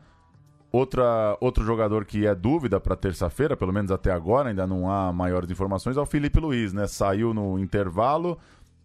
Outra, 0.72 1.36
outro 1.42 1.66
jogador 1.66 2.06
que 2.06 2.28
é 2.28 2.36
dúvida 2.36 2.80
para 2.80 2.96
terça-feira, 2.96 3.58
pelo 3.58 3.74
menos 3.74 3.90
até 3.90 4.12
agora, 4.12 4.50
ainda 4.50 4.68
não 4.68 4.90
há 4.90 5.12
maiores 5.12 5.50
informações, 5.50 5.98
é 5.98 6.00
o 6.00 6.06
Felipe 6.06 6.40
Luiz, 6.40 6.74
né? 6.74 6.86
Saiu 6.86 7.34
no 7.34 7.58
intervalo. 7.58 8.38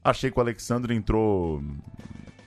Achei 0.03 0.31
que 0.31 0.39
o 0.39 0.41
Alexandre 0.41 0.95
entrou 0.95 1.63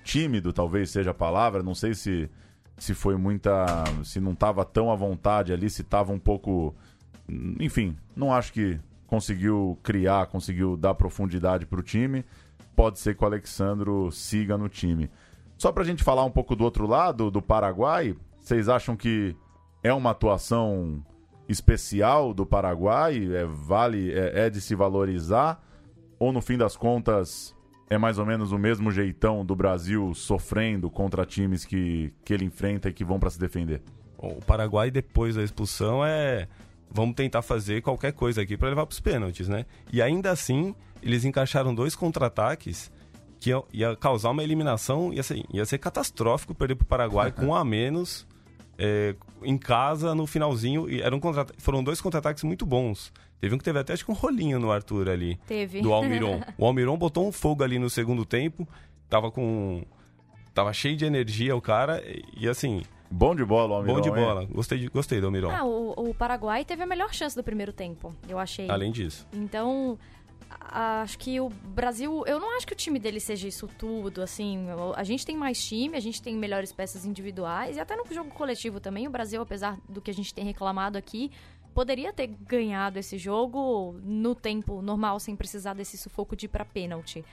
tímido, 0.03 0.51
talvez 0.51 0.89
seja 0.89 1.11
a 1.11 1.13
palavra. 1.13 1.61
Não 1.61 1.75
sei 1.75 1.93
se, 1.93 2.29
se 2.77 2.95
foi 2.95 3.15
muita. 3.15 3.83
se 4.03 4.19
não 4.19 4.31
estava 4.31 4.65
tão 4.65 4.91
à 4.91 4.95
vontade 4.95 5.53
ali, 5.53 5.69
se 5.69 5.83
estava 5.83 6.11
um 6.11 6.19
pouco. 6.19 6.75
Enfim, 7.59 7.95
não 8.15 8.33
acho 8.33 8.51
que 8.51 8.79
conseguiu 9.05 9.77
criar, 9.83 10.27
conseguiu 10.27 10.75
dar 10.75 10.95
profundidade 10.95 11.65
para 11.65 11.79
o 11.79 11.83
time. 11.83 12.25
Pode 12.75 12.99
ser 12.99 13.15
que 13.15 13.23
o 13.23 13.27
Alexandro 13.27 14.11
siga 14.11 14.57
no 14.57 14.67
time. 14.67 15.11
Só 15.57 15.71
para 15.71 15.83
a 15.83 15.85
gente 15.85 16.03
falar 16.03 16.23
um 16.23 16.31
pouco 16.31 16.55
do 16.55 16.63
outro 16.63 16.87
lado, 16.87 17.31
do 17.31 17.41
Paraguai, 17.41 18.15
vocês 18.47 18.69
acham 18.69 18.95
que 18.95 19.35
é 19.83 19.93
uma 19.93 20.11
atuação 20.11 21.03
especial 21.49 22.33
do 22.33 22.45
Paraguai? 22.45 23.27
É, 23.35 23.45
vale, 23.45 24.11
é, 24.13 24.45
é 24.45 24.49
de 24.49 24.61
se 24.61 24.73
valorizar? 24.73 25.61
Ou 26.17 26.31
no 26.31 26.41
fim 26.41 26.57
das 26.57 26.77
contas 26.77 27.53
é 27.89 27.97
mais 27.97 28.17
ou 28.17 28.25
menos 28.25 28.53
o 28.53 28.57
mesmo 28.57 28.89
jeitão 28.89 29.45
do 29.45 29.55
Brasil 29.55 30.13
sofrendo 30.13 30.89
contra 30.89 31.25
times 31.25 31.65
que, 31.65 32.13
que 32.23 32.33
ele 32.33 32.45
enfrenta 32.45 32.87
e 32.87 32.93
que 32.93 33.03
vão 33.03 33.19
para 33.19 33.29
se 33.29 33.37
defender? 33.37 33.81
Bom, 34.17 34.37
o 34.37 34.45
Paraguai, 34.45 34.89
depois 34.89 35.35
da 35.35 35.43
expulsão, 35.43 36.05
é. 36.05 36.47
Vamos 36.89 37.15
tentar 37.15 37.41
fazer 37.41 37.81
qualquer 37.81 38.13
coisa 38.13 38.41
aqui 38.41 38.55
para 38.55 38.69
levar 38.69 38.85
para 38.85 38.93
os 38.93 38.99
pênaltis, 39.01 39.49
né? 39.49 39.65
E 39.91 40.01
ainda 40.01 40.31
assim, 40.31 40.73
eles 41.03 41.25
encaixaram 41.25 41.75
dois 41.75 41.97
contra-ataques 41.97 42.89
que 43.39 43.51
ia, 43.73 43.95
causar 43.97 44.31
uma 44.31 44.43
eliminação, 44.43 45.13
ia 45.13 45.21
ser, 45.21 45.43
ia 45.53 45.65
ser 45.65 45.77
catastrófico 45.77 46.55
perder 46.55 46.75
para 46.75 46.83
o 46.83 46.87
Paraguai 46.87 47.31
com 47.31 47.47
um 47.47 47.55
a 47.55 47.63
menos 47.63 48.26
é, 48.77 49.15
em 49.43 49.57
casa 49.57 50.13
no 50.13 50.27
finalzinho. 50.27 50.89
E 50.89 51.01
eram 51.01 51.19
contra 51.19 51.45
foram 51.57 51.83
dois 51.83 51.99
contra-ataques 52.01 52.43
muito 52.43 52.65
bons. 52.65 53.11
Teve 53.39 53.53
um 53.53 53.57
que 53.57 53.63
teve 53.63 53.79
até 53.79 53.93
acho 53.93 54.03
que 54.03 54.11
um 54.11 54.15
rolinho 54.15 54.59
no 54.59 54.71
Arthur 54.71 55.09
ali. 55.09 55.39
Teve. 55.47 55.81
Do 55.81 55.93
Almiron. 55.93 56.41
o 56.57 56.65
Almiron 56.65 56.97
botou 56.97 57.27
um 57.27 57.31
fogo 57.31 57.63
ali 57.63 57.77
no 57.77 57.89
segundo 57.89 58.25
tempo. 58.25 58.67
Tava 59.09 59.31
com. 59.31 59.83
Tava 60.53 60.73
cheio 60.73 60.97
de 60.97 61.05
energia 61.05 61.55
o 61.55 61.61
cara. 61.61 62.03
E 62.35 62.47
assim. 62.47 62.81
Bom 63.09 63.33
de 63.33 63.45
bola, 63.45 63.71
o 63.71 63.75
Almiron. 63.75 63.95
Bom 63.95 64.01
de 64.01 64.11
bola. 64.11 64.45
Gostei, 64.45 64.79
de, 64.79 64.87
gostei 64.89 65.21
do 65.21 65.27
Almiron. 65.27 65.49
Ah, 65.49 65.63
o, 65.63 66.09
o 66.09 66.13
Paraguai 66.13 66.65
teve 66.65 66.83
a 66.83 66.85
melhor 66.85 67.13
chance 67.13 67.35
do 67.35 67.43
primeiro 67.43 67.71
tempo, 67.71 68.13
eu 68.27 68.37
achei. 68.37 68.69
Além 68.69 68.91
disso. 68.91 69.25
Então, 69.31 69.97
acho 70.49 71.17
que 71.17 71.39
o 71.39 71.49
Brasil. 71.49 72.23
Eu 72.25 72.39
não 72.39 72.55
acho 72.57 72.67
que 72.67 72.73
o 72.73 72.75
time 72.75 72.99
dele 72.99 73.19
seja 73.19 73.47
isso 73.47 73.67
tudo, 73.67 74.21
assim. 74.21 74.67
A 74.95 75.03
gente 75.03 75.25
tem 75.25 75.37
mais 75.37 75.63
time, 75.63 75.97
a 75.97 75.99
gente 75.99 76.21
tem 76.21 76.35
melhores 76.35 76.71
peças 76.71 77.05
individuais. 77.05 77.77
E 77.77 77.79
até 77.79 77.95
no 77.95 78.05
jogo 78.11 78.29
coletivo 78.31 78.79
também, 78.79 79.07
o 79.07 79.11
Brasil, 79.11 79.41
apesar 79.41 79.77
do 79.87 80.01
que 80.01 80.11
a 80.11 80.13
gente 80.13 80.33
tem 80.33 80.43
reclamado 80.43 80.97
aqui, 80.97 81.31
poderia 81.73 82.11
ter 82.11 82.27
ganhado 82.27 82.97
esse 82.99 83.17
jogo 83.17 83.99
no 84.03 84.33
tempo 84.33 84.81
normal, 84.81 85.19
sem 85.19 85.35
precisar 85.35 85.73
desse 85.73 85.97
sufoco 85.97 86.35
de 86.35 86.45
ir 86.45 86.49
pra 86.49 86.65
pênalti. 86.65 87.23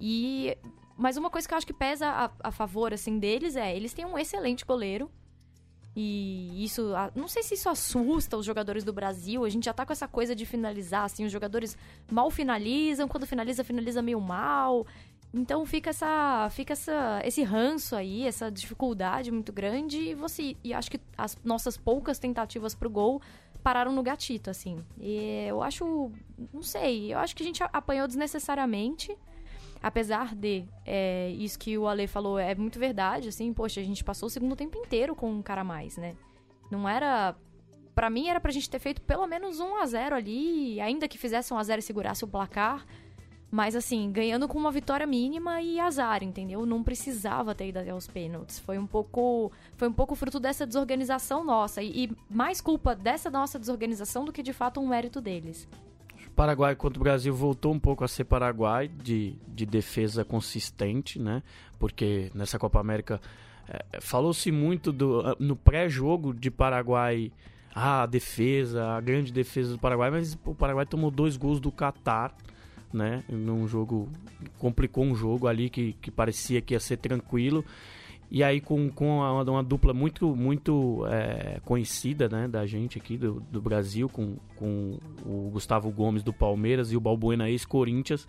E 0.00 0.56
mas 0.96 1.16
uma 1.16 1.30
coisa 1.30 1.46
que 1.46 1.54
eu 1.54 1.58
acho 1.58 1.66
que 1.66 1.72
pesa 1.72 2.08
a, 2.08 2.30
a 2.48 2.50
favor, 2.52 2.92
assim, 2.92 3.18
deles 3.18 3.56
é, 3.56 3.74
eles 3.74 3.92
têm 3.92 4.04
um 4.04 4.18
excelente 4.18 4.64
goleiro. 4.64 5.10
E 5.96 6.64
isso, 6.64 6.92
não 7.14 7.28
sei 7.28 7.42
se 7.42 7.54
isso 7.54 7.68
assusta 7.68 8.36
os 8.36 8.44
jogadores 8.44 8.82
do 8.82 8.92
Brasil. 8.92 9.44
A 9.44 9.48
gente 9.48 9.64
já 9.64 9.72
tá 9.72 9.86
com 9.86 9.92
essa 9.92 10.08
coisa 10.08 10.34
de 10.34 10.44
finalizar, 10.44 11.04
assim, 11.04 11.24
os 11.24 11.30
jogadores 11.30 11.76
mal 12.10 12.30
finalizam, 12.30 13.06
quando 13.06 13.26
finaliza, 13.26 13.62
finaliza 13.62 14.02
meio 14.02 14.20
mal. 14.20 14.86
Então 15.32 15.66
fica 15.66 15.90
essa, 15.90 16.48
fica 16.50 16.72
essa, 16.72 17.20
esse 17.24 17.42
ranço 17.42 17.96
aí, 17.96 18.26
essa 18.26 18.50
dificuldade 18.50 19.32
muito 19.32 19.52
grande 19.52 19.98
e 19.98 20.14
você, 20.14 20.56
e 20.62 20.72
acho 20.72 20.88
que 20.88 21.00
as 21.18 21.36
nossas 21.44 21.76
poucas 21.76 22.20
tentativas 22.20 22.72
pro 22.72 22.88
gol 22.88 23.20
pararam 23.60 23.92
no 23.92 24.02
gatito, 24.02 24.50
assim. 24.50 24.78
E 25.00 25.46
eu 25.48 25.60
acho, 25.62 26.12
não 26.52 26.62
sei, 26.62 27.12
eu 27.12 27.18
acho 27.18 27.34
que 27.34 27.42
a 27.42 27.46
gente 27.46 27.62
apanhou 27.72 28.06
desnecessariamente. 28.06 29.16
Apesar 29.84 30.34
de 30.34 30.64
é, 30.86 31.28
isso 31.36 31.58
que 31.58 31.76
o 31.76 31.86
Ale 31.86 32.06
falou 32.06 32.38
é 32.38 32.54
muito 32.54 32.78
verdade, 32.78 33.28
assim, 33.28 33.52
poxa, 33.52 33.82
a 33.82 33.84
gente 33.84 34.02
passou 34.02 34.28
o 34.28 34.30
segundo 34.30 34.56
tempo 34.56 34.78
inteiro 34.78 35.14
com 35.14 35.30
um 35.30 35.42
cara 35.42 35.60
a 35.60 35.64
mais, 35.64 35.98
né? 35.98 36.14
Não 36.70 36.88
era. 36.88 37.34
para 37.94 38.08
mim 38.08 38.28
era 38.28 38.40
pra 38.40 38.50
gente 38.50 38.70
ter 38.70 38.78
feito 38.78 39.02
pelo 39.02 39.26
menos 39.26 39.60
1 39.60 39.76
a 39.76 39.84
0 39.84 40.16
ali, 40.16 40.80
ainda 40.80 41.06
que 41.06 41.18
fizesse 41.18 41.52
1 41.52 41.58
a 41.58 41.62
0 41.62 41.80
e 41.80 41.82
segurasse 41.82 42.24
o 42.24 42.26
placar. 42.26 42.86
Mas 43.50 43.76
assim, 43.76 44.10
ganhando 44.10 44.48
com 44.48 44.58
uma 44.58 44.70
vitória 44.70 45.06
mínima 45.06 45.60
e 45.60 45.78
azar, 45.78 46.24
entendeu? 46.24 46.64
Não 46.64 46.82
precisava 46.82 47.54
ter 47.54 47.68
ido 47.68 47.78
até 47.78 47.94
os 47.94 48.06
pênaltis. 48.06 48.58
Foi 48.58 48.78
um 48.78 48.86
pouco, 48.86 49.52
foi 49.76 49.86
um 49.86 49.92
pouco 49.92 50.14
fruto 50.14 50.40
dessa 50.40 50.66
desorganização 50.66 51.44
nossa 51.44 51.82
e, 51.82 52.04
e 52.04 52.10
mais 52.30 52.58
culpa 52.58 52.96
dessa 52.96 53.28
nossa 53.28 53.58
desorganização 53.58 54.24
do 54.24 54.32
que 54.32 54.42
de 54.42 54.54
fato 54.54 54.80
um 54.80 54.88
mérito 54.88 55.20
deles. 55.20 55.68
Paraguai 56.34 56.74
contra 56.74 56.98
o 56.98 57.02
Brasil 57.02 57.34
voltou 57.34 57.72
um 57.72 57.78
pouco 57.78 58.04
a 58.04 58.08
ser 58.08 58.24
Paraguai 58.24 58.88
de, 58.88 59.34
de 59.46 59.64
defesa 59.64 60.24
consistente, 60.24 61.18
né? 61.18 61.42
Porque 61.78 62.30
nessa 62.34 62.58
Copa 62.58 62.80
América 62.80 63.20
é, 63.68 64.00
falou-se 64.00 64.50
muito 64.50 64.92
do, 64.92 65.36
no 65.38 65.54
pré-jogo 65.54 66.34
de 66.34 66.50
Paraguai, 66.50 67.30
ah, 67.74 68.02
a 68.02 68.06
defesa, 68.06 68.96
a 68.96 69.00
grande 69.00 69.32
defesa 69.32 69.72
do 69.72 69.78
Paraguai, 69.78 70.10
mas 70.10 70.36
o 70.44 70.54
Paraguai 70.54 70.86
tomou 70.86 71.10
dois 71.10 71.36
gols 71.36 71.60
do 71.60 71.70
Catar, 71.70 72.34
né? 72.92 73.22
Num 73.28 73.66
jogo 73.68 74.08
complicou 74.58 75.04
um 75.04 75.14
jogo 75.14 75.46
ali 75.46 75.70
que, 75.70 75.94
que 75.94 76.10
parecia 76.10 76.60
que 76.60 76.74
ia 76.74 76.80
ser 76.80 76.96
tranquilo 76.96 77.64
e 78.30 78.42
aí 78.42 78.60
com, 78.60 78.90
com 78.90 79.18
uma, 79.18 79.42
uma 79.42 79.62
dupla 79.62 79.92
muito 79.92 80.34
muito 80.34 81.04
é, 81.06 81.60
conhecida 81.64 82.28
né, 82.28 82.48
da 82.48 82.66
gente 82.66 82.98
aqui 82.98 83.16
do, 83.16 83.40
do 83.50 83.60
Brasil, 83.60 84.08
com, 84.08 84.36
com 84.56 84.98
o 85.24 85.50
Gustavo 85.52 85.90
Gomes 85.90 86.22
do 86.22 86.32
Palmeiras 86.32 86.92
e 86.92 86.96
o 86.96 87.00
Balbuena 87.00 87.48
ex-Corinthians, 87.48 88.26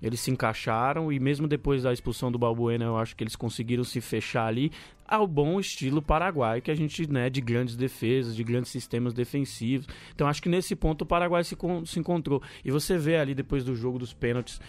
eles 0.00 0.20
se 0.20 0.30
encaixaram 0.30 1.12
e 1.12 1.18
mesmo 1.18 1.48
depois 1.48 1.82
da 1.82 1.92
expulsão 1.92 2.30
do 2.30 2.38
Balbuena, 2.38 2.84
eu 2.84 2.96
acho 2.96 3.16
que 3.16 3.24
eles 3.24 3.34
conseguiram 3.34 3.82
se 3.82 4.00
fechar 4.00 4.46
ali 4.46 4.70
ao 5.06 5.26
bom 5.26 5.58
estilo 5.58 6.02
Paraguai, 6.02 6.60
que 6.60 6.70
a 6.70 6.74
gente, 6.74 7.10
né, 7.10 7.28
de 7.30 7.40
grandes 7.40 7.74
defesas, 7.74 8.36
de 8.36 8.44
grandes 8.44 8.70
sistemas 8.70 9.12
defensivos. 9.12 9.86
Então 10.14 10.28
acho 10.28 10.42
que 10.42 10.48
nesse 10.48 10.76
ponto 10.76 11.02
o 11.02 11.06
Paraguai 11.06 11.42
se, 11.42 11.56
se 11.86 11.98
encontrou. 11.98 12.42
E 12.64 12.70
você 12.70 12.96
vê 12.96 13.16
ali 13.16 13.34
depois 13.34 13.64
do 13.64 13.74
jogo 13.74 13.98
dos 13.98 14.12
pênaltis, 14.12 14.60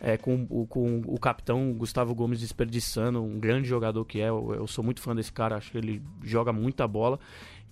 é, 0.00 0.16
com, 0.16 0.46
o, 0.50 0.66
com 0.66 1.02
o 1.06 1.18
capitão 1.18 1.72
Gustavo 1.72 2.14
Gomes 2.14 2.40
desperdiçando, 2.40 3.22
um 3.22 3.38
grande 3.38 3.68
jogador 3.68 4.04
que 4.04 4.20
é. 4.20 4.28
Eu, 4.28 4.54
eu, 4.54 4.66
sou 4.66 4.84
muito 4.84 5.00
fã 5.00 5.14
desse 5.14 5.32
cara, 5.32 5.56
acho 5.56 5.70
que 5.70 5.78
ele 5.78 6.02
joga 6.22 6.52
muita 6.52 6.86
bola. 6.86 7.18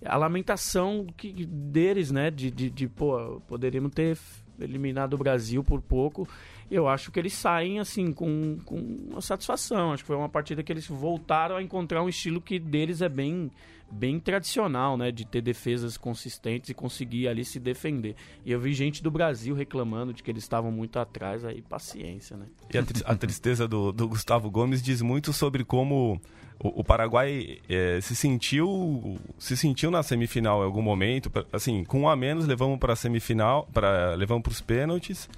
A 0.05 0.17
lamentação 0.17 1.07
que, 1.17 1.47
deles, 1.47 2.11
né, 2.11 2.31
de, 2.31 2.51
de, 2.51 2.71
de 2.71 2.89
pô, 2.89 3.41
poderíamos 3.47 3.93
ter 3.93 4.19
eliminado 4.59 5.15
o 5.15 5.19
Brasil 5.19 5.63
por 5.65 5.81
pouco. 5.81 6.29
Eu 6.71 6.89
acho 6.89 7.11
que 7.11 7.19
eles 7.19 7.33
saem 7.33 7.79
assim 7.79 8.13
com, 8.13 8.59
com 8.65 8.77
uma 8.77 9.21
satisfação. 9.21 9.93
Acho 9.93 10.03
que 10.03 10.07
foi 10.07 10.17
uma 10.17 10.29
partida 10.29 10.63
que 10.63 10.73
eles 10.73 10.87
voltaram 10.87 11.57
a 11.57 11.63
encontrar 11.63 12.03
um 12.03 12.09
estilo 12.09 12.41
que 12.41 12.59
deles 12.59 13.03
é 13.03 13.09
bem 13.09 13.51
bem 13.91 14.19
tradicional, 14.19 14.97
né, 14.97 15.13
de 15.13 15.25
ter 15.25 15.41
defesas 15.41 15.97
consistentes 15.97 16.71
e 16.71 16.75
conseguir 16.75 17.29
ali 17.29 17.45
se 17.45 17.61
defender. 17.61 18.17
E 18.45 18.53
eu 18.53 18.61
vi 18.61 18.73
gente 18.73 19.03
do 19.03 19.11
Brasil 19.11 19.55
reclamando 19.55 20.13
de 20.13 20.23
que 20.23 20.31
eles 20.31 20.43
estavam 20.43 20.71
muito 20.71 20.99
atrás, 20.99 21.45
aí 21.45 21.63
paciência, 21.63 22.37
né? 22.37 22.47
E 22.73 22.79
a, 22.79 22.83
tri 22.83 23.03
a 23.05 23.15
tristeza 23.15 23.69
do, 23.69 23.93
do, 23.93 24.09
Gustavo 24.09 24.51
Gomes 24.51 24.83
diz 24.83 25.01
muito 25.01 25.33
sobre 25.33 25.65
como 25.65 26.21
o, 26.59 26.81
o 26.81 26.85
Paraguai 26.85 27.59
é, 27.69 28.01
se 28.01 28.17
sentiu 28.17 29.19
se 29.39 29.57
sentiu 29.57 29.91
na 29.91 30.03
semifinal 30.03 30.63
em 30.63 30.65
algum 30.65 30.83
momento, 30.83 31.31
assim, 31.53 31.85
com 31.85 32.03
um 32.03 32.09
a 32.09 32.17
menos 32.17 32.47
levamos 32.47 32.79
para 32.79 32.93
a 32.95 32.97
semifinal, 32.97 33.69
para 33.73 34.15
levamos 34.15 34.43
para 34.43 34.53
os 34.53 34.61
pênaltis. 34.61 35.29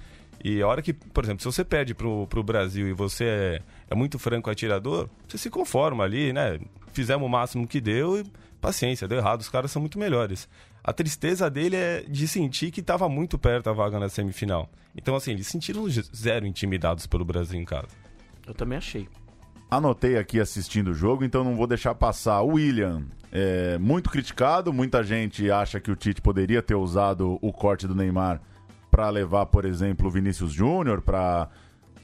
E 0.43 0.61
a 0.61 0.67
hora 0.67 0.81
que, 0.81 0.93
por 0.93 1.23
exemplo, 1.23 1.41
se 1.41 1.45
você 1.45 1.65
perde 1.65 1.95
pro, 1.95 2.27
pro 2.27 2.43
Brasil 2.43 2.87
e 2.87 2.93
você 2.93 3.25
é, 3.25 3.61
é 3.89 3.95
muito 3.95 4.19
franco 4.19 4.49
atirador, 4.49 5.09
você 5.27 5.37
se 5.37 5.49
conforma 5.49 6.03
ali, 6.03 6.31
né? 6.31 6.59
Fizemos 6.97 7.27
o 7.27 7.29
máximo 7.29 7.67
que 7.67 7.79
deu 7.79 8.19
e 8.19 8.25
paciência, 8.59 9.07
deu 9.07 9.19
errado, 9.19 9.41
os 9.41 9.49
caras 9.49 9.69
são 9.69 9.79
muito 9.79 9.99
melhores. 9.99 10.49
A 10.83 10.91
tristeza 10.91 11.47
dele 11.47 11.75
é 11.75 12.01
de 12.09 12.27
sentir 12.27 12.71
que 12.71 12.79
estava 12.79 13.07
muito 13.07 13.37
perto 13.37 13.69
a 13.69 13.73
vaga 13.73 13.99
na 13.99 14.09
semifinal. 14.09 14.67
Então, 14.95 15.15
assim, 15.15 15.29
eles 15.29 15.45
sentiram 15.45 15.85
zero 15.87 16.47
intimidados 16.47 17.05
pelo 17.05 17.23
Brasil 17.23 17.61
em 17.61 17.65
casa. 17.65 17.89
Eu 18.47 18.55
também 18.55 18.79
achei. 18.79 19.07
Anotei 19.69 20.17
aqui 20.17 20.39
assistindo 20.39 20.87
o 20.87 20.93
jogo, 20.95 21.23
então 21.23 21.43
não 21.43 21.55
vou 21.55 21.67
deixar 21.67 21.93
passar. 21.93 22.41
O 22.41 22.53
William, 22.53 23.03
é 23.31 23.77
muito 23.77 24.09
criticado, 24.09 24.73
muita 24.73 25.03
gente 25.03 25.51
acha 25.51 25.79
que 25.79 25.91
o 25.91 25.95
Tite 25.95 26.19
poderia 26.19 26.63
ter 26.63 26.73
usado 26.73 27.37
o 27.43 27.53
corte 27.53 27.85
do 27.85 27.93
Neymar 27.93 28.41
para 28.89 29.07
levar, 29.11 29.45
por 29.45 29.65
exemplo, 29.65 30.07
o 30.07 30.09
Vinícius 30.09 30.51
Júnior 30.51 31.03
para 31.03 31.47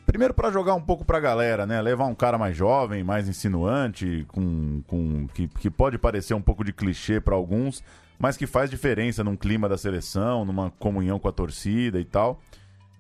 Primeiro 0.06 0.34
para 0.34 0.52
jogar 0.52 0.76
um 0.76 0.82
pouco 0.82 1.06
pra 1.06 1.20
galera, 1.20 1.66
né? 1.66 1.82
Levar 1.82 2.06
um 2.06 2.16
cara 2.16 2.38
mais 2.38 2.56
jovem, 2.56 3.04
mais 3.04 3.28
insinuante, 3.30 4.26
com, 4.28 4.82
com 4.86 5.28
que, 5.34 5.48
que 5.48 5.70
pode 5.70 5.98
parecer 5.98 6.34
um 6.34 6.42
pouco 6.42 6.64
de 6.64 6.74
clichê 6.74 7.22
para 7.22 7.36
alguns, 7.36 7.82
mas 8.20 8.36
que 8.36 8.46
faz 8.46 8.70
diferença 8.70 9.24
num 9.24 9.38
clima 9.38 9.70
da 9.70 9.78
seleção, 9.78 10.44
numa 10.44 10.72
comunhão 10.72 11.20
com 11.20 11.30
a 11.30 11.32
torcida 11.32 12.00
e 12.00 12.06
tal. 12.06 12.42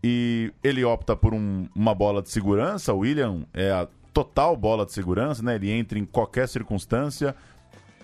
E 0.01 0.53
ele 0.63 0.83
opta 0.83 1.15
por 1.15 1.33
um, 1.33 1.67
uma 1.75 1.93
bola 1.93 2.21
de 2.21 2.29
segurança. 2.29 2.93
O 2.93 2.99
William 2.99 3.45
é 3.53 3.71
a 3.71 3.87
total 4.13 4.55
bola 4.55 4.85
de 4.85 4.93
segurança, 4.93 5.43
né? 5.43 5.55
Ele 5.55 5.71
entra 5.71 5.99
em 5.99 6.05
qualquer 6.05 6.47
circunstância. 6.47 7.35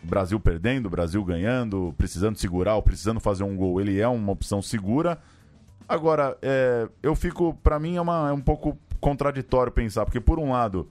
Brasil 0.02 0.40
perdendo, 0.40 0.90
Brasil 0.90 1.24
ganhando, 1.24 1.94
precisando 1.98 2.38
segurar 2.38 2.76
ou 2.76 2.82
precisando 2.82 3.20
fazer 3.20 3.44
um 3.44 3.56
gol. 3.56 3.80
Ele 3.80 4.00
é 4.00 4.08
uma 4.08 4.32
opção 4.32 4.62
segura. 4.62 5.20
Agora, 5.88 6.38
é, 6.42 6.88
eu 7.02 7.16
fico. 7.16 7.54
para 7.64 7.80
mim 7.80 7.96
é, 7.96 8.02
uma, 8.02 8.30
é 8.30 8.32
um 8.32 8.42
pouco 8.42 8.78
contraditório 9.00 9.72
pensar, 9.72 10.06
porque 10.06 10.20
por 10.20 10.40
um 10.40 10.52
lado, 10.52 10.88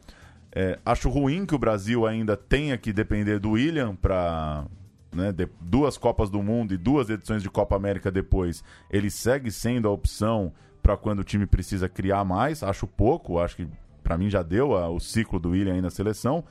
é, 0.52 0.78
acho 0.84 1.08
ruim 1.08 1.46
que 1.46 1.54
o 1.54 1.58
Brasil 1.58 2.06
ainda 2.06 2.36
tenha 2.36 2.76
que 2.76 2.92
depender 2.92 3.38
do 3.38 3.52
William 3.52 3.94
para 3.94 4.66
né, 5.12 5.34
duas 5.60 5.96
Copas 5.96 6.30
do 6.30 6.42
Mundo 6.42 6.72
e 6.72 6.76
duas 6.76 7.08
edições 7.10 7.42
de 7.42 7.50
Copa 7.50 7.76
América 7.76 8.10
depois, 8.10 8.62
ele 8.90 9.10
segue 9.10 9.50
sendo 9.50 9.88
a 9.88 9.90
opção 9.90 10.52
para 10.82 10.96
quando 10.96 11.20
o 11.20 11.24
time 11.24 11.46
precisa 11.46 11.88
criar 11.88 12.24
mais. 12.24 12.62
Acho 12.62 12.86
pouco, 12.86 13.38
acho 13.38 13.56
que 13.56 13.68
para 14.02 14.16
mim 14.16 14.30
já 14.30 14.42
deu 14.42 14.76
a, 14.76 14.88
o 14.88 14.98
ciclo 14.98 15.38
do 15.38 15.50
William 15.50 15.74
aí 15.74 15.82
na 15.82 15.90
seleção. 15.90 16.44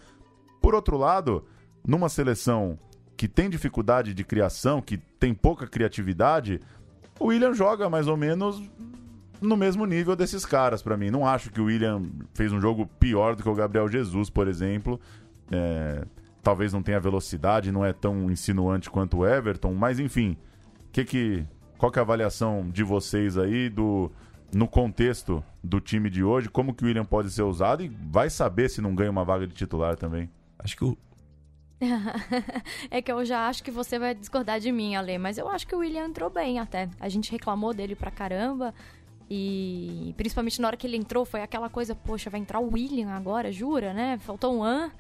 Por 0.62 0.76
outro 0.76 0.98
lado, 0.98 1.46
numa 1.86 2.10
seleção 2.10 2.78
que 3.16 3.28
tem 3.28 3.50
dificuldade 3.50 4.14
de 4.14 4.24
criação, 4.24 4.82
que 4.82 4.98
tem 5.20 5.34
pouca 5.34 5.66
criatividade, 5.66 6.62
o 7.20 7.28
William 7.28 7.54
joga 7.54 7.90
mais 7.90 8.08
ou 8.08 8.16
menos 8.16 8.62
no 9.42 9.58
mesmo 9.58 9.86
nível 9.86 10.16
desses 10.16 10.46
caras 10.46 10.82
para 10.82 10.98
mim. 10.98 11.10
Não 11.10 11.28
acho 11.28 11.52
que 11.52 11.62
o 11.62 11.66
William 11.66 12.04
fez 12.34 12.52
um 12.52 12.60
jogo 12.60 12.88
pior 13.00 13.36
do 13.36 13.44
que 13.44 13.50
o 13.50 13.56
Gabriel 13.56 13.88
Jesus, 13.88 14.30
por 14.30 14.48
exemplo. 14.48 15.00
É, 15.52 16.06
talvez 16.42 16.74
não 16.74 16.82
tenha 16.82 17.00
velocidade, 17.00 17.72
não 17.72 17.86
é 17.86 17.94
tão 17.94 18.32
insinuante 18.32 18.90
quanto 18.90 19.18
o 19.18 19.28
Everton, 19.28 19.74
mas 19.74 20.00
enfim, 20.00 20.38
que 20.92 21.04
que, 21.04 21.46
qual 21.78 21.92
que 21.92 22.00
é 22.00 22.02
a 22.02 22.04
avaliação 22.04 22.70
de 22.70 22.84
vocês 22.84 23.38
aí 23.38 23.70
do 23.70 24.12
no 24.54 24.66
contexto 24.66 25.44
do 25.62 25.82
time 25.82 26.10
de 26.10 26.24
hoje, 26.24 26.48
como 26.48 26.74
que 26.74 26.86
o 26.86 26.88
William 26.88 27.04
pode 27.04 27.30
ser 27.32 27.42
usado 27.42 27.84
e 27.84 27.90
vai 27.90 28.30
saber 28.30 28.70
se 28.70 28.80
não 28.80 28.96
ganha 28.96 29.12
uma 29.12 29.26
vaga 29.26 29.46
de 29.46 29.54
titular 29.54 29.98
também? 29.98 30.30
Acho 30.58 30.78
que 30.78 30.86
o, 30.86 30.98
é 32.90 33.02
que 33.02 33.12
eu 33.12 33.24
já 33.24 33.48
acho 33.48 33.64
que 33.64 33.70
você 33.70 34.00
vai 34.00 34.16
discordar 34.16 34.60
de 34.60 34.72
mim, 34.72 34.96
Ale, 34.96 35.18
mas 35.18 35.38
eu 35.38 35.48
acho 35.48 35.68
que 35.68 35.76
o 35.76 35.80
William 35.80 36.06
entrou 36.06 36.30
bem 36.30 36.60
até. 36.60 36.90
A 37.00 37.08
gente 37.08 37.32
reclamou 37.32 37.74
dele 37.74 37.96
pra 37.96 38.10
caramba. 38.10 38.74
E 39.30 40.14
principalmente 40.16 40.62
na 40.62 40.68
hora 40.68 40.78
que 40.78 40.88
ele 40.88 40.96
entrou, 40.98 41.26
foi 41.26 41.42
aquela 41.42 41.70
coisa, 41.70 41.94
poxa, 41.94 42.30
vai 42.30 42.40
entrar 42.40 42.60
o 42.60 42.74
William 42.74 43.10
agora, 43.10 43.52
jura, 43.52 43.94
né? 43.94 44.18
Faltou 44.20 44.56
um 44.56 44.64
an. 44.64 44.92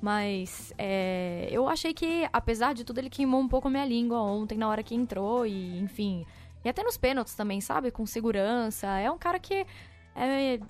Mas 0.00 0.72
é, 0.76 1.48
eu 1.50 1.68
achei 1.68 1.94
que, 1.94 2.28
apesar 2.32 2.74
de 2.74 2.84
tudo, 2.84 2.98
ele 2.98 3.10
queimou 3.10 3.40
um 3.40 3.48
pouco 3.48 3.68
a 3.68 3.70
minha 3.70 3.84
língua 3.84 4.20
ontem 4.20 4.58
na 4.58 4.68
hora 4.68 4.82
que 4.82 4.94
entrou. 4.94 5.46
E, 5.46 5.78
enfim. 5.78 6.26
E 6.64 6.68
até 6.68 6.82
nos 6.82 6.96
pênaltis 6.96 7.34
também, 7.34 7.60
sabe? 7.60 7.90
Com 7.90 8.06
segurança. 8.06 8.86
É 8.98 9.10
um 9.10 9.18
cara 9.18 9.38
que. 9.38 9.66
É, 10.16 10.60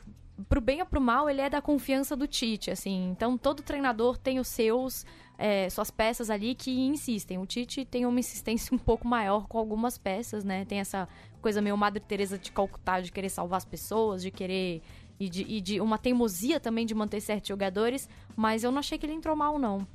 pro 0.49 0.61
bem 0.61 0.81
ou 0.81 0.87
pro 0.87 1.01
mal, 1.01 1.29
ele 1.29 1.41
é 1.41 1.49
da 1.49 1.63
confiança 1.63 2.17
do 2.17 2.27
Tite, 2.27 2.71
assim. 2.71 3.11
Então 3.11 3.39
todo 3.39 3.63
treinador 3.63 4.17
tem 4.19 4.39
os 4.41 4.49
seus 4.49 5.05
é, 5.39 5.69
suas 5.69 5.91
peças 5.91 6.31
ali 6.31 6.55
que 6.55 6.71
insistem. 6.87 7.39
O 7.39 7.47
Tite 7.47 7.85
tem 7.85 8.07
uma 8.07 8.19
insistência 8.19 8.75
um 8.75 8.79
pouco 8.79 9.07
maior 9.07 9.47
com 9.47 9.59
algumas 9.59 9.99
peças, 9.99 10.45
né? 10.45 10.65
Tem 10.65 10.81
essa 10.81 11.09
coisa 11.45 11.61
meio 11.61 11.77
Madre 11.77 12.01
Teresa 12.01 12.39
de 12.39 12.51
Calcutá 12.51 13.03
de 13.03 13.13
querer 13.13 13.29
salvar 13.29 13.59
as 13.59 13.67
pessoas, 13.67 14.23
de 14.23 14.31
querer 14.31 14.81
e 15.21 15.29
de, 15.29 15.43
e 15.43 15.61
de 15.61 15.79
uma 15.79 15.99
teimosia 15.99 16.59
também 16.59 16.87
de 16.87 16.95
manter 16.95 17.21
certos 17.21 17.49
jogadores, 17.49 18.09
mas 18.35 18.65
eu 18.65 18.73
não 18.73 18.79
achei 18.79 18.97
que 18.97 19.05
ele 19.05 19.13
entrou 19.13 19.37
mal, 19.37 19.59
não. 19.59 19.87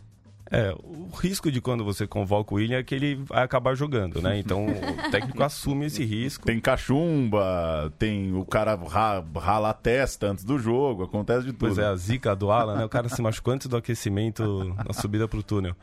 É, 0.52 0.72
o 0.84 1.10
risco 1.16 1.52
de 1.52 1.60
quando 1.60 1.84
você 1.84 2.06
convoca 2.06 2.54
o 2.54 2.58
William 2.58 2.78
é 2.78 2.84
que 2.84 2.94
ele 2.94 3.16
vai 3.16 3.44
acabar 3.44 3.74
jogando, 3.74 4.22
né? 4.22 4.38
Então 4.38 4.68
o 4.68 4.72
técnico 5.10 5.42
assume 5.42 5.88
esse 5.88 6.06
risco. 6.06 6.46
Tem 6.46 6.60
cachumba, 6.60 7.92
tem 7.98 8.32
o 8.36 8.46
cara 8.46 8.76
ra 8.76 9.24
rala 9.36 9.72
a 9.72 9.74
testa 9.74 10.28
antes 10.28 10.44
do 10.44 10.60
jogo, 10.60 11.04
acontece 11.04 11.48
de 11.48 11.52
tudo. 11.52 11.60
Pois 11.60 11.80
é, 11.80 11.86
a 11.86 11.96
zica 11.96 12.36
do 12.36 12.52
Alan, 12.52 12.78
né? 12.78 12.86
O 12.86 12.90
cara 12.90 13.10
se 13.10 13.22
machucou 13.24 13.56
antes 13.56 13.66
do 13.66 13.76
aquecimento 13.76 14.76
na 14.86 14.94
subida 14.94 15.28
pro 15.28 15.42
túnel. 15.42 15.76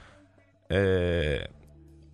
É... 0.71 1.51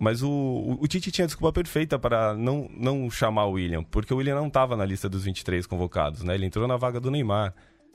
Mas 0.03 0.21
o, 0.21 0.77
o, 0.81 0.85
Tite 0.85 1.09
tinha 1.11 1.25
desculpa 1.25 1.53
perfeita 1.53 1.97
para 1.97 2.33
não, 2.33 2.69
não 2.75 3.09
chamar 3.09 3.45
o 3.45 3.51
William, 3.51 3.85
porque 3.85 4.13
o 4.13 4.17
William 4.17 4.35
não 4.35 4.47
estava 4.47 4.75
na 4.75 4.83
lista 4.83 5.07
dos 5.07 5.23
23 5.23 5.65
convocados, 5.65 6.23
né? 6.23 6.35
Ele 6.35 6.45
entrou 6.45 6.67
na 6.67 6.75
vaga 6.75 6.99
do 6.99 7.09
Neymar. 7.09 7.53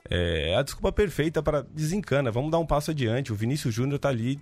É, 0.09 0.53
é 0.53 0.55
a 0.55 0.63
desculpa 0.63 0.91
perfeita 0.91 1.43
para 1.43 1.61
desencana, 1.61 2.31
vamos 2.31 2.49
dar 2.49 2.57
um 2.57 2.65
passo 2.65 2.89
adiante. 2.89 3.31
O 3.31 3.35
Vinícius 3.35 3.75
Júnior 3.75 3.97
está 3.97 4.09
ali, 4.09 4.39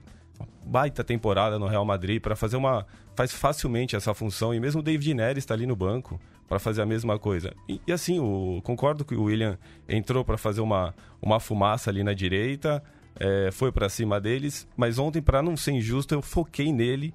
baita 0.63 1.03
temporada 1.03 1.59
no 1.59 1.68
Real 1.68 1.84
Madrid, 1.84 2.22
para 2.22 2.38
fazer 2.38 2.55
uma. 2.55 2.88
faz 3.18 3.34
facilmente 3.34 3.97
essa 3.97 4.13
função, 4.13 4.53
e 4.53 4.61
mesmo 4.61 4.80
o 4.80 4.84
David 4.84 5.13
Neres 5.13 5.43
está 5.43 5.53
ali 5.53 5.65
no 5.68 5.76
banco 5.76 6.18
para 6.47 6.59
fazer 6.59 6.82
a 6.82 6.86
mesma 6.86 7.20
coisa. 7.20 7.53
E, 7.68 7.82
e 7.86 7.91
assim, 7.91 8.18
o, 8.18 8.61
concordo 8.63 9.03
que 9.03 9.13
o 9.13 9.24
William 9.24 9.57
entrou 9.89 10.24
para 10.24 10.38
fazer 10.38 10.61
uma, 10.61 10.95
uma 11.22 11.38
fumaça 11.38 11.89
ali 11.89 12.01
na 12.01 12.13
direita, 12.13 12.82
é, 13.20 13.49
foi 13.51 13.74
para 13.74 13.89
cima 13.89 14.22
deles, 14.22 14.65
mas 14.78 14.97
ontem, 14.97 15.22
para 15.22 15.41
não 15.41 15.57
ser 15.57 15.72
injusto, 15.72 16.15
eu 16.15 16.22
foquei 16.22 16.72
nele 16.72 17.13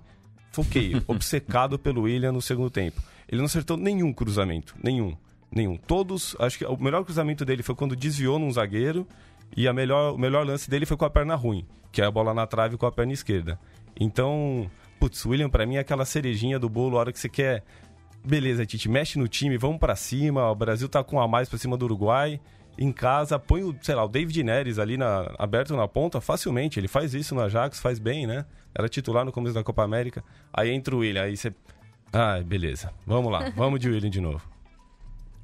foquei, 0.52 1.00
obcecado 1.08 1.78
pelo 1.78 2.02
William 2.02 2.32
no 2.32 2.42
segundo 2.42 2.70
tempo. 2.70 3.02
Ele 3.28 3.38
não 3.38 3.46
acertou 3.46 3.76
nenhum 3.76 4.12
cruzamento, 4.12 4.74
nenhum, 4.82 5.16
nenhum. 5.50 5.76
Todos, 5.76 6.36
acho 6.38 6.58
que 6.58 6.64
o 6.64 6.76
melhor 6.76 7.04
cruzamento 7.04 7.44
dele 7.44 7.62
foi 7.62 7.74
quando 7.74 7.96
desviou 7.96 8.38
num 8.38 8.50
zagueiro 8.50 9.06
e 9.56 9.66
a 9.66 9.72
melhor, 9.72 10.14
o 10.14 10.18
melhor 10.18 10.46
lance 10.46 10.68
dele 10.68 10.86
foi 10.86 10.96
com 10.96 11.04
a 11.04 11.10
perna 11.10 11.34
ruim, 11.34 11.66
que 11.90 12.00
é 12.00 12.04
a 12.04 12.10
bola 12.10 12.32
na 12.32 12.46
trave 12.46 12.76
com 12.76 12.86
a 12.86 12.92
perna 12.92 13.12
esquerda. 13.12 13.58
Então, 13.98 14.70
putz, 15.00 15.24
William 15.24 15.50
para 15.50 15.66
mim 15.66 15.76
é 15.76 15.80
aquela 15.80 16.04
cerejinha 16.04 16.58
do 16.58 16.68
bolo, 16.68 16.96
a 16.96 17.00
hora 17.00 17.12
que 17.12 17.18
você 17.18 17.28
quer, 17.28 17.64
beleza, 18.24 18.64
Tite, 18.64 18.88
mexe 18.88 19.18
no 19.18 19.26
time, 19.26 19.58
vamos 19.58 19.78
para 19.78 19.96
cima, 19.96 20.50
o 20.50 20.54
Brasil 20.54 20.88
tá 20.88 21.02
com 21.02 21.20
a 21.20 21.26
mais 21.26 21.48
para 21.48 21.58
cima 21.58 21.76
do 21.76 21.84
Uruguai 21.86 22.40
em 22.78 22.92
casa, 22.92 23.38
põe 23.38 23.62
o, 23.62 23.76
sei 23.82 23.94
lá, 23.94 24.04
o 24.04 24.08
David 24.08 24.42
Neres 24.42 24.78
ali 24.78 24.96
na, 24.96 25.32
aberto 25.38 25.76
na 25.76 25.86
ponta 25.86 26.20
facilmente. 26.20 26.80
Ele 26.80 26.88
faz 26.88 27.14
isso 27.14 27.34
no 27.34 27.42
Ajax, 27.42 27.80
faz 27.80 27.98
bem, 27.98 28.26
né? 28.26 28.44
Era 28.74 28.88
titular 28.88 29.24
no 29.24 29.32
começo 29.32 29.54
da 29.54 29.62
Copa 29.64 29.82
América. 29.82 30.24
Aí 30.52 30.70
entra 30.70 30.94
o 30.94 30.98
William, 30.98 31.22
aí 31.22 31.36
você. 31.36 31.54
Ah, 32.12 32.40
beleza. 32.40 32.92
Vamos 33.06 33.32
lá, 33.32 33.50
vamos 33.56 33.80
de 33.80 33.88
William 33.88 34.10
de 34.10 34.20
novo. 34.20 34.42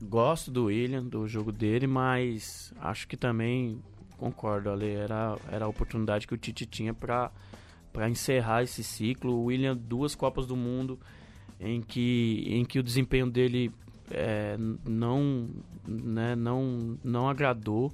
Gosto 0.01 0.51
do 0.51 0.66
William, 0.66 1.03
do 1.03 1.26
jogo 1.26 1.51
dele, 1.51 1.87
mas 1.87 2.72
acho 2.81 3.09
que 3.09 3.16
também 3.16 3.83
concordo, 4.16 4.70
ali 4.70 4.91
era, 4.91 5.37
era 5.51 5.64
a 5.64 5.68
oportunidade 5.68 6.26
que 6.26 6.35
o 6.35 6.37
Tite 6.37 6.66
tinha 6.66 6.93
para 6.93 7.31
para 7.93 8.09
encerrar 8.09 8.62
esse 8.62 8.85
ciclo. 8.85 9.33
O 9.33 9.45
William, 9.47 9.76
duas 9.76 10.14
Copas 10.14 10.47
do 10.47 10.55
Mundo 10.55 10.99
em 11.61 11.81
que, 11.81 12.45
em 12.47 12.64
que 12.64 12.79
o 12.79 12.83
desempenho 12.83 13.29
dele 13.29 13.72
é, 14.11 14.57
não, 14.85 15.49
né, 15.87 16.37
não, 16.37 16.99
não 17.03 17.29
agradou. 17.29 17.93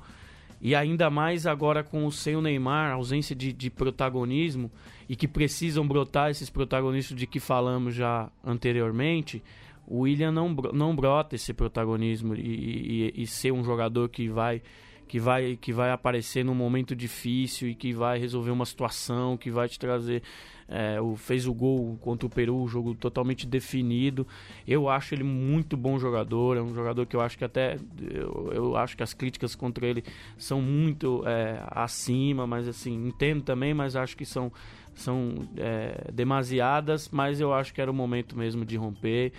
E 0.65 0.75
ainda 0.75 1.11
mais 1.11 1.47
agora 1.47 1.85
com 1.85 2.07
o 2.07 2.11
sem 2.11 2.37
o 2.37 2.41
Neymar, 2.41 2.91
ausência 2.91 3.37
de, 3.37 3.53
de 3.53 3.69
protagonismo, 3.69 4.71
e 5.07 5.15
que 5.15 5.29
precisam 5.29 5.87
brotar 5.87 6.31
esses 6.31 6.49
protagonistas 6.49 7.15
de 7.15 7.27
que 7.27 7.39
falamos 7.39 7.95
já 7.95 8.31
anteriormente, 8.43 9.43
o 9.87 10.01
William 10.01 10.33
não, 10.33 10.55
não 10.73 10.97
brota 10.97 11.35
esse 11.35 11.53
protagonismo 11.53 12.35
e, 12.35 13.12
e, 13.15 13.23
e 13.23 13.27
ser 13.27 13.53
um 13.53 13.62
jogador 13.62 14.09
que 14.09 14.27
vai 14.27 14.62
que 15.07 15.20
vai 15.20 15.57
que 15.57 15.72
vai 15.72 15.90
aparecer 15.90 16.44
num 16.44 16.55
momento 16.55 16.94
difícil 16.94 17.68
e 17.68 17.74
que 17.74 17.92
vai 17.92 18.18
resolver 18.18 18.50
uma 18.50 18.66
situação, 18.66 19.36
que 19.36 19.50
vai 19.50 19.68
te 19.68 19.78
trazer 19.78 20.22
é, 20.68 21.00
o, 21.00 21.16
fez 21.16 21.46
o 21.46 21.55
gol 21.55 21.96
contra 22.00 22.26
o 22.26 22.30
Peru, 22.30 22.57
o 22.57 22.68
jogo 22.68 22.94
totalmente 22.94 23.46
definido. 23.46 24.26
Eu 24.66 24.88
acho 24.88 25.14
ele 25.14 25.24
muito 25.24 25.76
bom 25.76 25.98
jogador, 25.98 26.57
é 26.57 26.62
um 26.62 26.74
jogador 26.74 27.07
que 27.07 27.14
eu 27.14 27.20
acho 27.20 27.36
que 27.36 27.44
até 27.44 27.76
eu, 28.00 28.50
eu 28.52 28.76
acho 28.76 28.96
que 28.96 29.02
as 29.02 29.14
críticas 29.14 29.55
contra 29.55 29.86
ele 29.86 30.02
são 30.36 30.61
muito 30.61 31.22
é, 31.26 31.62
acima, 31.66 32.46
mas 32.46 32.66
assim 32.66 32.94
entendo 33.07 33.42
também, 33.42 33.74
mas 33.74 33.96
acho 33.96 34.16
que 34.16 34.24
são 34.24 34.52
são 34.94 35.34
é, 35.57 36.11
demasiadas, 36.12 37.09
mas 37.11 37.40
eu 37.40 37.52
acho 37.52 37.74
que 37.74 37.80
era 37.80 37.90
o 37.90 37.94
momento 37.94 38.36
mesmo 38.36 38.64
de 38.64 38.76
romper. 38.76 39.32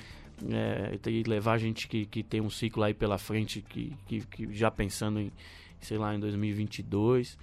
É, 0.51 0.97
e 1.09 1.23
levar 1.23 1.53
a 1.53 1.57
gente 1.57 1.87
que, 1.87 2.05
que 2.05 2.21
tem 2.21 2.41
um 2.41 2.49
ciclo 2.49 2.83
aí 2.83 2.93
pela 2.93 3.17
frente, 3.17 3.61
que, 3.61 3.95
que, 4.05 4.21
que 4.21 4.53
já 4.53 4.69
pensando 4.69 5.19
em, 5.19 5.31
sei 5.79 5.97
lá, 5.97 6.13
em 6.13 6.19
2022. 6.19 7.37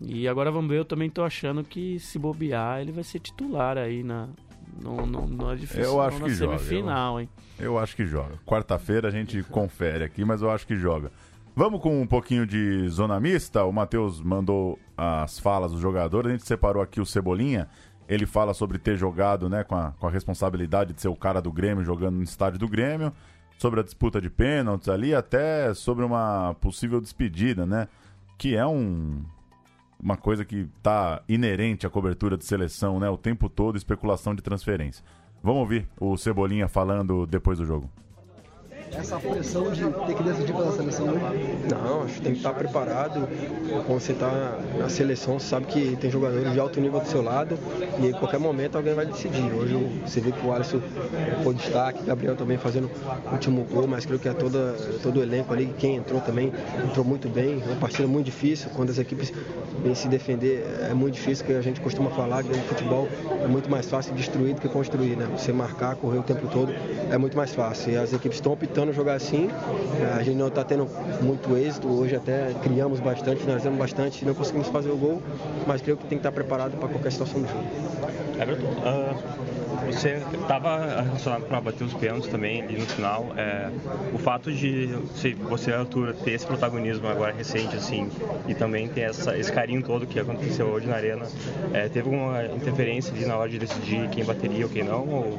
E 0.00 0.28
agora 0.28 0.50
vamos 0.50 0.70
ver, 0.70 0.78
eu 0.78 0.84
também 0.84 1.10
tô 1.10 1.22
achando 1.24 1.64
que 1.64 1.98
se 1.98 2.18
bobear, 2.18 2.80
ele 2.80 2.92
vai 2.92 3.04
ser 3.04 3.18
titular 3.18 3.76
aí 3.76 4.02
na. 4.02 4.28
Não, 4.82 5.06
não, 5.06 5.26
não 5.26 5.50
é 5.50 5.56
difícil 5.56 5.82
eu 5.82 6.00
acho 6.00 6.18
que 6.18 6.22
na 6.22 6.28
joga, 6.28 6.58
semifinal, 6.58 7.14
eu, 7.14 7.20
hein? 7.20 7.28
Eu 7.58 7.78
acho 7.78 7.96
que 7.96 8.06
joga. 8.06 8.38
Quarta-feira 8.46 9.08
a 9.08 9.10
gente 9.10 9.42
confere 9.44 10.04
aqui, 10.04 10.24
mas 10.24 10.40
eu 10.40 10.50
acho 10.50 10.66
que 10.66 10.76
joga. 10.76 11.10
Vamos 11.56 11.80
com 11.80 12.00
um 12.00 12.06
pouquinho 12.06 12.46
de 12.46 12.88
zona 12.88 13.18
mista. 13.18 13.64
O 13.64 13.72
Matheus 13.72 14.20
mandou 14.20 14.78
as 14.96 15.40
falas 15.40 15.72
dos 15.72 15.80
jogadores. 15.80 16.30
A 16.30 16.32
gente 16.36 16.46
separou 16.46 16.80
aqui 16.80 17.00
o 17.00 17.06
Cebolinha. 17.06 17.68
Ele 18.08 18.26
fala 18.26 18.54
sobre 18.54 18.78
ter 18.78 18.96
jogado 18.96 19.48
né, 19.48 19.62
com, 19.64 19.76
a, 19.76 19.92
com 19.92 20.06
a 20.06 20.10
responsabilidade 20.10 20.94
de 20.94 21.00
ser 21.00 21.08
o 21.08 21.16
cara 21.16 21.40
do 21.42 21.52
Grêmio 21.52 21.84
jogando 21.84 22.16
no 22.16 22.22
estádio 22.22 22.58
do 22.58 22.68
Grêmio. 22.68 23.12
Sobre 23.58 23.80
a 23.80 23.82
disputa 23.82 24.20
de 24.20 24.30
pênaltis 24.30 24.88
ali, 24.88 25.12
até 25.12 25.74
sobre 25.74 26.04
uma 26.04 26.54
possível 26.60 27.00
despedida, 27.00 27.66
né? 27.66 27.88
Que 28.38 28.54
é 28.54 28.64
um, 28.64 29.24
uma 30.00 30.16
coisa 30.16 30.44
que 30.44 30.68
está 30.78 31.20
inerente 31.28 31.84
à 31.84 31.90
cobertura 31.90 32.36
de 32.36 32.44
seleção, 32.44 33.00
né? 33.00 33.10
O 33.10 33.18
tempo 33.18 33.48
todo, 33.48 33.76
especulação 33.76 34.32
de 34.32 34.42
transferência. 34.42 35.04
Vamos 35.42 35.60
ouvir 35.60 35.88
o 35.98 36.16
Cebolinha 36.16 36.68
falando 36.68 37.26
depois 37.26 37.58
do 37.58 37.66
jogo 37.66 37.90
essa 38.92 39.18
pressão 39.18 39.70
de 39.70 39.84
ter 40.06 40.14
que 40.14 40.22
decidir 40.22 40.52
pela 40.52 40.72
seleção? 40.72 41.06
Não, 41.06 42.02
acho 42.02 42.14
que 42.14 42.20
tem 42.22 42.32
que 42.32 42.38
estar 42.38 42.54
preparado. 42.54 43.28
Quando 43.86 44.00
você 44.00 44.12
está 44.12 44.58
na 44.78 44.88
seleção, 44.88 45.38
você 45.38 45.46
sabe 45.46 45.66
que 45.66 45.96
tem 45.96 46.10
jogadores 46.10 46.52
de 46.52 46.60
alto 46.60 46.80
nível 46.80 47.00
do 47.00 47.06
seu 47.06 47.22
lado 47.22 47.58
e 48.00 48.06
em 48.06 48.12
qualquer 48.12 48.38
momento 48.38 48.76
alguém 48.76 48.94
vai 48.94 49.06
decidir. 49.06 49.52
Hoje 49.52 49.74
você 50.04 50.20
vê 50.20 50.32
que 50.32 50.46
o 50.46 50.52
Alisson 50.52 50.80
foi 51.42 51.54
destaque, 51.54 52.04
Gabriel 52.04 52.36
também 52.36 52.56
fazendo 52.56 52.90
o 53.26 53.32
último 53.32 53.64
gol, 53.64 53.86
mas 53.86 54.04
creio 54.06 54.20
que 54.20 54.28
é 54.28 54.32
toda, 54.32 54.74
todo 55.02 55.20
o 55.20 55.22
elenco 55.22 55.52
ali, 55.52 55.72
quem 55.78 55.96
entrou 55.96 56.20
também 56.20 56.52
entrou 56.84 57.04
muito 57.04 57.28
bem. 57.28 57.62
É 57.62 57.66
uma 57.66 57.76
partida 57.76 58.08
muito 58.08 58.26
difícil, 58.26 58.70
quando 58.74 58.90
as 58.90 58.98
equipes 58.98 59.32
vêm 59.82 59.94
se 59.94 60.08
defender 60.08 60.64
é 60.88 60.94
muito 60.94 61.14
difícil, 61.14 61.44
que 61.44 61.52
a 61.52 61.60
gente 61.60 61.80
costuma 61.80 62.10
falar 62.10 62.42
que 62.42 62.48
no 62.48 62.62
futebol 62.64 63.08
é 63.42 63.46
muito 63.46 63.70
mais 63.70 63.86
fácil 63.86 64.14
destruir 64.14 64.54
do 64.54 64.60
que 64.60 64.68
construir, 64.68 65.16
né? 65.16 65.26
Você 65.36 65.52
marcar, 65.52 65.96
correr 65.96 66.18
o 66.18 66.22
tempo 66.22 66.46
todo 66.48 66.72
é 67.10 67.18
muito 67.18 67.36
mais 67.36 67.54
fácil. 67.54 67.92
E 67.92 67.96
as 67.96 68.12
equipes 68.12 68.38
estão 68.38 68.52
optando 68.52 68.77
tentando 68.78 68.92
jogar 68.92 69.14
assim. 69.14 69.48
A 70.16 70.22
gente 70.22 70.36
não 70.36 70.46
está 70.46 70.62
tendo 70.62 70.88
muito 71.20 71.56
êxito. 71.56 71.88
Hoje 71.88 72.14
até 72.14 72.54
criamos 72.62 73.00
bastante, 73.00 73.40
finalizamos 73.40 73.76
bastante, 73.76 74.24
não 74.24 74.34
conseguimos 74.34 74.68
fazer 74.68 74.90
o 74.90 74.96
gol, 74.96 75.20
mas 75.66 75.82
creio 75.82 75.96
que 75.96 76.04
tem 76.04 76.10
que 76.10 76.20
estar 76.20 76.30
preparado 76.30 76.78
para 76.78 76.88
qualquer 76.88 77.10
situação 77.10 77.40
do 77.40 77.48
jogo. 77.48 78.27
Everton, 78.40 78.66
uh 78.66 79.58
você 79.86 80.22
estava 80.40 81.02
relacionado 81.02 81.42
para 81.44 81.60
bater 81.60 81.84
os 81.84 81.94
pênaltis 81.94 82.30
também 82.30 82.62
ali 82.62 82.78
no 82.78 82.86
final. 82.86 83.32
É, 83.36 83.70
o 84.12 84.18
fato 84.18 84.52
de 84.52 84.96
se 85.14 85.34
você, 85.34 85.72
Arthur, 85.72 86.14
ter 86.14 86.32
esse 86.32 86.46
protagonismo 86.46 87.08
agora 87.08 87.32
recente, 87.32 87.76
assim, 87.76 88.08
e 88.46 88.54
também 88.54 88.88
ter 88.88 89.02
essa, 89.02 89.36
esse 89.36 89.52
carinho 89.52 89.82
todo 89.82 90.06
que 90.06 90.18
aconteceu 90.18 90.66
hoje 90.66 90.86
na 90.86 90.96
Arena, 90.96 91.26
é, 91.72 91.88
teve 91.88 92.08
alguma 92.08 92.44
interferência 92.44 93.14
ali 93.14 93.24
na 93.24 93.36
hora 93.36 93.48
de 93.50 93.58
decidir 93.58 94.08
quem 94.10 94.24
bateria 94.24 94.64
ou 94.64 94.70
quem 94.70 94.84
não? 94.84 95.08
Ou 95.08 95.38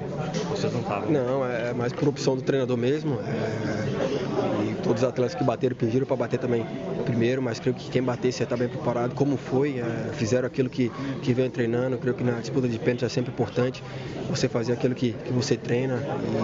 vocês 0.50 0.72
não 0.74 0.82
estavam? 0.82 1.12
Não, 1.12 1.46
é 1.46 1.74
mais 1.74 1.94
por 1.94 2.08
opção 2.08 2.36
do 2.36 2.42
treinador 2.42 2.78
mesmo. 2.78 3.20
É, 3.20 4.70
e 4.70 4.76
todos 4.82 5.04
os 5.04 5.08
atletas 5.08 5.36
que 5.36 5.44
bateram 5.44 5.76
pediram 5.76 6.06
para 6.06 6.16
bater 6.16 6.40
também 6.40 6.66
primeiro, 7.06 7.42
mas 7.42 7.60
creio 7.60 7.76
que 7.76 7.90
quem 7.90 8.02
batesse 8.02 8.44
está 8.44 8.56
bem 8.56 8.68
preparado, 8.68 9.14
como 9.16 9.38
foi, 9.38 9.80
é, 9.80 10.14
fizeram 10.14 10.48
aquilo 10.48 10.70
que, 10.70 10.92
que 11.22 11.34
vem 11.34 11.50
treinando. 11.50 11.98
Creio 11.98 12.16
que 12.16 12.24
na 12.24 12.40
disputa 12.40 12.68
de 12.68 12.78
pênalti 12.90 13.06
é 13.06 13.10
sempre 13.10 13.32
importante 13.32 13.84
você 14.30 14.48
fazer 14.48 14.74
aquilo 14.74 14.96
que, 14.96 15.14
que 15.14 15.32
você 15.32 15.56
treina 15.56 16.00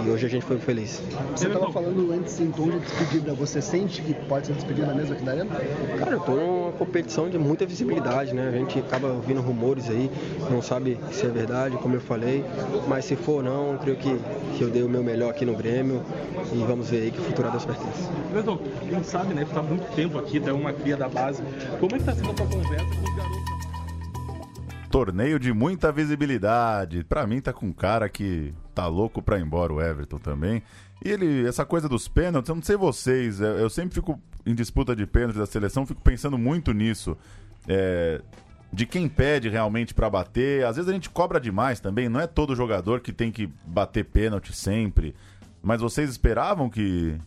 e 0.05 0.09
hoje 0.09 0.25
a 0.25 0.29
gente 0.29 0.45
foi 0.45 0.57
feliz. 0.57 1.01
Você 1.35 1.47
estava 1.47 1.71
falando 1.71 2.11
antes 2.13 2.39
em 2.39 2.51
tom 2.51 2.69
de 2.69 2.79
despedida, 2.79 3.33
você 3.33 3.61
sente 3.61 4.01
que 4.01 4.13
pode 4.13 4.47
ser 4.47 4.53
despedida 4.53 4.93
mesmo 4.93 5.13
aqui 5.13 5.23
na 5.23 5.31
Arena? 5.31 5.55
Cara, 5.97 6.11
eu 6.11 6.19
estou 6.19 6.35
numa 6.35 6.71
competição 6.73 7.29
de 7.29 7.37
muita 7.37 7.65
visibilidade, 7.65 8.33
né? 8.33 8.49
A 8.49 8.57
gente 8.57 8.79
acaba 8.79 9.07
ouvindo 9.07 9.41
rumores 9.41 9.89
aí, 9.89 10.09
não 10.49 10.61
sabe 10.61 10.99
se 11.11 11.25
é 11.25 11.29
verdade, 11.29 11.77
como 11.77 11.95
eu 11.95 12.01
falei, 12.01 12.43
mas 12.87 13.05
se 13.05 13.15
for 13.15 13.43
não, 13.43 13.77
creio 13.77 13.97
que, 13.97 14.15
que 14.57 14.61
eu 14.61 14.69
dei 14.69 14.83
o 14.83 14.89
meu 14.89 15.03
melhor 15.03 15.29
aqui 15.29 15.45
no 15.45 15.55
Grêmio 15.55 16.03
e 16.53 16.57
vamos 16.63 16.89
ver 16.89 17.03
aí 17.03 17.11
que 17.11 17.21
futuro 17.21 17.47
a 17.47 17.51
Deus 17.51 17.65
pertence. 17.65 18.09
Perdão, 18.31 18.59
quem 18.87 19.03
sabe, 19.03 19.33
né? 19.33 19.43
Está 19.43 19.61
muito 19.61 19.85
tempo 19.95 20.17
aqui, 20.19 20.41
é 20.45 20.53
uma 20.53 20.73
cria 20.73 20.97
da 20.97 21.09
base. 21.09 21.41
Como 21.79 21.95
é 21.95 21.99
que 21.99 22.09
está 22.09 22.15
sendo 22.15 22.31
a 22.31 22.37
sua 22.37 22.47
conversa 22.47 22.95
com 22.95 23.03
os 23.03 23.15
garotos? 23.15 23.64
Torneio 24.89 25.39
de 25.39 25.51
muita 25.51 25.91
visibilidade. 25.91 27.03
Pra 27.03 27.25
mim 27.27 27.41
tá 27.41 27.51
com 27.51 27.67
um 27.67 27.73
cara 27.73 28.07
que 28.09 28.53
tá 28.73 28.87
louco 28.87 29.21
pra 29.21 29.37
ir 29.37 29.43
embora 29.43 29.73
o 29.73 29.81
Everton 29.81 30.17
também. 30.17 30.63
E 31.03 31.09
ele, 31.09 31.47
essa 31.47 31.65
coisa 31.65 31.89
dos 31.89 32.07
pênaltis, 32.07 32.49
eu 32.49 32.55
não 32.55 32.63
sei 32.63 32.75
vocês, 32.75 33.39
eu, 33.41 33.69
sempre 33.69 33.95
fico 33.95 34.19
em 34.45 34.55
disputa 34.55 34.95
de 34.95 35.05
pênaltis 35.05 35.37
da 35.37 35.45
seleção, 35.45 35.85
fico 35.85 36.01
pensando 36.01 36.37
muito 36.37 36.71
nisso. 36.71 37.17
É, 37.67 38.21
de 38.71 38.85
quem 38.85 39.07
pede 39.07 39.49
realmente 39.49 39.93
pra 39.93 40.09
bater. 40.09 40.65
Às 40.65 40.75
vezes 40.75 40.89
a 40.89 40.93
gente 40.93 41.09
cobra 41.09 41.39
demais 41.39 41.79
também, 41.79 42.09
não 42.09 42.19
é 42.19 42.27
todo 42.27 42.55
jogador 42.55 42.99
que 42.99 43.13
tem 43.13 43.31
que 43.31 43.49
bater 43.65 44.05
pênalti 44.05 44.53
sempre. 44.53 45.15
Mas 45.63 45.81
vocês 45.81 46.09
esperavam 46.09 46.69
que. 46.69 47.17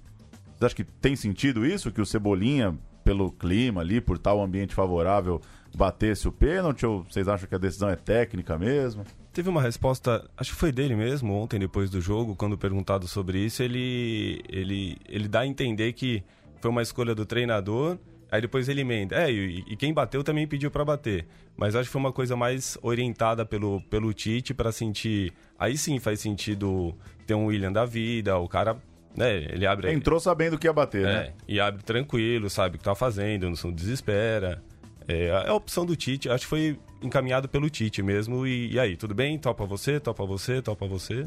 Vocês 0.57 0.73
acham 0.73 0.77
que 0.77 0.85
tem 0.85 1.17
sentido 1.17 1.65
isso? 1.65 1.91
Que 1.91 2.01
o 2.01 2.07
Cebolinha, 2.07 2.77
pelo 3.03 3.33
clima 3.33 3.81
ali, 3.81 4.01
por 4.01 4.19
tal 4.19 4.43
ambiente 4.43 4.75
favorável, 4.75 5.41
batesse 5.75 6.27
o 6.29 6.33
pênalti? 6.33 6.85
Ou 6.87 7.05
vocês 7.05 7.29
acham 7.29 7.49
que 7.49 7.55
a 7.55 7.59
decisão 7.59 7.89
é 7.89 7.97
técnica 7.97 8.59
mesmo? 8.59 9.05
Teve 9.33 9.49
uma 9.49 9.63
resposta, 9.63 10.29
acho 10.37 10.53
que 10.53 10.57
foi 10.57 10.73
dele 10.73 10.97
mesmo, 10.97 11.33
ontem 11.35 11.61
depois 11.61 11.91
do 11.91 12.01
jogo, 12.01 12.35
quando 12.35 12.59
perguntado 12.59 13.07
sobre 13.07 13.39
isso, 13.39 13.63
ele, 13.63 14.43
ele, 14.49 14.97
ele 15.09 15.29
dá 15.29 15.41
a 15.41 15.47
entender 15.47 15.93
que 15.93 16.25
foi 16.61 16.71
uma 16.71 16.83
escolha 16.83 17.15
do 17.15 17.25
treinador, 17.25 17.99
aí 18.31 18.41
depois 18.41 18.69
ele 18.69 18.81
emenda. 18.81 19.17
É, 19.17 19.31
e, 19.31 19.65
e 19.69 19.77
quem 19.77 19.93
bateu 19.93 20.25
também 20.25 20.47
pediu 20.47 20.71
para 20.71 20.85
bater. 20.85 21.27
Mas 21.57 21.75
acho 21.75 21.89
que 21.89 21.93
foi 21.93 22.01
uma 22.01 22.13
coisa 22.13 22.37
mais 22.37 22.79
orientada 22.83 23.45
pelo, 23.45 23.81
pelo 23.83 24.13
Tite 24.13 24.55
para 24.55 24.73
sentir. 24.73 25.33
Aí 25.59 25.77
sim 25.77 25.99
faz 25.99 26.21
sentido 26.21 26.95
ter 27.27 27.35
um 27.35 27.47
William 27.47 27.73
da 27.73 27.85
vida, 27.85 28.37
o 28.39 28.49
cara. 28.49 28.77
Né, 29.17 29.47
ele 29.51 29.67
abre. 29.67 29.93
Entrou 29.93 30.21
sabendo 30.21 30.57
que 30.57 30.67
ia 30.67 30.73
bater, 30.73 31.05
é, 31.05 31.13
né? 31.13 31.33
E 31.49 31.59
abre 31.59 31.83
tranquilo, 31.83 32.49
sabe 32.49 32.77
o 32.77 32.79
que 32.79 32.85
tá 32.85 32.95
fazendo, 32.95 33.51
não 33.51 33.73
desespera. 33.73 34.63
É, 35.09 35.31
a 35.49 35.55
opção 35.55 35.87
do 35.87 35.97
Tite, 35.97 36.29
acho 36.29 36.45
que 36.45 36.51
foi 36.51 36.79
encaminhado 37.03 37.49
pelo 37.49 37.71
Tite 37.71 38.03
mesmo. 38.03 38.47
E, 38.47 38.73
e 38.73 38.79
aí, 38.79 38.95
tudo 38.95 39.15
bem? 39.15 39.39
Topa 39.39 39.65
você, 39.65 39.99
topa 39.99 40.27
você, 40.27 40.61
topa 40.61 40.87
você? 40.87 41.27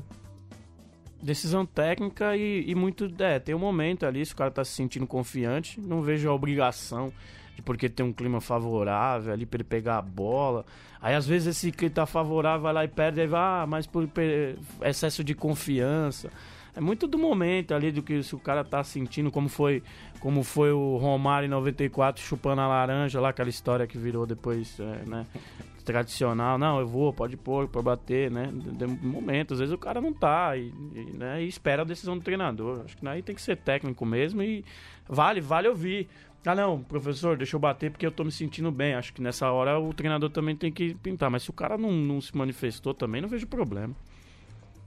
Decisão 1.21 1.65
técnica 1.65 2.38
e, 2.38 2.63
e 2.67 2.75
muito. 2.75 3.11
É, 3.19 3.39
tem 3.39 3.55
um 3.55 3.59
momento 3.59 4.05
ali, 4.05 4.23
se 4.23 4.34
o 4.34 4.36
cara 4.36 4.51
tá 4.51 4.63
se 4.63 4.71
sentindo 4.71 5.07
confiante, 5.07 5.82
não 5.82 6.01
vejo 6.01 6.29
a 6.29 6.34
obrigação 6.34 7.11
de 7.55 7.61
porque 7.61 7.89
tem 7.89 8.05
um 8.05 8.13
clima 8.13 8.39
favorável 8.39 9.34
ali 9.34 9.45
pra 9.45 9.57
ele 9.57 9.63
pegar 9.63 9.97
a 9.97 10.01
bola. 10.01 10.63
Aí 11.01 11.15
às 11.15 11.25
vezes 11.25 11.57
esse 11.57 11.71
que 11.71 11.89
tá 11.89 12.05
favorável 12.05 12.61
vai 12.61 12.73
lá 12.73 12.86
e 12.86 12.88
perde, 12.88 13.21
aí 13.21 13.27
vai, 13.27 13.41
ah, 13.41 13.65
mas 13.67 13.88
por 13.88 14.07
per- 14.07 14.57
excesso 14.84 15.23
de 15.23 15.34
confiança. 15.34 16.29
É 16.76 16.80
muito 16.80 17.07
do 17.07 17.17
momento 17.17 17.74
ali, 17.74 17.91
do 17.91 18.01
que 18.01 18.24
se 18.24 18.34
o 18.34 18.39
cara 18.39 18.63
tá 18.63 18.84
sentindo, 18.84 19.30
como 19.30 19.49
foi, 19.49 19.84
como 20.19 20.43
foi 20.43 20.72
o 20.72 20.97
Romário 20.97 21.45
em 21.45 21.49
94 21.49 22.24
chupando 22.24 22.61
a 22.61 22.67
laranja 22.67 23.19
lá, 23.19 23.30
aquela 23.30 23.49
história 23.49 23.86
que 23.86 23.97
virou 23.97 24.26
depois, 24.26 24.80
é, 24.80 25.05
né? 25.05 25.26
Tradicional, 25.84 26.59
não, 26.59 26.80
eu 26.80 26.88
vou, 26.88 27.11
pode 27.11 27.36
pôr, 27.36 27.67
pode 27.67 27.86
bater, 27.86 28.30
né? 28.30 28.51
De 28.53 28.72
de 28.72 28.86
momento, 29.05 29.55
às 29.55 29.59
vezes 29.59 29.74
o 29.74 29.80
cara 29.80 29.99
não 29.99 30.13
tá 30.13 30.55
e, 30.55 30.72
e, 30.93 31.17
né, 31.17 31.43
e 31.43 31.47
espera 31.47 31.82
a 31.82 31.86
decisão 31.86 32.15
do 32.15 32.24
treinador. 32.24 32.84
Acho 32.86 32.95
que 32.95 33.07
aí 33.07 33.24
tem 33.24 33.34
que 33.34 33.41
ser 33.41 33.57
técnico 33.57 34.05
mesmo 34.05 34.43
e 34.43 34.63
vale, 35.09 35.41
vale 35.41 35.67
ouvir. 35.67 36.07
Ah, 36.45 36.55
não, 36.55 36.82
professor, 36.82 37.36
deixa 37.36 37.55
eu 37.55 37.59
bater 37.59 37.91
porque 37.91 38.05
eu 38.05 38.11
tô 38.11 38.24
me 38.24 38.32
sentindo 38.32 38.72
bem. 38.72 38.93
Acho 38.93 39.11
que 39.11 39.22
nessa 39.22 39.51
hora 39.51 39.80
o 39.80 39.93
treinador 39.93 40.30
também 40.30 40.55
tem 40.55 40.72
que 40.72 40.93
pintar. 40.95 41.30
Mas 41.30 41.43
se 41.43 41.49
o 41.49 41.53
cara 41.53 41.78
não, 41.78 41.91
não 41.91 42.22
se 42.22 42.36
manifestou 42.36 42.93
também, 42.93 43.22
não 43.22 43.30
vejo 43.30 43.47
problema. 43.47 43.95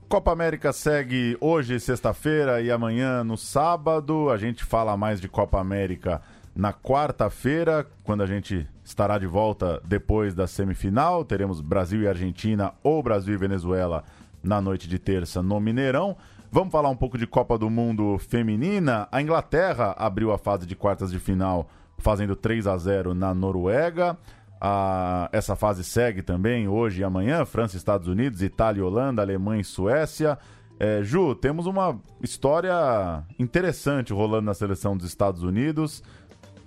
Copa 0.07 0.31
América 0.31 0.71
segue 0.71 1.35
hoje, 1.41 1.79
sexta-feira, 1.79 2.61
e 2.61 2.69
amanhã 2.69 3.23
no 3.23 3.35
sábado. 3.35 4.29
A 4.29 4.37
gente 4.37 4.63
fala 4.63 4.95
mais 4.95 5.19
de 5.19 5.27
Copa 5.27 5.59
América 5.59 6.21
na 6.55 6.71
quarta-feira, 6.71 7.87
quando 8.03 8.21
a 8.21 8.27
gente 8.27 8.67
estará 8.83 9.17
de 9.17 9.25
volta 9.25 9.81
depois 9.83 10.35
da 10.35 10.45
semifinal. 10.45 11.25
Teremos 11.25 11.59
Brasil 11.59 12.03
e 12.03 12.07
Argentina 12.07 12.71
ou 12.83 13.01
Brasil 13.01 13.33
e 13.33 13.37
Venezuela 13.37 14.03
na 14.43 14.61
noite 14.61 14.87
de 14.87 14.99
terça 14.99 15.41
no 15.41 15.59
Mineirão. 15.59 16.15
Vamos 16.51 16.71
falar 16.71 16.89
um 16.89 16.95
pouco 16.95 17.17
de 17.17 17.25
Copa 17.25 17.57
do 17.57 17.69
Mundo 17.69 18.19
feminina. 18.19 19.07
A 19.11 19.23
Inglaterra 19.23 19.95
abriu 19.97 20.31
a 20.31 20.37
fase 20.37 20.67
de 20.67 20.75
quartas 20.75 21.11
de 21.11 21.17
final 21.17 21.67
fazendo 21.97 22.35
3 22.35 22.67
a 22.67 22.77
0 22.77 23.15
na 23.15 23.33
Noruega. 23.33 24.15
Ah, 24.59 25.29
essa 25.31 25.55
fase 25.55 25.83
segue 25.83 26.21
também 26.21 26.67
hoje 26.67 27.01
e 27.01 27.03
amanhã: 27.03 27.45
França, 27.45 27.77
Estados 27.77 28.07
Unidos, 28.07 28.41
Itália, 28.41 28.85
Holanda, 28.85 29.21
Alemanha 29.21 29.61
e 29.61 29.65
Suécia. 29.65 30.37
É, 30.79 31.01
Ju, 31.03 31.35
temos 31.35 31.65
uma 31.65 31.99
história 32.21 33.23
interessante 33.39 34.11
rolando 34.11 34.45
na 34.45 34.53
seleção 34.53 34.95
dos 34.97 35.07
Estados 35.07 35.43
Unidos. 35.43 36.03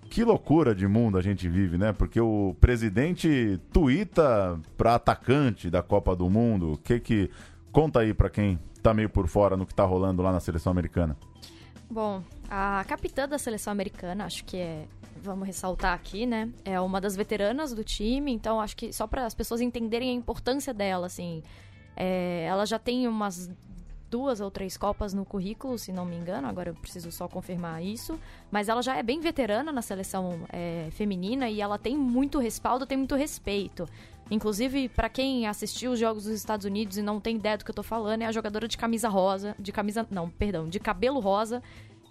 Que 0.08 0.24
loucura 0.24 0.74
de 0.74 0.86
mundo 0.86 1.18
a 1.18 1.22
gente 1.22 1.46
vive, 1.48 1.76
né? 1.76 1.92
Porque 1.92 2.18
o 2.18 2.56
presidente 2.58 3.60
tuita 3.70 4.58
para 4.76 4.94
atacante 4.94 5.68
da 5.68 5.82
Copa 5.82 6.16
do 6.16 6.30
Mundo. 6.30 6.72
O 6.72 6.78
que 6.78 6.98
que 6.98 7.30
conta 7.70 8.00
aí 8.00 8.14
para 8.14 8.30
quem 8.30 8.58
tá 8.82 8.94
meio 8.94 9.10
por 9.10 9.28
fora 9.28 9.56
no 9.56 9.66
que 9.66 9.74
tá 9.74 9.84
rolando 9.84 10.22
lá 10.22 10.32
na 10.32 10.40
seleção 10.40 10.70
americana? 10.70 11.14
Bom, 11.90 12.22
a 12.50 12.84
capitã 12.88 13.28
da 13.28 13.38
seleção 13.38 13.70
americana, 13.70 14.24
acho 14.24 14.44
que 14.44 14.56
é, 14.56 14.86
vamos 15.22 15.46
ressaltar 15.46 15.94
aqui, 15.94 16.26
né? 16.26 16.50
É 16.64 16.80
uma 16.80 17.00
das 17.00 17.16
veteranas 17.16 17.72
do 17.74 17.84
time, 17.84 18.32
então 18.32 18.60
acho 18.60 18.76
que 18.76 18.92
só 18.92 19.06
para 19.06 19.26
as 19.26 19.34
pessoas 19.34 19.60
entenderem 19.60 20.10
a 20.10 20.12
importância 20.12 20.72
dela, 20.72 21.06
assim, 21.06 21.42
é, 21.96 22.44
ela 22.48 22.64
já 22.64 22.78
tem 22.78 23.06
umas 23.06 23.50
duas 24.10 24.40
ou 24.40 24.50
três 24.50 24.76
copas 24.76 25.12
no 25.12 25.24
currículo, 25.24 25.78
se 25.78 25.92
não 25.92 26.04
me 26.04 26.16
engano, 26.16 26.48
agora 26.48 26.70
eu 26.70 26.74
preciso 26.74 27.12
só 27.12 27.28
confirmar 27.28 27.82
isso, 27.82 28.18
mas 28.50 28.68
ela 28.68 28.82
já 28.82 28.96
é 28.96 29.02
bem 29.02 29.20
veterana 29.20 29.70
na 29.70 29.82
seleção 29.82 30.40
é, 30.50 30.88
feminina 30.92 31.48
e 31.48 31.60
ela 31.60 31.78
tem 31.78 31.96
muito 31.96 32.38
respaldo, 32.38 32.86
tem 32.86 32.96
muito 32.96 33.14
respeito. 33.14 33.86
Inclusive, 34.30 34.90
para 34.90 35.08
quem 35.08 35.46
assistiu 35.46 35.92
os 35.92 35.98
jogos 35.98 36.24
dos 36.24 36.32
Estados 36.32 36.66
Unidos 36.66 36.98
e 36.98 37.02
não 37.02 37.18
tem 37.18 37.36
ideia 37.36 37.56
do 37.56 37.64
que 37.64 37.70
eu 37.70 37.74
tô 37.74 37.82
falando, 37.82 38.22
é 38.22 38.26
a 38.26 38.32
jogadora 38.32 38.68
de 38.68 38.76
camisa 38.76 39.08
rosa, 39.08 39.54
de 39.58 39.72
camisa, 39.72 40.06
não, 40.10 40.28
perdão, 40.28 40.68
de 40.68 40.78
cabelo 40.78 41.18
rosa, 41.18 41.62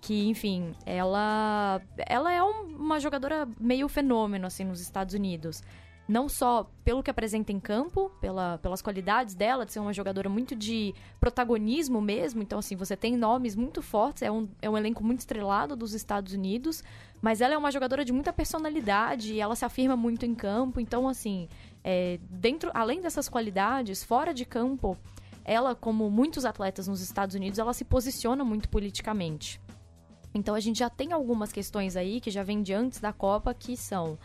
que, 0.01 0.27
enfim, 0.27 0.73
ela 0.85 1.81
ela 1.97 2.31
é 2.31 2.43
um- 2.43 2.75
uma 2.77 2.99
jogadora 2.99 3.47
meio 3.59 3.87
fenômeno 3.87 4.45
assim 4.47 4.63
nos 4.63 4.79
Estados 4.79 5.13
Unidos. 5.13 5.63
Não 6.07 6.29
só 6.29 6.71
pelo 6.85 7.03
que 7.03 7.11
apresenta 7.11 7.51
em 7.51 7.59
campo, 7.59 8.09
pela, 8.21 8.57
pelas 8.59 8.81
qualidades 8.81 9.35
dela, 9.35 9.65
de 9.65 9.73
ser 9.73 9.79
uma 9.81 9.91
jogadora 9.91 10.29
muito 10.29 10.55
de 10.55 10.95
protagonismo 11.19 11.99
mesmo. 11.99 12.41
Então, 12.41 12.59
assim, 12.59 12.77
você 12.77 12.95
tem 12.95 13.17
nomes 13.17 13.57
muito 13.57 13.81
fortes, 13.81 14.23
é 14.23 14.31
um, 14.31 14.47
é 14.61 14.69
um 14.69 14.77
elenco 14.77 15.03
muito 15.03 15.19
estrelado 15.19 15.75
dos 15.75 15.93
Estados 15.93 16.31
Unidos, 16.31 16.81
mas 17.21 17.41
ela 17.41 17.55
é 17.55 17.57
uma 17.57 17.71
jogadora 17.71 18.05
de 18.05 18.13
muita 18.13 18.31
personalidade 18.31 19.37
ela 19.37 19.53
se 19.53 19.65
afirma 19.65 19.97
muito 19.97 20.25
em 20.25 20.33
campo. 20.33 20.79
Então, 20.79 21.09
assim, 21.09 21.49
é, 21.83 22.17
dentro, 22.29 22.71
além 22.73 23.01
dessas 23.01 23.27
qualidades, 23.27 24.01
fora 24.01 24.33
de 24.33 24.45
campo, 24.45 24.97
ela, 25.43 25.75
como 25.75 26.09
muitos 26.09 26.45
atletas 26.45 26.87
nos 26.87 27.01
Estados 27.01 27.35
Unidos, 27.35 27.59
ela 27.59 27.73
se 27.73 27.83
posiciona 27.83 28.45
muito 28.45 28.69
politicamente. 28.69 29.59
Então 30.33 30.53
a 30.55 30.59
gente 30.59 30.79
já 30.79 30.89
tem 30.89 31.11
algumas 31.13 31.51
questões 31.51 31.95
aí 31.95 32.19
que 32.21 32.29
já 32.29 32.43
vem 32.43 32.61
de 32.61 32.73
antes 32.73 32.99
da 32.99 33.11
Copa 33.13 33.53
que 33.53 33.75
são. 33.75 34.17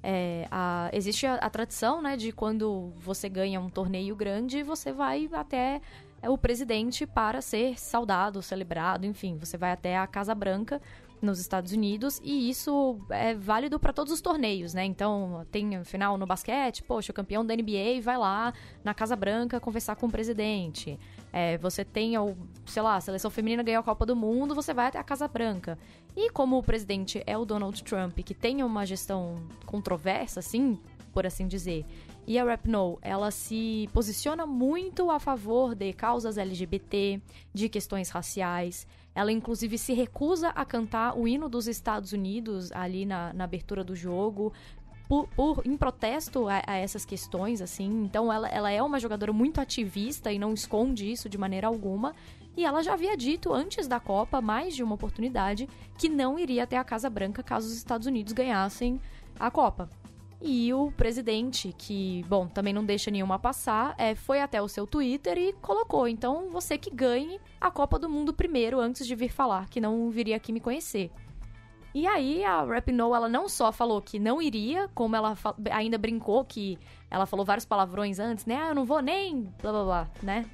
é, 0.00 0.46
a- 0.50 0.88
existe 0.92 1.26
a, 1.26 1.34
a 1.34 1.50
tradição, 1.50 2.00
né, 2.00 2.16
de 2.16 2.30
quando 2.30 2.92
você 3.00 3.28
ganha 3.28 3.60
um 3.60 3.68
torneio 3.68 4.14
grande, 4.14 4.62
você 4.62 4.92
vai 4.92 5.28
até 5.32 5.80
é, 6.22 6.30
o 6.30 6.38
presidente 6.38 7.04
para 7.04 7.40
ser 7.40 7.76
saudado, 7.78 8.40
celebrado, 8.40 9.04
enfim, 9.04 9.36
você 9.38 9.56
vai 9.58 9.72
até 9.72 9.98
a 9.98 10.06
Casa 10.06 10.34
Branca 10.36 10.80
nos 11.20 11.40
Estados 11.40 11.72
Unidos 11.72 12.20
e 12.22 12.48
isso 12.48 12.96
é 13.10 13.34
válido 13.34 13.76
para 13.80 13.92
todos 13.92 14.12
os 14.12 14.20
torneios, 14.20 14.72
né? 14.72 14.84
Então, 14.84 15.44
tem 15.50 15.82
final 15.82 16.16
no 16.16 16.26
basquete, 16.26 16.84
poxa, 16.84 17.10
o 17.10 17.14
campeão 17.14 17.44
da 17.44 17.52
NBA 17.54 18.00
vai 18.00 18.16
lá 18.16 18.54
na 18.84 18.94
Casa 18.94 19.16
Branca 19.16 19.58
conversar 19.58 19.96
com 19.96 20.06
o 20.06 20.10
presidente. 20.12 20.96
É, 21.32 21.58
você 21.58 21.84
tem, 21.84 22.14
sei 22.66 22.82
lá, 22.82 22.96
a 22.96 23.00
seleção 23.00 23.30
feminina 23.30 23.62
ganhou 23.62 23.80
a 23.80 23.84
Copa 23.84 24.06
do 24.06 24.16
Mundo, 24.16 24.54
você 24.54 24.72
vai 24.72 24.86
até 24.86 24.98
a 24.98 25.04
Casa 25.04 25.28
Branca. 25.28 25.78
E 26.16 26.30
como 26.30 26.58
o 26.58 26.62
presidente 26.62 27.22
é 27.26 27.36
o 27.36 27.44
Donald 27.44 27.82
Trump, 27.84 28.18
que 28.20 28.34
tem 28.34 28.62
uma 28.62 28.84
gestão 28.86 29.42
controversa, 29.66 30.40
assim, 30.40 30.78
por 31.12 31.26
assim 31.26 31.46
dizer, 31.46 31.84
e 32.28 32.38
a 32.38 32.44
Rapno, 32.44 32.98
ela 33.00 33.30
se 33.30 33.88
posiciona 33.90 34.46
muito 34.46 35.10
a 35.10 35.18
favor 35.18 35.74
de 35.74 35.94
causas 35.94 36.36
LGBT, 36.36 37.22
de 37.54 37.70
questões 37.70 38.10
raciais. 38.10 38.86
Ela, 39.14 39.32
inclusive, 39.32 39.78
se 39.78 39.94
recusa 39.94 40.50
a 40.50 40.62
cantar 40.62 41.16
o 41.16 41.26
hino 41.26 41.48
dos 41.48 41.66
Estados 41.66 42.12
Unidos 42.12 42.70
ali 42.72 43.06
na, 43.06 43.32
na 43.32 43.44
abertura 43.44 43.82
do 43.82 43.96
jogo. 43.96 44.52
Por, 45.08 45.26
por- 45.28 45.62
em 45.66 45.76
protesto 45.76 46.48
a, 46.48 46.62
a 46.66 46.76
essas 46.76 47.04
questões, 47.04 47.62
assim. 47.62 48.04
Então, 48.04 48.30
ela, 48.32 48.46
ela 48.48 48.70
é 48.70 48.82
uma 48.82 49.00
jogadora 49.00 49.32
muito 49.32 49.60
ativista 49.60 50.30
e 50.30 50.38
não 50.38 50.52
esconde 50.52 51.10
isso 51.10 51.28
de 51.28 51.38
maneira 51.38 51.66
alguma. 51.66 52.14
E 52.56 52.64
ela 52.64 52.82
já 52.82 52.92
havia 52.92 53.16
dito 53.16 53.52
antes 53.52 53.86
da 53.86 53.98
Copa, 54.00 54.40
mais 54.42 54.74
de 54.76 54.82
uma 54.82 54.96
oportunidade, 54.96 55.68
que 55.96 56.08
não 56.08 56.38
iria 56.38 56.64
até 56.64 56.76
a 56.76 56.84
Casa 56.84 57.08
Branca 57.08 57.42
caso 57.42 57.68
os 57.68 57.74
Estados 57.76 58.06
Unidos 58.06 58.32
ganhassem 58.32 59.00
a 59.38 59.50
Copa. 59.50 59.88
E 60.42 60.72
o 60.72 60.92
presidente, 60.92 61.74
que, 61.76 62.24
bom, 62.28 62.46
também 62.46 62.72
não 62.72 62.84
deixa 62.84 63.10
nenhuma 63.10 63.38
passar, 63.38 63.94
é, 63.98 64.14
foi 64.14 64.40
até 64.40 64.62
o 64.62 64.68
seu 64.68 64.86
Twitter 64.86 65.36
e 65.38 65.52
colocou: 65.54 66.06
então 66.06 66.50
você 66.50 66.78
que 66.78 66.90
ganhe 66.90 67.40
a 67.60 67.70
Copa 67.70 67.98
do 67.98 68.08
Mundo 68.08 68.32
primeiro, 68.32 68.78
antes 68.78 69.06
de 69.06 69.14
vir 69.16 69.30
falar, 69.30 69.68
que 69.68 69.80
não 69.80 70.10
viria 70.10 70.36
aqui 70.36 70.52
me 70.52 70.60
conhecer. 70.60 71.10
E 71.94 72.06
aí 72.06 72.44
a 72.44 72.62
Rapinoe, 72.62 73.16
ela 73.16 73.28
não 73.28 73.48
só 73.48 73.72
falou 73.72 74.00
que 74.00 74.18
não 74.18 74.40
iria, 74.42 74.88
como 74.94 75.16
ela 75.16 75.36
ainda 75.72 75.96
brincou 75.96 76.44
que 76.44 76.78
ela 77.10 77.26
falou 77.26 77.44
vários 77.44 77.64
palavrões 77.64 78.18
antes, 78.18 78.44
né? 78.44 78.60
Ah, 78.62 78.68
eu 78.68 78.74
não 78.74 78.84
vou 78.84 79.00
nem 79.00 79.52
blá 79.62 79.72
blá 79.72 79.84
blá, 79.84 80.08
né? 80.22 80.46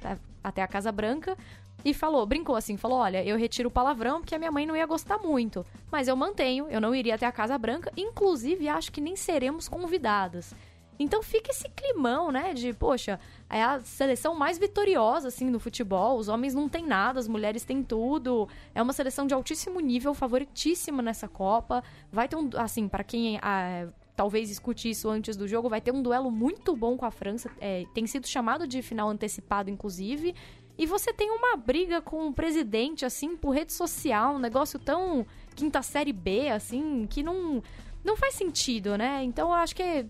Até 0.43 0.61
a 0.61 0.67
Casa 0.67 0.91
Branca. 0.91 1.37
E 1.83 1.93
falou, 1.93 2.25
brincou 2.25 2.55
assim, 2.55 2.77
falou: 2.77 2.97
olha, 2.97 3.23
eu 3.23 3.37
retiro 3.37 3.69
o 3.69 3.71
palavrão 3.71 4.19
porque 4.19 4.33
a 4.33 4.39
minha 4.39 4.51
mãe 4.51 4.65
não 4.65 4.75
ia 4.75 4.87
gostar 4.87 5.19
muito. 5.19 5.63
Mas 5.91 6.07
eu 6.07 6.15
mantenho, 6.15 6.67
eu 6.69 6.81
não 6.81 6.95
iria 6.95 7.13
até 7.13 7.27
a 7.27 7.31
Casa 7.31 7.57
Branca. 7.57 7.91
Inclusive, 7.95 8.67
acho 8.67 8.91
que 8.91 8.99
nem 8.99 9.15
seremos 9.15 9.67
convidadas. 9.69 10.55
Então 10.97 11.21
fica 11.21 11.51
esse 11.51 11.67
climão, 11.69 12.31
né? 12.31 12.53
De, 12.53 12.73
poxa, 12.73 13.19
é 13.49 13.61
a 13.61 13.81
seleção 13.81 14.35
mais 14.35 14.57
vitoriosa, 14.57 15.27
assim, 15.27 15.49
no 15.49 15.59
futebol. 15.59 16.17
Os 16.17 16.27
homens 16.27 16.53
não 16.53 16.69
têm 16.69 16.85
nada, 16.85 17.19
as 17.19 17.27
mulheres 17.27 17.63
têm 17.63 17.83
tudo. 17.83 18.47
É 18.73 18.81
uma 18.81 18.93
seleção 18.93 19.27
de 19.27 19.33
altíssimo 19.33 19.79
nível, 19.79 20.13
favoritíssima 20.13 21.01
nessa 21.01 21.27
Copa. 21.27 21.83
Vai 22.11 22.27
ter 22.27 22.35
um, 22.35 22.49
assim, 22.55 22.87
para 22.87 23.03
quem 23.03 23.37
ah, 23.41 23.87
talvez 24.15 24.49
escute 24.49 24.89
isso 24.89 25.09
antes 25.09 25.35
do 25.35 25.47
jogo, 25.47 25.69
vai 25.69 25.81
ter 25.81 25.91
um 25.91 26.01
duelo 26.01 26.31
muito 26.31 26.75
bom 26.75 26.95
com 26.95 27.05
a 27.05 27.11
França. 27.11 27.51
É, 27.59 27.83
tem 27.93 28.07
sido 28.07 28.27
chamado 28.27 28.65
de 28.65 28.81
final 28.81 29.09
antecipado, 29.09 29.69
inclusive. 29.69 30.33
E 30.77 30.85
você 30.85 31.13
tem 31.13 31.29
uma 31.31 31.55
briga 31.55 32.01
com 32.01 32.27
o 32.27 32.33
presidente, 32.33 33.05
assim, 33.05 33.37
por 33.37 33.51
rede 33.51 33.71
social, 33.71 34.35
um 34.35 34.39
negócio 34.39 34.77
tão 34.77 35.25
quinta 35.55 35.81
série 35.81 36.11
B, 36.11 36.49
assim, 36.49 37.07
que 37.09 37.23
não, 37.23 37.63
não 38.03 38.17
faz 38.17 38.35
sentido, 38.35 38.97
né? 38.97 39.23
Então 39.23 39.49
eu 39.49 39.53
acho 39.53 39.75
que 39.75 40.05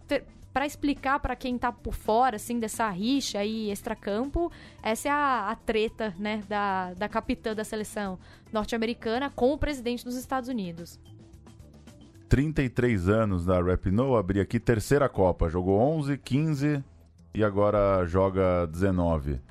para 0.56 0.66
explicar 0.66 1.20
para 1.20 1.36
quem 1.36 1.58
tá 1.58 1.70
por 1.70 1.94
fora, 1.94 2.38
assim, 2.38 2.62
dessa 2.62 2.90
rixa 2.90 3.40
aí 3.40 3.70
extracampo, 3.70 4.50
essa 4.82 5.10
é 5.10 5.12
a, 5.12 5.50
a 5.50 5.56
treta, 5.58 6.16
né, 6.18 6.44
da, 6.48 6.94
da 6.94 7.10
capitã 7.10 7.54
da 7.54 7.66
seleção 7.66 8.18
norte-americana 8.54 9.30
com 9.30 9.52
o 9.52 9.58
presidente 9.58 10.06
dos 10.06 10.16
Estados 10.16 10.48
Unidos. 10.48 10.98
33 12.30 13.10
anos 13.10 13.46
da 13.46 13.62
Rapinoe, 13.62 14.18
abri 14.18 14.40
aqui 14.40 14.58
terceira 14.58 15.10
Copa, 15.10 15.50
jogou 15.50 15.78
11, 15.78 16.18
15 16.20 16.82
e 17.34 17.44
agora 17.44 18.06
joga 18.06 18.66
19. 18.68 19.42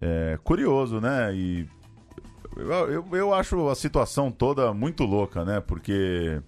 É 0.00 0.40
curioso, 0.42 1.00
né? 1.00 1.32
E 1.32 1.68
eu, 2.56 2.90
eu, 2.90 3.06
eu 3.12 3.32
acho 3.32 3.68
a 3.68 3.76
situação 3.76 4.28
toda 4.32 4.74
muito 4.74 5.04
louca, 5.04 5.44
né? 5.44 5.60
Porque 5.60 6.42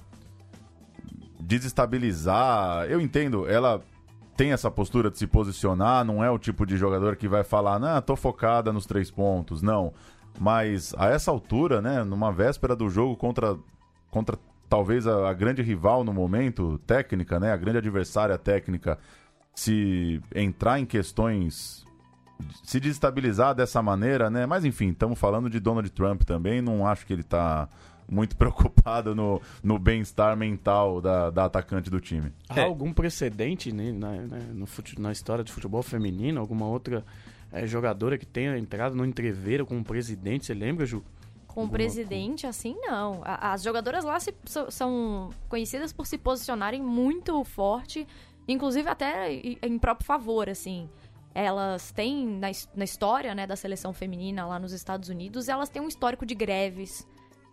desestabilizar. 1.44 2.86
Eu 2.86 3.00
entendo, 3.00 3.48
ela 3.48 3.82
tem 4.36 4.52
essa 4.52 4.70
postura 4.70 5.10
de 5.10 5.18
se 5.18 5.26
posicionar, 5.26 6.04
não 6.04 6.24
é 6.24 6.30
o 6.30 6.38
tipo 6.38 6.66
de 6.66 6.76
jogador 6.76 7.16
que 7.16 7.28
vai 7.28 7.44
falar, 7.44 7.78
não, 7.78 8.00
tô 8.02 8.16
focada 8.16 8.72
nos 8.72 8.86
três 8.86 9.10
pontos, 9.10 9.62
não. 9.62 9.92
Mas 10.40 10.92
a 10.98 11.08
essa 11.08 11.30
altura, 11.30 11.80
né, 11.80 12.02
numa 12.02 12.32
véspera 12.32 12.74
do 12.74 12.88
jogo 12.88 13.16
contra, 13.16 13.56
contra 14.10 14.36
talvez 14.68 15.06
a, 15.06 15.28
a 15.28 15.32
grande 15.32 15.62
rival 15.62 16.02
no 16.02 16.12
momento, 16.12 16.78
técnica, 16.86 17.38
né, 17.38 17.52
a 17.52 17.56
grande 17.56 17.78
adversária 17.78 18.36
técnica, 18.36 18.98
se 19.54 20.20
entrar 20.34 20.80
em 20.80 20.84
questões 20.84 21.84
se 22.64 22.80
desestabilizar 22.80 23.54
dessa 23.54 23.80
maneira, 23.80 24.28
né? 24.28 24.44
Mas 24.44 24.64
enfim, 24.64 24.90
estamos 24.90 25.18
falando 25.18 25.48
de 25.48 25.60
Donald 25.60 25.88
Trump 25.90 26.22
também, 26.22 26.60
não 26.60 26.86
acho 26.86 27.06
que 27.06 27.12
ele 27.12 27.22
está 27.22 27.68
muito 28.08 28.36
preocupado 28.38 29.14
no, 29.14 29.40
no 29.62 29.78
bem-estar 29.78 30.36
mental 30.36 31.00
da, 31.00 31.30
da 31.30 31.44
atacante 31.44 31.90
do 31.90 32.00
time. 32.00 32.32
Há 32.48 32.60
é. 32.60 32.64
algum 32.64 32.92
precedente 32.92 33.72
né, 33.72 33.92
na, 33.92 34.12
né, 34.12 34.40
no 34.52 34.66
fute, 34.66 35.00
na 35.00 35.12
história 35.12 35.44
de 35.44 35.52
futebol 35.52 35.82
feminino? 35.82 36.40
Alguma 36.40 36.66
outra 36.66 37.04
é, 37.52 37.66
jogadora 37.66 38.18
que 38.18 38.26
tenha 38.26 38.56
entrado 38.58 38.94
no 38.94 39.04
entreveiro 39.04 39.66
com 39.66 39.78
o 39.78 39.84
presidente? 39.84 40.46
Você 40.46 40.54
lembra, 40.54 40.86
Ju? 40.86 41.02
Com 41.46 41.64
o 41.64 41.68
presidente, 41.68 42.48
assim, 42.48 42.76
não. 42.82 43.20
As 43.24 43.62
jogadoras 43.62 44.04
lá 44.04 44.18
se, 44.18 44.34
são 44.70 45.30
conhecidas 45.48 45.92
por 45.92 46.04
se 46.04 46.18
posicionarem 46.18 46.82
muito 46.82 47.44
forte, 47.44 48.08
inclusive 48.48 48.88
até 48.88 49.32
em 49.32 49.78
próprio 49.78 50.04
favor, 50.04 50.48
assim 50.48 50.88
elas 51.34 51.90
têm 51.90 52.26
na, 52.26 52.48
na 52.76 52.84
história 52.84 53.34
né, 53.34 53.46
da 53.46 53.56
seleção 53.56 53.92
feminina 53.92 54.46
lá 54.46 54.58
nos 54.58 54.72
Estados 54.72 55.08
Unidos, 55.08 55.48
elas 55.48 55.68
têm 55.68 55.82
um 55.82 55.88
histórico 55.88 56.24
de 56.24 56.34
greves, 56.34 57.06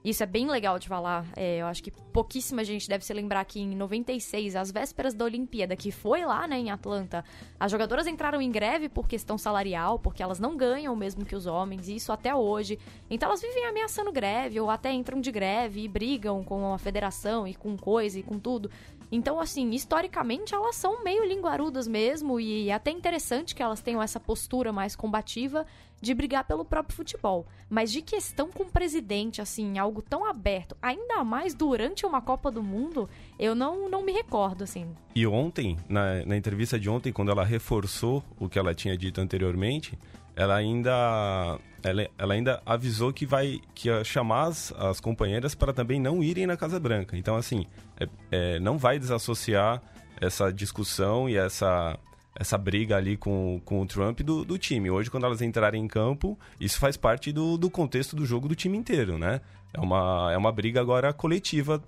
isso 0.03 0.23
é 0.23 0.25
bem 0.25 0.47
legal 0.47 0.79
de 0.79 0.87
falar. 0.87 1.25
É, 1.35 1.57
eu 1.57 1.67
acho 1.67 1.83
que 1.83 1.91
pouquíssima 1.91 2.63
gente 2.63 2.89
deve 2.89 3.05
se 3.05 3.13
lembrar 3.13 3.45
que 3.45 3.59
em 3.59 3.75
96, 3.75 4.55
às 4.55 4.71
vésperas 4.71 5.13
da 5.13 5.25
Olimpíada, 5.25 5.75
que 5.75 5.91
foi 5.91 6.25
lá 6.25 6.47
né, 6.47 6.57
em 6.57 6.71
Atlanta, 6.71 7.23
as 7.59 7.71
jogadoras 7.71 8.07
entraram 8.07 8.41
em 8.41 8.51
greve 8.51 8.89
por 8.89 9.07
questão 9.07 9.37
salarial, 9.37 9.99
porque 9.99 10.23
elas 10.23 10.39
não 10.39 10.57
ganham 10.57 10.93
o 10.93 10.97
mesmo 10.97 11.23
que 11.23 11.35
os 11.35 11.45
homens, 11.45 11.87
e 11.87 11.95
isso 11.95 12.11
até 12.11 12.33
hoje. 12.33 12.79
Então 13.09 13.29
elas 13.29 13.41
vivem 13.41 13.65
ameaçando 13.65 14.11
greve, 14.11 14.59
ou 14.59 14.69
até 14.71 14.91
entram 14.91 15.21
de 15.21 15.31
greve 15.31 15.83
e 15.83 15.87
brigam 15.87 16.43
com 16.43 16.73
a 16.73 16.79
federação 16.79 17.47
e 17.47 17.53
com 17.53 17.77
coisa 17.77 18.17
e 18.19 18.23
com 18.23 18.39
tudo. 18.39 18.71
Então, 19.11 19.41
assim, 19.41 19.71
historicamente 19.71 20.55
elas 20.55 20.77
são 20.77 21.03
meio 21.03 21.25
linguarudas 21.25 21.85
mesmo, 21.85 22.39
e 22.39 22.69
é 22.69 22.73
até 22.73 22.91
interessante 22.91 23.53
que 23.53 23.61
elas 23.61 23.81
tenham 23.81 24.01
essa 24.01 24.21
postura 24.21 24.71
mais 24.71 24.95
combativa 24.95 25.65
de 26.01 26.13
brigar 26.13 26.43
pelo 26.43 26.65
próprio 26.65 26.95
futebol. 26.95 27.45
Mas 27.69 27.91
de 27.91 28.01
questão 28.01 28.49
com 28.49 28.63
o 28.63 28.71
presidente, 28.71 29.41
assim, 29.41 29.77
algo 29.77 30.01
tão 30.01 30.25
aberto, 30.25 30.75
ainda 30.81 31.23
mais 31.23 31.53
durante 31.53 32.05
uma 32.05 32.21
Copa 32.21 32.51
do 32.51 32.63
Mundo, 32.63 33.09
eu 33.37 33.53
não, 33.53 33.87
não 33.87 34.03
me 34.03 34.11
recordo, 34.11 34.63
assim. 34.63 34.87
E 35.15 35.25
ontem, 35.27 35.77
na, 35.87 36.25
na 36.25 36.35
entrevista 36.35 36.79
de 36.79 36.89
ontem, 36.89 37.13
quando 37.13 37.31
ela 37.31 37.45
reforçou 37.45 38.23
o 38.39 38.49
que 38.49 38.57
ela 38.57 38.73
tinha 38.73 38.97
dito 38.97 39.21
anteriormente, 39.21 39.97
ela 40.35 40.55
ainda 40.55 41.59
ela, 41.83 42.07
ela, 42.17 42.33
ainda 42.33 42.61
avisou 42.65 43.11
que 43.11 43.25
vai 43.25 43.59
que 43.73 43.89
ia 43.89 44.03
chamar 44.03 44.47
as, 44.47 44.71
as 44.73 44.99
companheiras 44.99 45.55
para 45.55 45.73
também 45.73 45.99
não 45.99 46.23
irem 46.23 46.47
na 46.47 46.55
Casa 46.55 46.79
Branca. 46.79 47.17
Então, 47.17 47.35
assim, 47.35 47.65
é, 47.99 48.07
é, 48.31 48.59
não 48.59 48.77
vai 48.77 48.97
desassociar 48.97 49.81
essa 50.19 50.51
discussão 50.51 51.27
e 51.27 51.35
essa 51.35 51.97
essa 52.35 52.57
briga 52.57 52.95
ali 52.95 53.17
com, 53.17 53.61
com 53.65 53.81
o 53.81 53.85
Trump 53.85 54.21
do, 54.21 54.45
do 54.45 54.57
time. 54.57 54.89
Hoje, 54.89 55.11
quando 55.11 55.25
elas 55.25 55.41
entrarem 55.41 55.83
em 55.83 55.87
campo, 55.87 56.37
isso 56.59 56.79
faz 56.79 56.95
parte 56.95 57.31
do, 57.31 57.57
do 57.57 57.69
contexto 57.69 58.15
do 58.15 58.25
jogo 58.25 58.47
do 58.47 58.55
time 58.55 58.77
inteiro, 58.77 59.17
né? 59.17 59.41
É 59.73 59.79
uma, 59.79 60.31
é 60.31 60.37
uma 60.37 60.51
briga 60.51 60.79
agora 60.79 61.11
coletiva. 61.13 61.81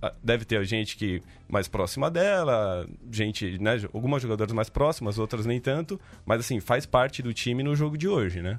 Ah, 0.00 0.12
deve 0.22 0.44
ter 0.44 0.62
gente 0.64 0.96
que 0.96 1.22
mais 1.48 1.66
próxima 1.66 2.10
dela, 2.10 2.86
gente, 3.10 3.58
né? 3.58 3.72
Algumas 3.92 4.22
jogadoras 4.22 4.52
mais 4.52 4.68
próximas, 4.68 5.18
outras 5.18 5.46
nem 5.46 5.60
tanto. 5.60 6.00
Mas 6.24 6.40
assim, 6.40 6.60
faz 6.60 6.86
parte 6.86 7.22
do 7.22 7.32
time 7.32 7.62
no 7.62 7.74
jogo 7.74 7.96
de 7.96 8.08
hoje, 8.08 8.42
né? 8.42 8.58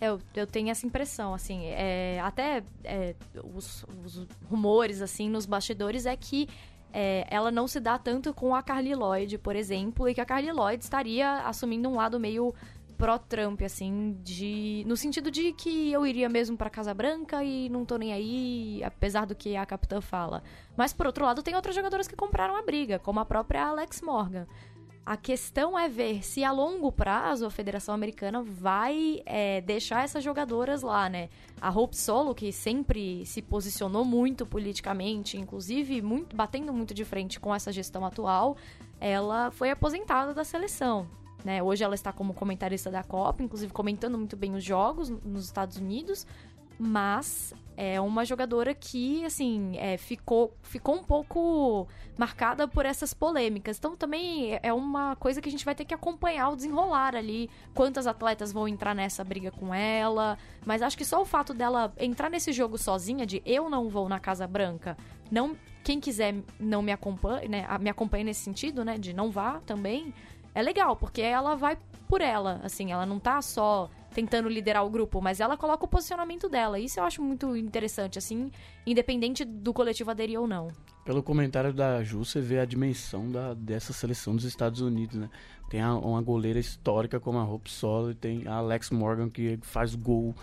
Eu, 0.00 0.18
eu 0.34 0.48
tenho 0.48 0.68
essa 0.68 0.84
impressão, 0.84 1.32
assim, 1.32 1.66
é, 1.66 2.18
até 2.20 2.64
é, 2.82 3.14
os, 3.54 3.86
os 4.04 4.26
rumores, 4.50 5.00
assim, 5.00 5.28
nos 5.28 5.46
bastidores 5.46 6.06
é 6.06 6.16
que 6.16 6.48
é, 6.92 7.26
ela 7.30 7.50
não 7.50 7.66
se 7.66 7.80
dá 7.80 7.98
tanto 7.98 8.34
com 8.34 8.54
a 8.54 8.62
Carly 8.62 8.94
Lloyd, 8.94 9.38
por 9.38 9.56
exemplo, 9.56 10.08
e 10.08 10.14
que 10.14 10.20
a 10.20 10.24
Carly 10.24 10.52
Lloyd 10.52 10.82
estaria 10.82 11.38
assumindo 11.46 11.88
um 11.88 11.96
lado 11.96 12.20
meio 12.20 12.54
pró-Trump, 13.02 13.62
assim, 13.62 14.16
de 14.22 14.84
no 14.86 14.96
sentido 14.96 15.28
de 15.28 15.52
que 15.52 15.90
eu 15.90 16.06
iria 16.06 16.28
mesmo 16.28 16.56
para 16.56 16.70
Casa 16.70 16.94
Branca 16.94 17.42
e 17.42 17.68
não 17.68 17.84
tô 17.84 17.96
nem 17.96 18.12
aí, 18.12 18.80
apesar 18.84 19.26
do 19.26 19.34
que 19.34 19.56
a 19.56 19.66
capitã 19.66 20.00
fala. 20.00 20.42
Mas 20.76 20.92
por 20.92 21.06
outro 21.06 21.24
lado, 21.24 21.42
tem 21.42 21.56
outras 21.56 21.74
jogadoras 21.74 22.06
que 22.06 22.14
compraram 22.14 22.54
a 22.54 22.62
briga, 22.62 23.00
como 23.00 23.18
a 23.18 23.24
própria 23.24 23.64
Alex 23.66 24.00
Morgan. 24.02 24.46
A 25.04 25.16
questão 25.16 25.76
é 25.76 25.88
ver 25.88 26.24
se 26.24 26.44
a 26.44 26.52
longo 26.52 26.92
prazo 26.92 27.44
a 27.44 27.50
Federação 27.50 27.92
Americana 27.92 28.40
vai 28.40 29.20
é, 29.26 29.60
deixar 29.60 30.04
essas 30.04 30.22
jogadoras 30.22 30.82
lá, 30.82 31.08
né? 31.08 31.28
A 31.60 31.70
Hope 31.70 31.96
Solo, 31.96 32.32
que 32.34 32.52
sempre 32.52 33.26
se 33.26 33.42
posicionou 33.42 34.04
muito 34.04 34.46
politicamente, 34.46 35.36
inclusive 35.36 36.00
muito, 36.00 36.36
batendo 36.36 36.72
muito 36.72 36.94
de 36.94 37.04
frente 37.04 37.40
com 37.40 37.52
essa 37.52 37.72
gestão 37.72 38.06
atual, 38.06 38.56
ela 39.00 39.50
foi 39.50 39.70
aposentada 39.70 40.32
da 40.32 40.44
seleção. 40.44 41.08
Né? 41.44 41.60
Hoje 41.60 41.82
ela 41.82 41.96
está 41.96 42.12
como 42.12 42.32
comentarista 42.32 42.88
da 42.88 43.02
Copa, 43.02 43.42
inclusive 43.42 43.72
comentando 43.72 44.16
muito 44.16 44.36
bem 44.36 44.54
os 44.54 44.62
jogos 44.62 45.08
nos 45.08 45.44
Estados 45.44 45.78
Unidos, 45.78 46.24
mas 46.78 47.52
é 47.76 48.00
uma 48.00 48.24
jogadora 48.24 48.74
que, 48.74 49.24
assim, 49.24 49.76
é, 49.76 49.96
ficou, 49.96 50.54
ficou 50.62 50.96
um 50.96 51.02
pouco 51.02 51.88
marcada 52.16 52.68
por 52.68 52.84
essas 52.84 53.14
polêmicas. 53.14 53.78
Então 53.78 53.96
também 53.96 54.58
é 54.62 54.72
uma 54.72 55.16
coisa 55.16 55.40
que 55.40 55.48
a 55.48 55.52
gente 55.52 55.64
vai 55.64 55.74
ter 55.74 55.84
que 55.84 55.94
acompanhar 55.94 56.50
o 56.50 56.56
desenrolar 56.56 57.16
ali. 57.16 57.50
Quantas 57.74 58.06
atletas 58.06 58.52
vão 58.52 58.68
entrar 58.68 58.94
nessa 58.94 59.24
briga 59.24 59.50
com 59.50 59.74
ela. 59.74 60.38
Mas 60.64 60.82
acho 60.82 60.96
que 60.96 61.04
só 61.04 61.20
o 61.20 61.24
fato 61.24 61.54
dela 61.54 61.92
entrar 61.98 62.30
nesse 62.30 62.52
jogo 62.52 62.76
sozinha, 62.78 63.24
de 63.26 63.42
eu 63.44 63.68
não 63.68 63.88
vou 63.88 64.08
na 64.08 64.20
Casa 64.20 64.46
Branca, 64.46 64.96
não. 65.30 65.56
Quem 65.84 65.98
quiser 65.98 66.36
não 66.60 66.80
me 66.80 66.92
acompanha, 66.92 67.48
né? 67.48 67.66
Me 67.80 67.90
acompanha 67.90 68.22
nesse 68.22 68.42
sentido, 68.42 68.84
né? 68.84 68.96
De 68.98 69.12
não 69.12 69.32
vá 69.32 69.60
também. 69.66 70.14
É 70.54 70.62
legal, 70.62 70.94
porque 70.94 71.20
ela 71.20 71.56
vai 71.56 71.76
por 72.06 72.20
ela, 72.20 72.60
assim, 72.62 72.92
ela 72.92 73.06
não 73.06 73.18
tá 73.18 73.40
só 73.40 73.88
tentando 74.12 74.48
liderar 74.48 74.84
o 74.84 74.90
grupo, 74.90 75.20
mas 75.20 75.40
ela 75.40 75.56
coloca 75.56 75.84
o 75.84 75.88
posicionamento 75.88 76.48
dela. 76.48 76.78
Isso 76.78 77.00
eu 77.00 77.04
acho 77.04 77.22
muito 77.22 77.56
interessante, 77.56 78.18
assim, 78.18 78.50
independente 78.86 79.44
do 79.44 79.72
coletivo 79.72 80.10
aderir 80.10 80.40
ou 80.40 80.46
não. 80.46 80.68
Pelo 81.04 81.22
comentário 81.22 81.72
da 81.72 82.02
Ju, 82.04 82.24
você 82.24 82.40
vê 82.40 82.60
a 82.60 82.64
dimensão 82.64 83.30
da, 83.30 83.54
dessa 83.54 83.92
seleção 83.92 84.36
dos 84.36 84.44
Estados 84.44 84.80
Unidos, 84.80 85.16
né? 85.16 85.28
Tem 85.68 85.80
a, 85.80 85.94
uma 85.94 86.22
goleira 86.22 86.58
histórica 86.58 87.18
como 87.18 87.38
a 87.38 87.44
Hope 87.44 87.70
Solo, 87.70 88.14
tem 88.14 88.46
a 88.46 88.54
Alex 88.54 88.90
Morgan 88.90 89.28
que 89.28 89.58
faz 89.62 89.94
gol, 89.94 90.34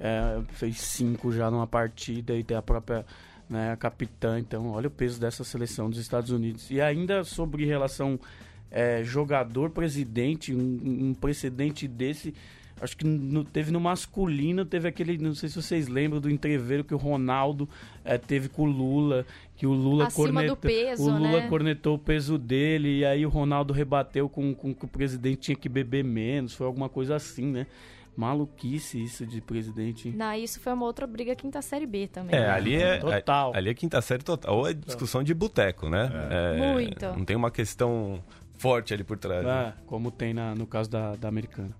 é, 0.00 0.40
fez 0.52 0.80
cinco 0.80 1.32
já 1.32 1.50
numa 1.50 1.66
partida, 1.66 2.34
e 2.34 2.42
tem 2.42 2.56
a 2.56 2.62
própria 2.62 3.04
né, 3.48 3.72
a 3.72 3.76
capitã. 3.76 4.38
Então, 4.38 4.70
olha 4.70 4.88
o 4.88 4.90
peso 4.90 5.20
dessa 5.20 5.44
seleção 5.44 5.88
dos 5.88 5.98
Estados 5.98 6.30
Unidos. 6.30 6.70
E 6.70 6.80
ainda 6.80 7.24
sobre 7.24 7.64
relação 7.64 8.18
é, 8.70 9.02
jogador-presidente, 9.02 10.54
um, 10.54 11.08
um, 11.08 11.14
precedente 11.14 11.86
desse, 11.86 12.34
acho 12.80 12.96
que 12.96 13.06
no, 13.06 13.44
teve 13.44 13.70
no 13.70 13.80
masculino, 13.80 14.64
teve 14.64 14.88
aquele, 14.88 15.18
não 15.18 15.34
sei 15.34 15.48
se 15.48 15.60
vocês 15.60 15.88
lembram 15.88 16.20
do 16.20 16.30
entreveiro 16.30 16.84
que 16.84 16.94
o 16.94 16.98
Ronaldo 16.98 17.68
é, 18.04 18.18
teve 18.18 18.48
com 18.48 18.62
o 18.62 18.66
Lula, 18.66 19.26
que 19.56 19.66
o 19.66 19.72
Lula 19.72 20.10
cornetou, 20.10 20.56
peso, 20.56 21.02
o 21.04 21.10
Lula 21.10 21.40
né? 21.40 21.48
cornetou 21.48 21.94
o 21.94 21.98
peso 21.98 22.38
dele, 22.38 22.98
e 22.98 23.04
aí 23.04 23.24
o 23.24 23.28
Ronaldo 23.28 23.72
rebateu 23.72 24.28
com, 24.28 24.54
com 24.54 24.74
que 24.74 24.84
o 24.84 24.88
presidente 24.88 25.38
tinha 25.38 25.56
que 25.56 25.68
beber 25.68 26.04
menos, 26.04 26.54
foi 26.54 26.66
alguma 26.66 26.88
coisa 26.88 27.16
assim, 27.16 27.46
né? 27.46 27.66
Maluquice 28.16 29.02
isso 29.02 29.26
de 29.26 29.42
presidente. 29.42 30.08
Não, 30.08 30.32
isso 30.32 30.58
foi 30.58 30.72
uma 30.72 30.86
outra 30.86 31.06
briga 31.06 31.36
quinta 31.36 31.60
série 31.60 31.84
B 31.84 32.08
também. 32.08 32.34
É, 32.34 32.40
né? 32.40 32.50
ali 32.50 32.74
é. 32.74 32.96
Total. 32.96 33.54
Ali 33.54 33.68
é 33.68 33.74
quinta 33.74 34.00
série 34.00 34.22
total. 34.22 34.56
Ou 34.56 34.66
é 34.66 34.72
discussão 34.72 35.22
de 35.22 35.34
boteco, 35.34 35.90
né? 35.90 36.10
É, 36.30 36.72
Muito. 36.72 37.04
Não 37.04 37.26
tem 37.26 37.36
uma 37.36 37.50
questão 37.50 38.24
forte 38.56 38.94
ali 38.94 39.04
por 39.04 39.18
trás. 39.18 39.44
né? 39.44 39.74
É, 39.76 39.84
como 39.84 40.10
tem 40.10 40.32
na, 40.32 40.54
no 40.54 40.66
caso 40.66 40.88
da, 40.88 41.14
da 41.14 41.28
americana. 41.28 41.76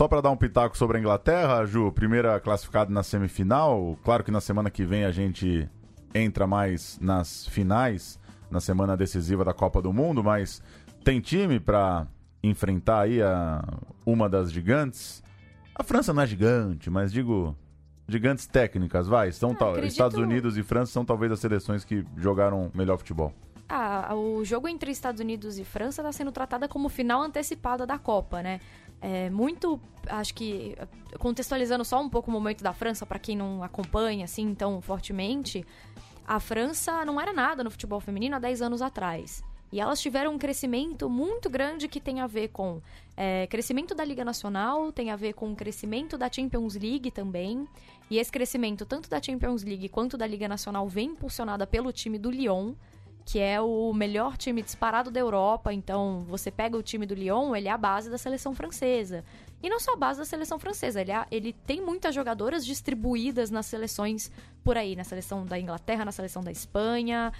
Só 0.00 0.08
para 0.08 0.22
dar 0.22 0.30
um 0.30 0.36
pitaco 0.38 0.78
sobre 0.78 0.96
a 0.96 1.00
Inglaterra, 1.00 1.62
Ju, 1.66 1.92
primeira 1.92 2.40
classificada 2.40 2.90
na 2.90 3.02
semifinal. 3.02 3.98
Claro 4.02 4.24
que 4.24 4.30
na 4.30 4.40
semana 4.40 4.70
que 4.70 4.82
vem 4.82 5.04
a 5.04 5.10
gente 5.12 5.68
entra 6.14 6.46
mais 6.46 6.98
nas 7.02 7.46
finais, 7.48 8.18
na 8.50 8.60
semana 8.60 8.96
decisiva 8.96 9.44
da 9.44 9.52
Copa 9.52 9.82
do 9.82 9.92
Mundo, 9.92 10.24
mas 10.24 10.62
tem 11.04 11.20
time 11.20 11.60
para 11.60 12.06
enfrentar 12.42 13.00
aí 13.00 13.20
a, 13.20 13.62
uma 14.06 14.26
das 14.26 14.50
gigantes. 14.50 15.22
A 15.74 15.82
França 15.84 16.14
não 16.14 16.22
é 16.22 16.26
gigante, 16.26 16.88
mas 16.88 17.12
digo 17.12 17.54
gigantes 18.08 18.46
técnicas, 18.46 19.06
vai. 19.06 19.30
São 19.32 19.50
Ah, 19.50 19.64
acredito- 19.68 19.90
Estados 19.90 20.16
Unidos 20.16 20.56
e 20.56 20.62
França 20.62 20.92
são 20.92 21.04
talvez 21.04 21.30
as 21.30 21.40
seleções 21.40 21.84
que 21.84 22.06
jogaram 22.16 22.70
melhor 22.74 22.96
futebol. 22.96 23.34
Ah, 23.68 24.14
o 24.16 24.42
jogo 24.44 24.66
entre 24.66 24.90
Estados 24.90 25.20
Unidos 25.20 25.58
e 25.58 25.64
França 25.64 26.00
está 26.02 26.10
sendo 26.10 26.32
tratada 26.32 26.66
como 26.66 26.88
final 26.88 27.22
antecipada 27.22 27.86
da 27.86 27.98
Copa, 27.98 28.42
né? 28.42 28.60
É 29.00 29.30
muito, 29.30 29.80
acho 30.06 30.34
que 30.34 30.76
contextualizando 31.18 31.84
só 31.84 32.00
um 32.00 32.08
pouco 32.08 32.30
o 32.30 32.32
momento 32.32 32.62
da 32.62 32.72
França 32.72 33.06
para 33.06 33.18
quem 33.18 33.36
não 33.36 33.62
acompanha 33.62 34.24
assim 34.24 34.54
tão 34.54 34.80
fortemente, 34.80 35.64
a 36.26 36.38
França 36.38 37.04
não 37.04 37.20
era 37.20 37.32
nada 37.32 37.64
no 37.64 37.70
futebol 37.70 37.98
feminino 37.98 38.36
há 38.36 38.38
10 38.38 38.62
anos 38.62 38.82
atrás. 38.82 39.42
E 39.72 39.80
elas 39.80 40.00
tiveram 40.00 40.34
um 40.34 40.38
crescimento 40.38 41.08
muito 41.08 41.48
grande 41.48 41.86
que 41.86 42.00
tem 42.00 42.20
a 42.20 42.26
ver 42.26 42.48
com 42.48 42.82
é, 43.16 43.46
crescimento 43.46 43.94
da 43.94 44.04
Liga 44.04 44.24
Nacional, 44.24 44.90
tem 44.90 45.10
a 45.10 45.16
ver 45.16 45.32
com 45.32 45.52
o 45.52 45.56
crescimento 45.56 46.18
da 46.18 46.30
Champions 46.30 46.74
League 46.74 47.10
também. 47.10 47.68
E 48.10 48.18
esse 48.18 48.32
crescimento, 48.32 48.84
tanto 48.84 49.08
da 49.08 49.22
Champions 49.22 49.62
League 49.62 49.88
quanto 49.88 50.16
da 50.16 50.26
Liga 50.26 50.48
Nacional, 50.48 50.88
vem 50.88 51.10
impulsionada 51.10 51.66
pelo 51.66 51.92
time 51.92 52.18
do 52.18 52.30
Lyon, 52.30 52.74
que 53.24 53.38
é 53.38 53.60
o 53.60 53.92
melhor 53.92 54.36
time 54.36 54.62
disparado 54.62 55.10
da 55.10 55.20
Europa. 55.20 55.72
Então, 55.72 56.24
você 56.28 56.50
pega 56.50 56.76
o 56.76 56.82
time 56.82 57.06
do 57.06 57.14
Lyon, 57.14 57.54
ele 57.54 57.68
é 57.68 57.70
a 57.70 57.76
base 57.78 58.10
da 58.10 58.18
seleção 58.18 58.54
francesa. 58.54 59.24
E 59.62 59.68
não 59.68 59.78
só 59.78 59.92
a 59.92 59.96
base 59.96 60.18
da 60.18 60.24
seleção 60.24 60.58
francesa, 60.58 61.00
ele, 61.00 61.12
é- 61.12 61.26
ele 61.30 61.52
tem 61.52 61.80
muitas 61.80 62.14
jogadoras 62.14 62.64
distribuídas 62.64 63.50
nas 63.50 63.66
seleções 63.66 64.30
por 64.64 64.76
aí, 64.76 64.96
na 64.96 65.04
seleção 65.04 65.44
da 65.44 65.58
Inglaterra, 65.60 66.04
na 66.04 66.12
seleção 66.12 66.42
da 66.42 66.50
Espanha. 66.50 67.32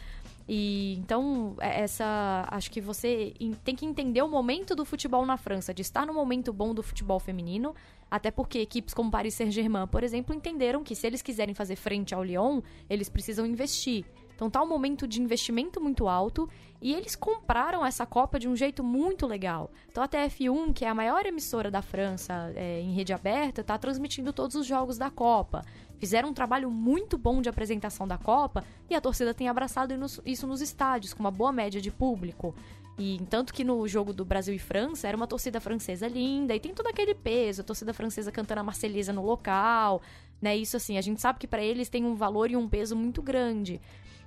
E 0.49 0.97
então, 0.99 1.55
é- 1.61 1.81
essa. 1.83 2.47
Acho 2.51 2.71
que 2.71 2.81
você 2.81 3.33
em- 3.41 3.53
tem 3.55 3.75
que 3.75 3.87
entender 3.87 4.21
o 4.21 4.29
momento 4.29 4.75
do 4.75 4.85
futebol 4.85 5.25
na 5.25 5.37
França, 5.37 5.73
de 5.73 5.81
estar 5.81 6.05
no 6.07 6.13
momento 6.13 6.53
bom 6.53 6.75
do 6.75 6.83
futebol 6.83 7.19
feminino. 7.21 7.75
Até 8.11 8.31
porque 8.33 8.59
equipes 8.59 8.93
como 8.93 9.11
Paris 9.11 9.35
Saint-Germain, 9.35 9.87
por 9.87 10.03
exemplo, 10.03 10.35
entenderam 10.35 10.83
que 10.83 10.97
se 10.97 11.07
eles 11.07 11.23
quiserem 11.23 11.55
fazer 11.55 11.77
frente 11.77 12.13
ao 12.15 12.25
Lyon, 12.25 12.61
eles 12.89 13.09
precisam 13.09 13.47
investir. 13.47 14.05
Então 14.41 14.49
tá 14.49 14.63
um 14.63 14.67
momento 14.67 15.07
de 15.07 15.21
investimento 15.21 15.83
muito 15.83 16.09
alto 16.09 16.49
e 16.81 16.95
eles 16.95 17.15
compraram 17.15 17.85
essa 17.85 18.07
Copa 18.07 18.39
de 18.39 18.49
um 18.49 18.57
jeito 18.57 18.83
muito 18.83 19.27
legal. 19.27 19.71
Então 19.91 20.03
a 20.03 20.09
TF1, 20.09 20.73
que 20.73 20.83
é 20.83 20.89
a 20.89 20.95
maior 20.95 21.27
emissora 21.27 21.71
da 21.71 21.83
França 21.83 22.51
é, 22.57 22.81
em 22.81 22.95
rede 22.95 23.13
aberta, 23.13 23.63
tá 23.63 23.77
transmitindo 23.77 24.33
todos 24.33 24.57
os 24.57 24.65
jogos 24.65 24.97
da 24.97 25.11
Copa. 25.11 25.63
Fizeram 25.99 26.31
um 26.31 26.33
trabalho 26.33 26.71
muito 26.71 27.19
bom 27.19 27.43
de 27.43 27.51
apresentação 27.51 28.09
da 28.09 28.17
Copa 28.17 28.65
e 28.89 28.95
a 28.95 29.01
torcida 29.03 29.35
tem 29.35 29.47
abraçado 29.47 29.93
isso 30.25 30.47
nos 30.47 30.63
estádios, 30.63 31.13
com 31.13 31.21
uma 31.21 31.31
boa 31.31 31.53
média 31.53 31.79
de 31.79 31.91
público. 31.91 32.55
E 32.99 33.21
tanto 33.29 33.53
que 33.53 33.63
no 33.63 33.87
jogo 33.87 34.15
do 34.15 34.25
Brasil 34.25 34.55
e 34.55 34.59
França 34.59 35.07
era 35.07 35.19
uma 35.19 35.27
torcida 35.27 35.61
francesa 35.61 36.09
linda 36.09 36.57
e 36.57 36.61
tem 36.61 36.73
todo 36.73 36.87
aquele 36.87 37.15
peso, 37.15 37.61
a 37.61 37.65
torcida 37.65 37.93
francesa 37.93 38.33
cantando 38.33 38.63
a 38.63 38.65
Marselhesa 38.65 39.13
no 39.13 39.23
local, 39.23 40.01
né? 40.41 40.57
Isso 40.57 40.79
assim, 40.79 40.97
a 40.97 41.03
gente 41.03 41.21
sabe 41.21 41.39
que 41.39 41.47
para 41.47 41.63
eles 41.63 41.91
tem 41.91 42.07
um 42.07 42.15
valor 42.15 42.51
e 42.51 42.57
um 42.57 42.67
peso 42.67 42.97
muito 42.97 43.21
grande. 43.21 43.79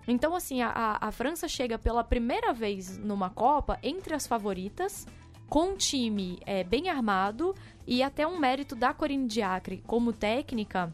Então, 0.08 0.36
assim, 0.36 0.62
a, 0.62 0.98
a- 1.00 1.12
França 1.12 1.48
chega 1.48 1.78
pela 1.80 2.04
primeira 2.04 2.52
vez 2.54 2.98
numa 2.98 3.30
Copa 3.30 3.80
entre 3.82 4.14
as 4.14 4.28
favoritas, 4.28 5.08
com 5.48 5.70
um 5.72 5.76
time 5.78 6.40
é, 6.46 6.64
bem 6.64 6.90
armado 6.90 7.54
e 7.88 8.02
até 8.04 8.26
um 8.28 8.38
mérito 8.40 8.76
da 8.76 8.94
Corinne 8.94 9.28
Diacre 9.28 9.84
como 9.88 10.12
técnica. 10.12 10.94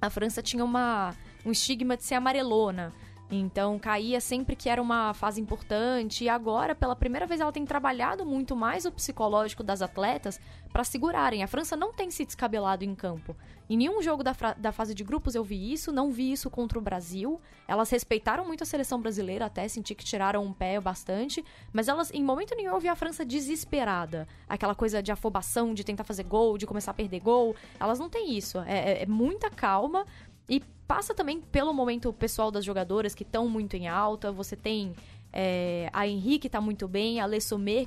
A 0.00 0.10
França 0.10 0.42
tinha 0.42 0.64
uma, 0.64 1.14
um 1.46 1.52
estigma 1.52 1.96
de 1.96 2.04
ser 2.04 2.16
amarelona. 2.16 2.92
Então 3.30 3.78
caía 3.78 4.20
sempre 4.20 4.54
que 4.54 4.68
era 4.68 4.80
uma 4.80 5.12
fase 5.14 5.40
importante. 5.40 6.24
E 6.24 6.28
agora, 6.28 6.74
pela 6.74 6.94
primeira 6.94 7.26
vez, 7.26 7.40
ela 7.40 7.50
tem 7.50 7.64
trabalhado 7.64 8.24
muito 8.24 8.54
mais 8.54 8.84
o 8.84 8.92
psicológico 8.92 9.62
das 9.62 9.82
atletas 9.82 10.38
para 10.72 10.84
segurarem. 10.84 11.42
A 11.42 11.46
França 11.46 11.76
não 11.76 11.92
tem 11.92 12.10
se 12.10 12.24
descabelado 12.24 12.84
em 12.84 12.94
campo. 12.94 13.34
Em 13.68 13.78
nenhum 13.78 14.02
jogo 14.02 14.22
da, 14.22 14.32
da 14.58 14.72
fase 14.72 14.94
de 14.94 15.02
grupos 15.02 15.34
eu 15.34 15.42
vi 15.42 15.72
isso, 15.72 15.90
não 15.90 16.12
vi 16.12 16.32
isso 16.32 16.50
contra 16.50 16.78
o 16.78 16.82
Brasil. 16.82 17.40
Elas 17.66 17.88
respeitaram 17.88 18.44
muito 18.44 18.62
a 18.62 18.66
seleção 18.66 19.00
brasileira, 19.00 19.46
até 19.46 19.66
senti 19.68 19.94
que 19.94 20.04
tiraram 20.04 20.44
um 20.44 20.52
pé 20.52 20.78
bastante. 20.78 21.42
Mas 21.72 21.88
elas, 21.88 22.10
em 22.12 22.22
momento 22.22 22.54
nenhum, 22.54 22.74
eu 22.74 22.80
vi 22.80 22.88
a 22.88 22.94
França 22.94 23.24
desesperada. 23.24 24.28
Aquela 24.46 24.74
coisa 24.74 25.02
de 25.02 25.10
afobação, 25.10 25.72
de 25.72 25.82
tentar 25.82 26.04
fazer 26.04 26.24
gol, 26.24 26.58
de 26.58 26.66
começar 26.66 26.90
a 26.90 26.94
perder 26.94 27.20
gol. 27.20 27.56
Elas 27.80 27.98
não 27.98 28.10
têm 28.10 28.36
isso. 28.36 28.58
É- 28.60 28.92
é- 28.92 29.02
é 29.02 29.06
muita 29.06 29.48
calma. 29.48 30.04
E 30.46 30.62
passa 30.86 31.14
também 31.14 31.40
pelo 31.40 31.72
momento 31.72 32.12
pessoal 32.12 32.50
das 32.50 32.64
jogadoras 32.64 33.14
que 33.14 33.22
estão 33.22 33.48
muito 33.48 33.74
em 33.76 33.88
alta. 33.88 34.30
Você 34.32 34.56
tem 34.56 34.92
é, 35.36 35.90
a 35.92 36.06
Henrique 36.06 36.48
tá 36.48 36.60
muito 36.60 36.86
bem, 36.86 37.18
a 37.20 37.26
Lê 37.26 37.38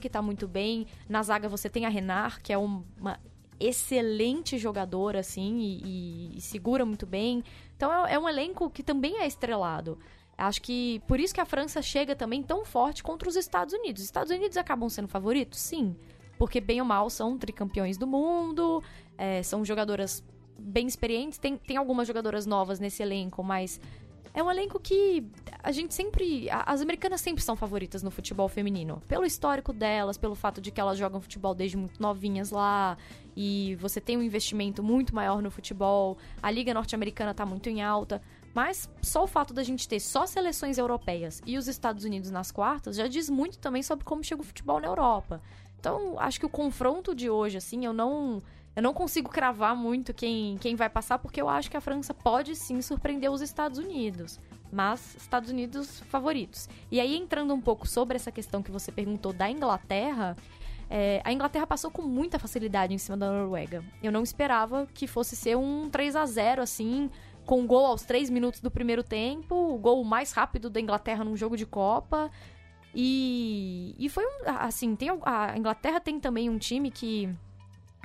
que 0.02 0.10
tá 0.10 0.22
muito 0.22 0.48
bem. 0.48 0.86
Na 1.08 1.24
zaga 1.24 1.48
você 1.48 1.70
tem 1.70 1.86
a 1.86 1.90
Renard, 1.90 2.42
que 2.42 2.52
é 2.52 2.58
um- 2.58 2.84
uma 3.00 3.18
excelente 3.60 4.58
jogadora, 4.58 5.20
assim, 5.20 5.58
e, 5.60 5.82
e- 5.84 6.38
e 6.38 6.42
segura 6.42 6.86
muito 6.86 7.06
bem. 7.06 7.44
Então 7.76 8.06
é, 8.06 8.16
é 8.16 8.20
um 8.20 8.28
elenco 8.28 8.70
que 8.70 8.84
também 8.84 9.20
é 9.22 9.28
estrelado. 9.28 9.98
Acho 10.38 10.62
que 10.62 11.02
por 11.08 11.20
isso 11.20 11.34
que 11.34 11.40
a 11.42 11.46
França 11.46 11.82
chega 11.82 12.16
também 12.16 12.44
tão 12.44 12.64
forte 12.66 13.02
contra 13.02 13.28
os 13.30 13.36
Estados 13.36 13.74
Unidos. 13.74 14.02
Os 14.02 14.08
Estados 14.08 14.32
Unidos 14.32 14.58
acabam 14.58 14.90
sendo 14.90 15.08
favoritos? 15.08 15.60
Sim. 15.60 15.96
Porque 16.38 16.62
bem 16.62 16.80
ou 16.80 16.86
mal 16.86 17.10
são 17.10 17.38
tricampeões 17.38 17.98
do 17.98 18.06
mundo, 18.06 18.84
é, 19.18 19.42
são 19.42 19.66
jogadoras 19.66 20.24
bem 20.58 20.88
experientes. 20.88 21.38
Tem, 21.38 21.58
tem 21.58 21.78
algumas 21.78 22.08
jogadoras 22.08 22.46
novas 22.46 22.80
nesse 22.80 23.02
elenco, 23.02 23.44
mas 23.44 23.80
é 24.34 24.44
um 24.44 24.52
elenco 24.52 24.80
que 24.80 25.26
a 25.64 25.72
gente 25.72 25.94
sempre. 25.94 26.48
As 26.52 26.80
americanas 26.82 27.22
sempre 27.22 27.44
são 27.44 27.56
favoritas 27.56 28.04
no 28.04 28.12
futebol 28.12 28.48
feminino. 28.48 29.02
Pelo 29.08 29.26
histórico 29.26 29.74
delas, 29.74 30.18
pelo 30.18 30.36
fato 30.36 30.62
de 30.62 30.72
que 30.72 30.80
elas 30.80 30.98
jogam 30.98 31.20
futebol 31.20 31.56
desde 31.56 31.76
muito 31.76 32.02
novinhas 32.02 32.52
lá. 32.52 32.98
E 33.36 33.76
você 33.80 34.00
tem 34.00 34.18
um 34.18 34.22
investimento 34.22 34.84
muito 34.84 35.16
maior 35.16 35.42
no 35.42 35.50
futebol. 35.50 36.18
A 36.42 36.52
Liga 36.52 36.74
Norte-Americana 36.74 37.34
tá 37.34 37.46
muito 37.46 37.68
em 37.68 37.82
alta. 37.82 38.22
Mas 38.54 38.90
só 39.02 39.24
o 39.24 39.28
fato 39.28 39.54
da 39.54 39.64
gente 39.64 39.88
ter 39.88 40.00
só 40.00 40.26
seleções 40.26 40.78
europeias 40.78 41.42
e 41.46 41.58
os 41.58 41.68
Estados 41.68 42.04
Unidos 42.04 42.32
nas 42.32 42.52
quartas 42.52 42.96
já 42.96 43.08
diz 43.08 43.30
muito 43.30 43.60
também 43.60 43.84
sobre 43.84 44.04
como 44.04 44.24
chega 44.24 44.42
o 44.42 44.46
futebol 44.46 44.80
na 44.80 44.88
Europa. 44.88 45.42
Então, 45.80 46.20
acho 46.20 46.40
que 46.40 46.46
o 46.46 46.50
confronto 46.50 47.14
de 47.14 47.30
hoje, 47.30 47.58
assim, 47.58 47.86
eu 47.86 47.94
não. 47.94 48.42
Eu 48.78 48.84
não 48.84 48.94
consigo 48.94 49.28
cravar 49.28 49.76
muito 49.76 50.14
quem, 50.14 50.56
quem 50.60 50.76
vai 50.76 50.88
passar, 50.88 51.18
porque 51.18 51.42
eu 51.42 51.50
acho 51.50 51.68
que 51.68 51.76
a 51.76 51.82
França 51.82 52.14
pode 52.14 52.56
sim 52.56 52.80
surpreender 52.80 53.32
os 53.32 53.42
Estados 53.42 53.80
Unidos. 53.80 54.40
Mas 54.72 55.16
Estados 55.16 55.50
Unidos 55.50 56.02
favoritos. 56.02 56.70
E 56.92 57.00
aí, 57.00 57.18
entrando 57.18 57.56
um 57.56 57.60
pouco 57.60 57.88
sobre 57.88 58.18
essa 58.18 58.32
questão 58.32 58.62
que 58.62 58.70
você 58.70 58.92
perguntou 58.92 59.34
da 59.34 59.50
Inglaterra, 59.50 60.38
é, 60.92 61.24
a 61.24 61.34
Inglaterra 61.34 61.66
passou 61.66 61.90
com 61.90 62.04
muita 62.04 62.38
facilidade 62.38 62.94
em 62.94 63.00
cima 63.00 63.18
da 63.18 63.32
Noruega. 63.32 63.84
Eu 64.04 64.12
não 64.12 64.22
esperava 64.22 64.88
que 64.94 65.08
fosse 65.08 65.36
ser 65.36 65.58
um 65.58 65.90
3 65.90 66.16
a 66.16 66.28
0 66.28 66.62
assim, 66.62 67.10
com 67.48 67.66
gol 67.66 67.88
aos 67.88 68.04
3 68.04 68.30
minutos 68.30 68.60
do 68.60 68.70
primeiro 68.70 69.02
tempo, 69.02 69.56
o 69.56 69.80
gol 69.80 70.04
mais 70.04 70.34
rápido 70.34 70.70
da 70.70 70.80
Inglaterra 70.80 71.24
num 71.24 71.36
jogo 71.36 71.58
de 71.58 71.66
Copa. 71.66 72.30
E, 72.94 73.96
e 73.98 74.08
foi 74.08 74.24
um. 74.24 74.50
Assim, 74.60 74.96
tem, 74.96 75.10
a 75.24 75.58
Inglaterra 75.58 76.00
tem 76.00 76.20
também 76.20 76.48
um 76.48 76.60
time 76.60 76.92
que, 76.92 77.28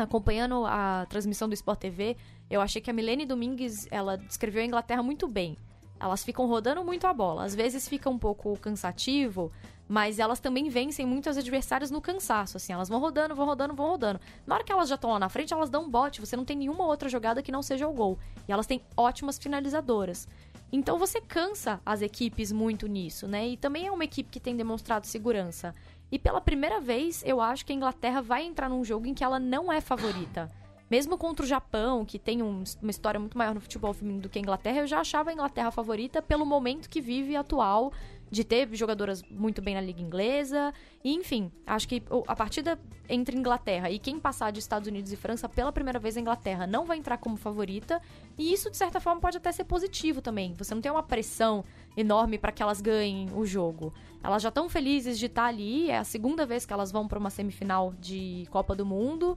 acompanhando 0.02 0.64
a 0.66 1.06
transmissão 1.08 1.48
do 1.48 1.54
Sport 1.54 1.78
TV, 1.78 2.16
eu 2.50 2.60
achei 2.60 2.80
que 2.80 2.90
a 2.90 2.92
Milene 2.92 3.24
Domingues 3.24 3.88
ela 3.90 4.16
descreveu 4.16 4.62
a 4.62 4.66
Inglaterra 4.66 5.02
muito 5.02 5.26
bem. 5.26 5.56
Elas 5.98 6.24
ficam 6.24 6.46
rodando 6.46 6.84
muito 6.84 7.06
a 7.06 7.12
bola. 7.12 7.44
Às 7.44 7.54
vezes 7.54 7.88
fica 7.88 8.10
um 8.10 8.18
pouco 8.18 8.58
cansativo, 8.58 9.52
mas 9.88 10.18
elas 10.18 10.40
também 10.40 10.68
vencem 10.68 11.06
muitos 11.06 11.36
adversários 11.36 11.90
no 11.90 12.00
cansaço. 12.00 12.56
Assim, 12.56 12.72
elas 12.72 12.88
vão 12.88 12.98
rodando, 12.98 13.34
vão 13.34 13.46
rodando, 13.46 13.74
vão 13.74 13.90
rodando. 13.90 14.20
Na 14.46 14.56
hora 14.56 14.64
que 14.64 14.72
elas 14.72 14.88
já 14.88 14.96
estão 14.96 15.10
lá 15.10 15.18
na 15.18 15.28
frente, 15.28 15.54
elas 15.54 15.70
dão 15.70 15.84
um 15.84 15.90
bote. 15.90 16.20
Você 16.20 16.36
não 16.36 16.44
tem 16.44 16.56
nenhuma 16.56 16.84
outra 16.86 17.08
jogada 17.08 17.42
que 17.42 17.52
não 17.52 17.62
seja 17.62 17.86
o 17.86 17.92
gol. 17.92 18.18
E 18.48 18.52
elas 18.52 18.66
têm 18.66 18.82
ótimas 18.96 19.38
finalizadoras. 19.38 20.26
Então 20.72 20.98
você 20.98 21.20
cansa 21.20 21.80
as 21.84 22.00
equipes 22.00 22.50
muito 22.50 22.86
nisso, 22.86 23.28
né? 23.28 23.46
E 23.46 23.56
também 23.58 23.86
é 23.86 23.92
uma 23.92 24.04
equipe 24.04 24.30
que 24.30 24.40
tem 24.40 24.56
demonstrado 24.56 25.06
segurança. 25.06 25.74
E 26.12 26.18
pela 26.18 26.42
primeira 26.42 26.78
vez, 26.78 27.24
eu 27.26 27.40
acho 27.40 27.64
que 27.64 27.72
a 27.72 27.74
Inglaterra 27.74 28.20
vai 28.20 28.44
entrar 28.44 28.68
num 28.68 28.84
jogo 28.84 29.06
em 29.06 29.14
que 29.14 29.24
ela 29.24 29.40
não 29.40 29.72
é 29.72 29.80
favorita. 29.80 30.46
Mesmo 30.90 31.16
contra 31.16 31.42
o 31.42 31.48
Japão, 31.48 32.04
que 32.04 32.18
tem 32.18 32.42
um, 32.42 32.62
uma 32.82 32.90
história 32.90 33.18
muito 33.18 33.38
maior 33.38 33.54
no 33.54 33.62
futebol 33.62 33.94
feminino 33.94 34.20
do 34.20 34.28
que 34.28 34.38
a 34.38 34.42
Inglaterra, 34.42 34.80
eu 34.80 34.86
já 34.86 35.00
achava 35.00 35.30
a 35.30 35.32
Inglaterra 35.32 35.70
favorita 35.70 36.20
pelo 36.20 36.44
momento 36.44 36.90
que 36.90 37.00
vive 37.00 37.34
atual 37.34 37.94
de 38.30 38.44
ter 38.44 38.66
jogadoras 38.74 39.22
muito 39.30 39.62
bem 39.62 39.74
na 39.74 39.80
liga 39.80 40.02
inglesa. 40.02 40.74
E 41.02 41.14
enfim, 41.14 41.50
acho 41.66 41.88
que 41.88 42.02
a 42.26 42.36
partida 42.36 42.78
entre 43.08 43.36
Inglaterra 43.36 43.90
e 43.90 43.98
quem 43.98 44.18
passar 44.18 44.50
de 44.50 44.58
Estados 44.58 44.88
Unidos 44.88 45.12
e 45.12 45.16
França 45.16 45.48
pela 45.48 45.72
primeira 45.72 45.98
vez 45.98 46.16
a 46.16 46.20
Inglaterra 46.20 46.66
não 46.66 46.84
vai 46.84 46.98
entrar 46.98 47.16
como 47.16 47.36
favorita. 47.36 48.00
E 48.38 48.52
isso 48.52 48.70
de 48.70 48.76
certa 48.76 49.00
forma 49.00 49.20
pode 49.20 49.38
até 49.38 49.50
ser 49.50 49.64
positivo 49.64 50.20
também. 50.20 50.52
Você 50.58 50.74
não 50.74 50.80
tem 50.82 50.90
uma 50.90 51.02
pressão 51.02 51.64
enorme 51.96 52.38
para 52.38 52.52
que 52.52 52.62
elas 52.62 52.80
ganhem 52.80 53.28
o 53.34 53.44
jogo. 53.44 53.92
Elas 54.22 54.42
já 54.42 54.48
estão 54.50 54.68
felizes 54.68 55.18
de 55.18 55.26
estar 55.26 55.46
ali, 55.46 55.90
é 55.90 55.98
a 55.98 56.04
segunda 56.04 56.46
vez 56.46 56.64
que 56.64 56.72
elas 56.72 56.92
vão 56.92 57.08
para 57.08 57.18
uma 57.18 57.30
semifinal 57.30 57.92
de 58.00 58.46
Copa 58.50 58.74
do 58.74 58.86
Mundo. 58.86 59.36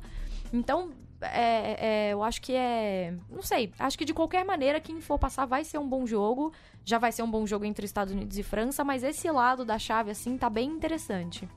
Então, 0.54 0.92
é, 1.22 2.10
é, 2.10 2.14
eu 2.14 2.24
acho 2.24 2.42
que 2.42 2.54
é. 2.54 3.14
Não 3.30 3.42
sei. 3.42 3.72
Acho 3.80 3.98
que 3.98 4.06
de 4.06 4.14
qualquer 4.14 4.46
maneira, 4.46 4.80
quem 4.80 5.02
for 5.02 5.18
passar 5.18 5.46
vai 5.46 5.64
ser 5.64 5.78
um 5.78 5.88
bom 5.88 6.06
jogo. 6.06 6.52
Já 6.84 7.00
vai 7.00 7.12
ser 7.12 7.24
um 7.24 7.32
bom 7.32 7.46
jogo 7.48 7.66
entre 7.66 7.86
Estados 7.86 8.14
Unidos 8.14 8.38
e 8.38 8.44
França, 8.44 8.84
mas 8.84 9.04
esse 9.04 9.30
lado 9.32 9.66
da 9.66 9.80
chave, 9.80 10.12
assim, 10.12 10.38
tá 10.38 10.50
bem 10.50 10.70
interessante. 10.70 11.50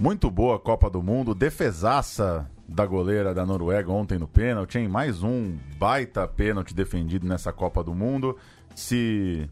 Muito 0.00 0.30
boa 0.30 0.56
a 0.56 0.58
Copa 0.60 0.88
do 0.88 1.02
Mundo. 1.02 1.34
Defesaça 1.34 2.48
da 2.68 2.86
goleira 2.86 3.34
da 3.34 3.44
Noruega 3.44 3.90
ontem 3.90 4.18
no 4.18 4.28
pênalti, 4.28 4.78
hein? 4.78 4.86
Mais 4.86 5.22
um 5.24 5.56
baita 5.76 6.28
pênalti 6.28 6.72
defendido 6.72 7.26
nessa 7.26 7.52
Copa 7.52 7.82
do 7.82 7.92
Mundo. 7.92 8.36
Se, 8.76 9.50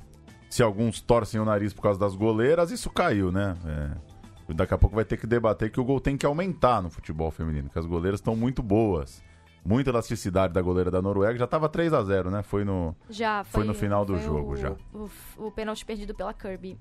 se 0.49 0.63
alguns 0.63 1.01
torcem 1.01 1.41
o 1.41 1.45
nariz 1.45 1.73
por 1.73 1.83
causa 1.83 1.99
das 1.99 2.15
goleiras, 2.15 2.71
isso 2.71 2.91
caiu, 2.91 3.31
né? 3.31 3.57
É 3.65 4.17
Daqui 4.55 4.75
a 4.75 4.79
pouco 4.79 4.95
vai 4.95 5.05
ter 5.05 5.17
que 5.17 5.27
debater 5.27 5.71
que 5.71 5.81
o 5.81 5.85
gol 5.85 6.01
tem 6.01 6.17
que 6.17 6.25
aumentar 6.25 6.81
no 6.81 6.89
futebol 6.89 7.31
feminino, 7.31 7.69
que 7.69 7.79
as 7.79 7.87
goleiras 7.87 8.21
estão 8.21 8.37
muito 8.37 8.63
boas. 8.63 9.23
Muita 9.65 9.91
elasticidade 9.91 10.53
da 10.53 10.63
goleira 10.63 10.93
da 10.93 11.03
Noruega. 11.03 11.37
Já 11.37 11.45
estava 11.45 11.69
3 11.69 11.93
a 11.93 12.01
0 12.01 12.31
né? 12.31 12.43
Foi 12.45 12.65
no, 12.65 12.95
já, 13.11 13.43
foi, 13.43 13.63
foi 13.63 13.67
no 13.67 13.75
final 13.75 14.05
do 14.05 14.17
jogo. 14.17 14.53
O, 14.53 14.57
já. 14.57 14.77
O, 14.95 15.11
o 15.39 15.51
pênalti 15.51 15.85
perdido 15.85 16.15
pela 16.15 16.33
Kirby. 16.33 16.79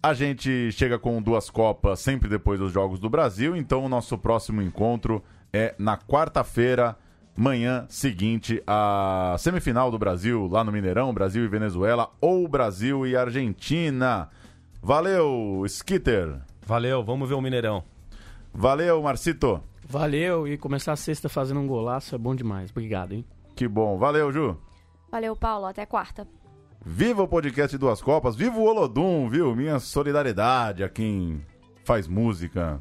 A 0.00 0.14
gente 0.14 0.70
chega 0.70 0.96
com 0.96 1.20
duas 1.20 1.50
Copas 1.50 1.98
sempre 1.98 2.28
depois 2.28 2.60
dos 2.60 2.70
Jogos 2.70 3.00
do 3.00 3.10
Brasil, 3.10 3.56
então 3.56 3.84
o 3.84 3.88
nosso 3.88 4.16
próximo 4.16 4.62
encontro 4.62 5.24
é 5.52 5.74
na 5.76 5.96
quarta-feira, 5.96 6.96
manhã 7.36 7.86
seguinte, 7.88 8.62
a 8.66 9.36
semifinal 9.38 9.90
do 9.90 9.98
Brasil, 9.98 10.46
lá 10.46 10.62
no 10.62 10.72
Mineirão, 10.72 11.12
Brasil 11.12 11.44
e 11.44 11.48
Venezuela, 11.48 12.10
ou 12.20 12.46
Brasil 12.46 13.06
e 13.06 13.16
Argentina. 13.16 14.28
Valeu, 14.82 15.62
Skitter! 15.66 16.40
Valeu, 16.66 17.02
vamos 17.02 17.28
ver 17.28 17.34
o 17.34 17.40
Mineirão. 17.40 17.82
Valeu, 18.52 19.02
Marcito. 19.02 19.60
Valeu, 19.86 20.46
e 20.46 20.56
começar 20.56 20.92
a 20.92 20.96
sexta 20.96 21.28
fazendo 21.28 21.60
um 21.60 21.66
golaço 21.66 22.14
é 22.14 22.18
bom 22.18 22.34
demais. 22.34 22.70
Obrigado, 22.70 23.12
hein? 23.12 23.24
Que 23.54 23.68
bom. 23.68 23.98
Valeu, 23.98 24.32
Ju. 24.32 24.56
Valeu, 25.10 25.36
Paulo. 25.36 25.66
Até 25.66 25.84
quarta. 25.84 26.26
Viva 26.84 27.22
o 27.22 27.28
podcast 27.28 27.78
Duas 27.78 28.02
Copas, 28.02 28.36
viva 28.36 28.58
o 28.58 28.64
Olodum, 28.64 29.26
viu? 29.28 29.56
Minha 29.56 29.78
solidariedade 29.78 30.84
a 30.84 30.88
quem 30.88 31.40
faz 31.82 32.06
música 32.06 32.78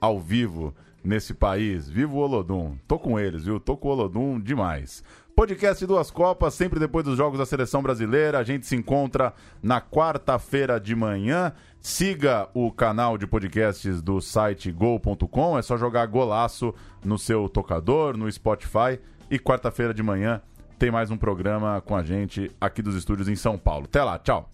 ao 0.00 0.20
vivo 0.20 0.72
nesse 1.04 1.34
país. 1.34 1.88
Viva 1.88 2.12
o 2.12 2.18
Olodum. 2.18 2.76
Tô 2.86 2.98
com 2.98 3.18
eles, 3.18 3.44
viu? 3.44 3.58
Tô 3.58 3.76
com 3.76 3.88
o 3.88 3.90
Olodum 3.92 4.40
demais. 4.40 5.02
Podcast 5.34 5.86
Duas 5.86 6.10
Copas, 6.10 6.52
sempre 6.54 6.78
depois 6.78 7.04
dos 7.04 7.16
Jogos 7.16 7.38
da 7.38 7.46
Seleção 7.46 7.82
Brasileira. 7.82 8.38
A 8.38 8.44
gente 8.44 8.66
se 8.66 8.76
encontra 8.76 9.32
na 9.62 9.80
quarta-feira 9.80 10.78
de 10.78 10.94
manhã. 10.94 11.52
Siga 11.80 12.48
o 12.54 12.70
canal 12.70 13.16
de 13.16 13.26
podcasts 13.26 14.02
do 14.02 14.20
site 14.20 14.70
gol.com. 14.70 15.58
É 15.58 15.62
só 15.62 15.76
jogar 15.76 16.06
golaço 16.06 16.74
no 17.04 17.18
seu 17.18 17.48
tocador, 17.48 18.16
no 18.16 18.30
Spotify. 18.30 19.00
E 19.30 19.38
quarta-feira 19.38 19.94
de 19.94 20.02
manhã 20.02 20.42
tem 20.78 20.90
mais 20.90 21.10
um 21.10 21.16
programa 21.16 21.80
com 21.80 21.96
a 21.96 22.02
gente 22.02 22.50
aqui 22.60 22.82
dos 22.82 22.94
estúdios 22.94 23.28
em 23.28 23.36
São 23.36 23.56
Paulo. 23.56 23.86
Até 23.86 24.02
lá, 24.02 24.18
tchau. 24.18 24.50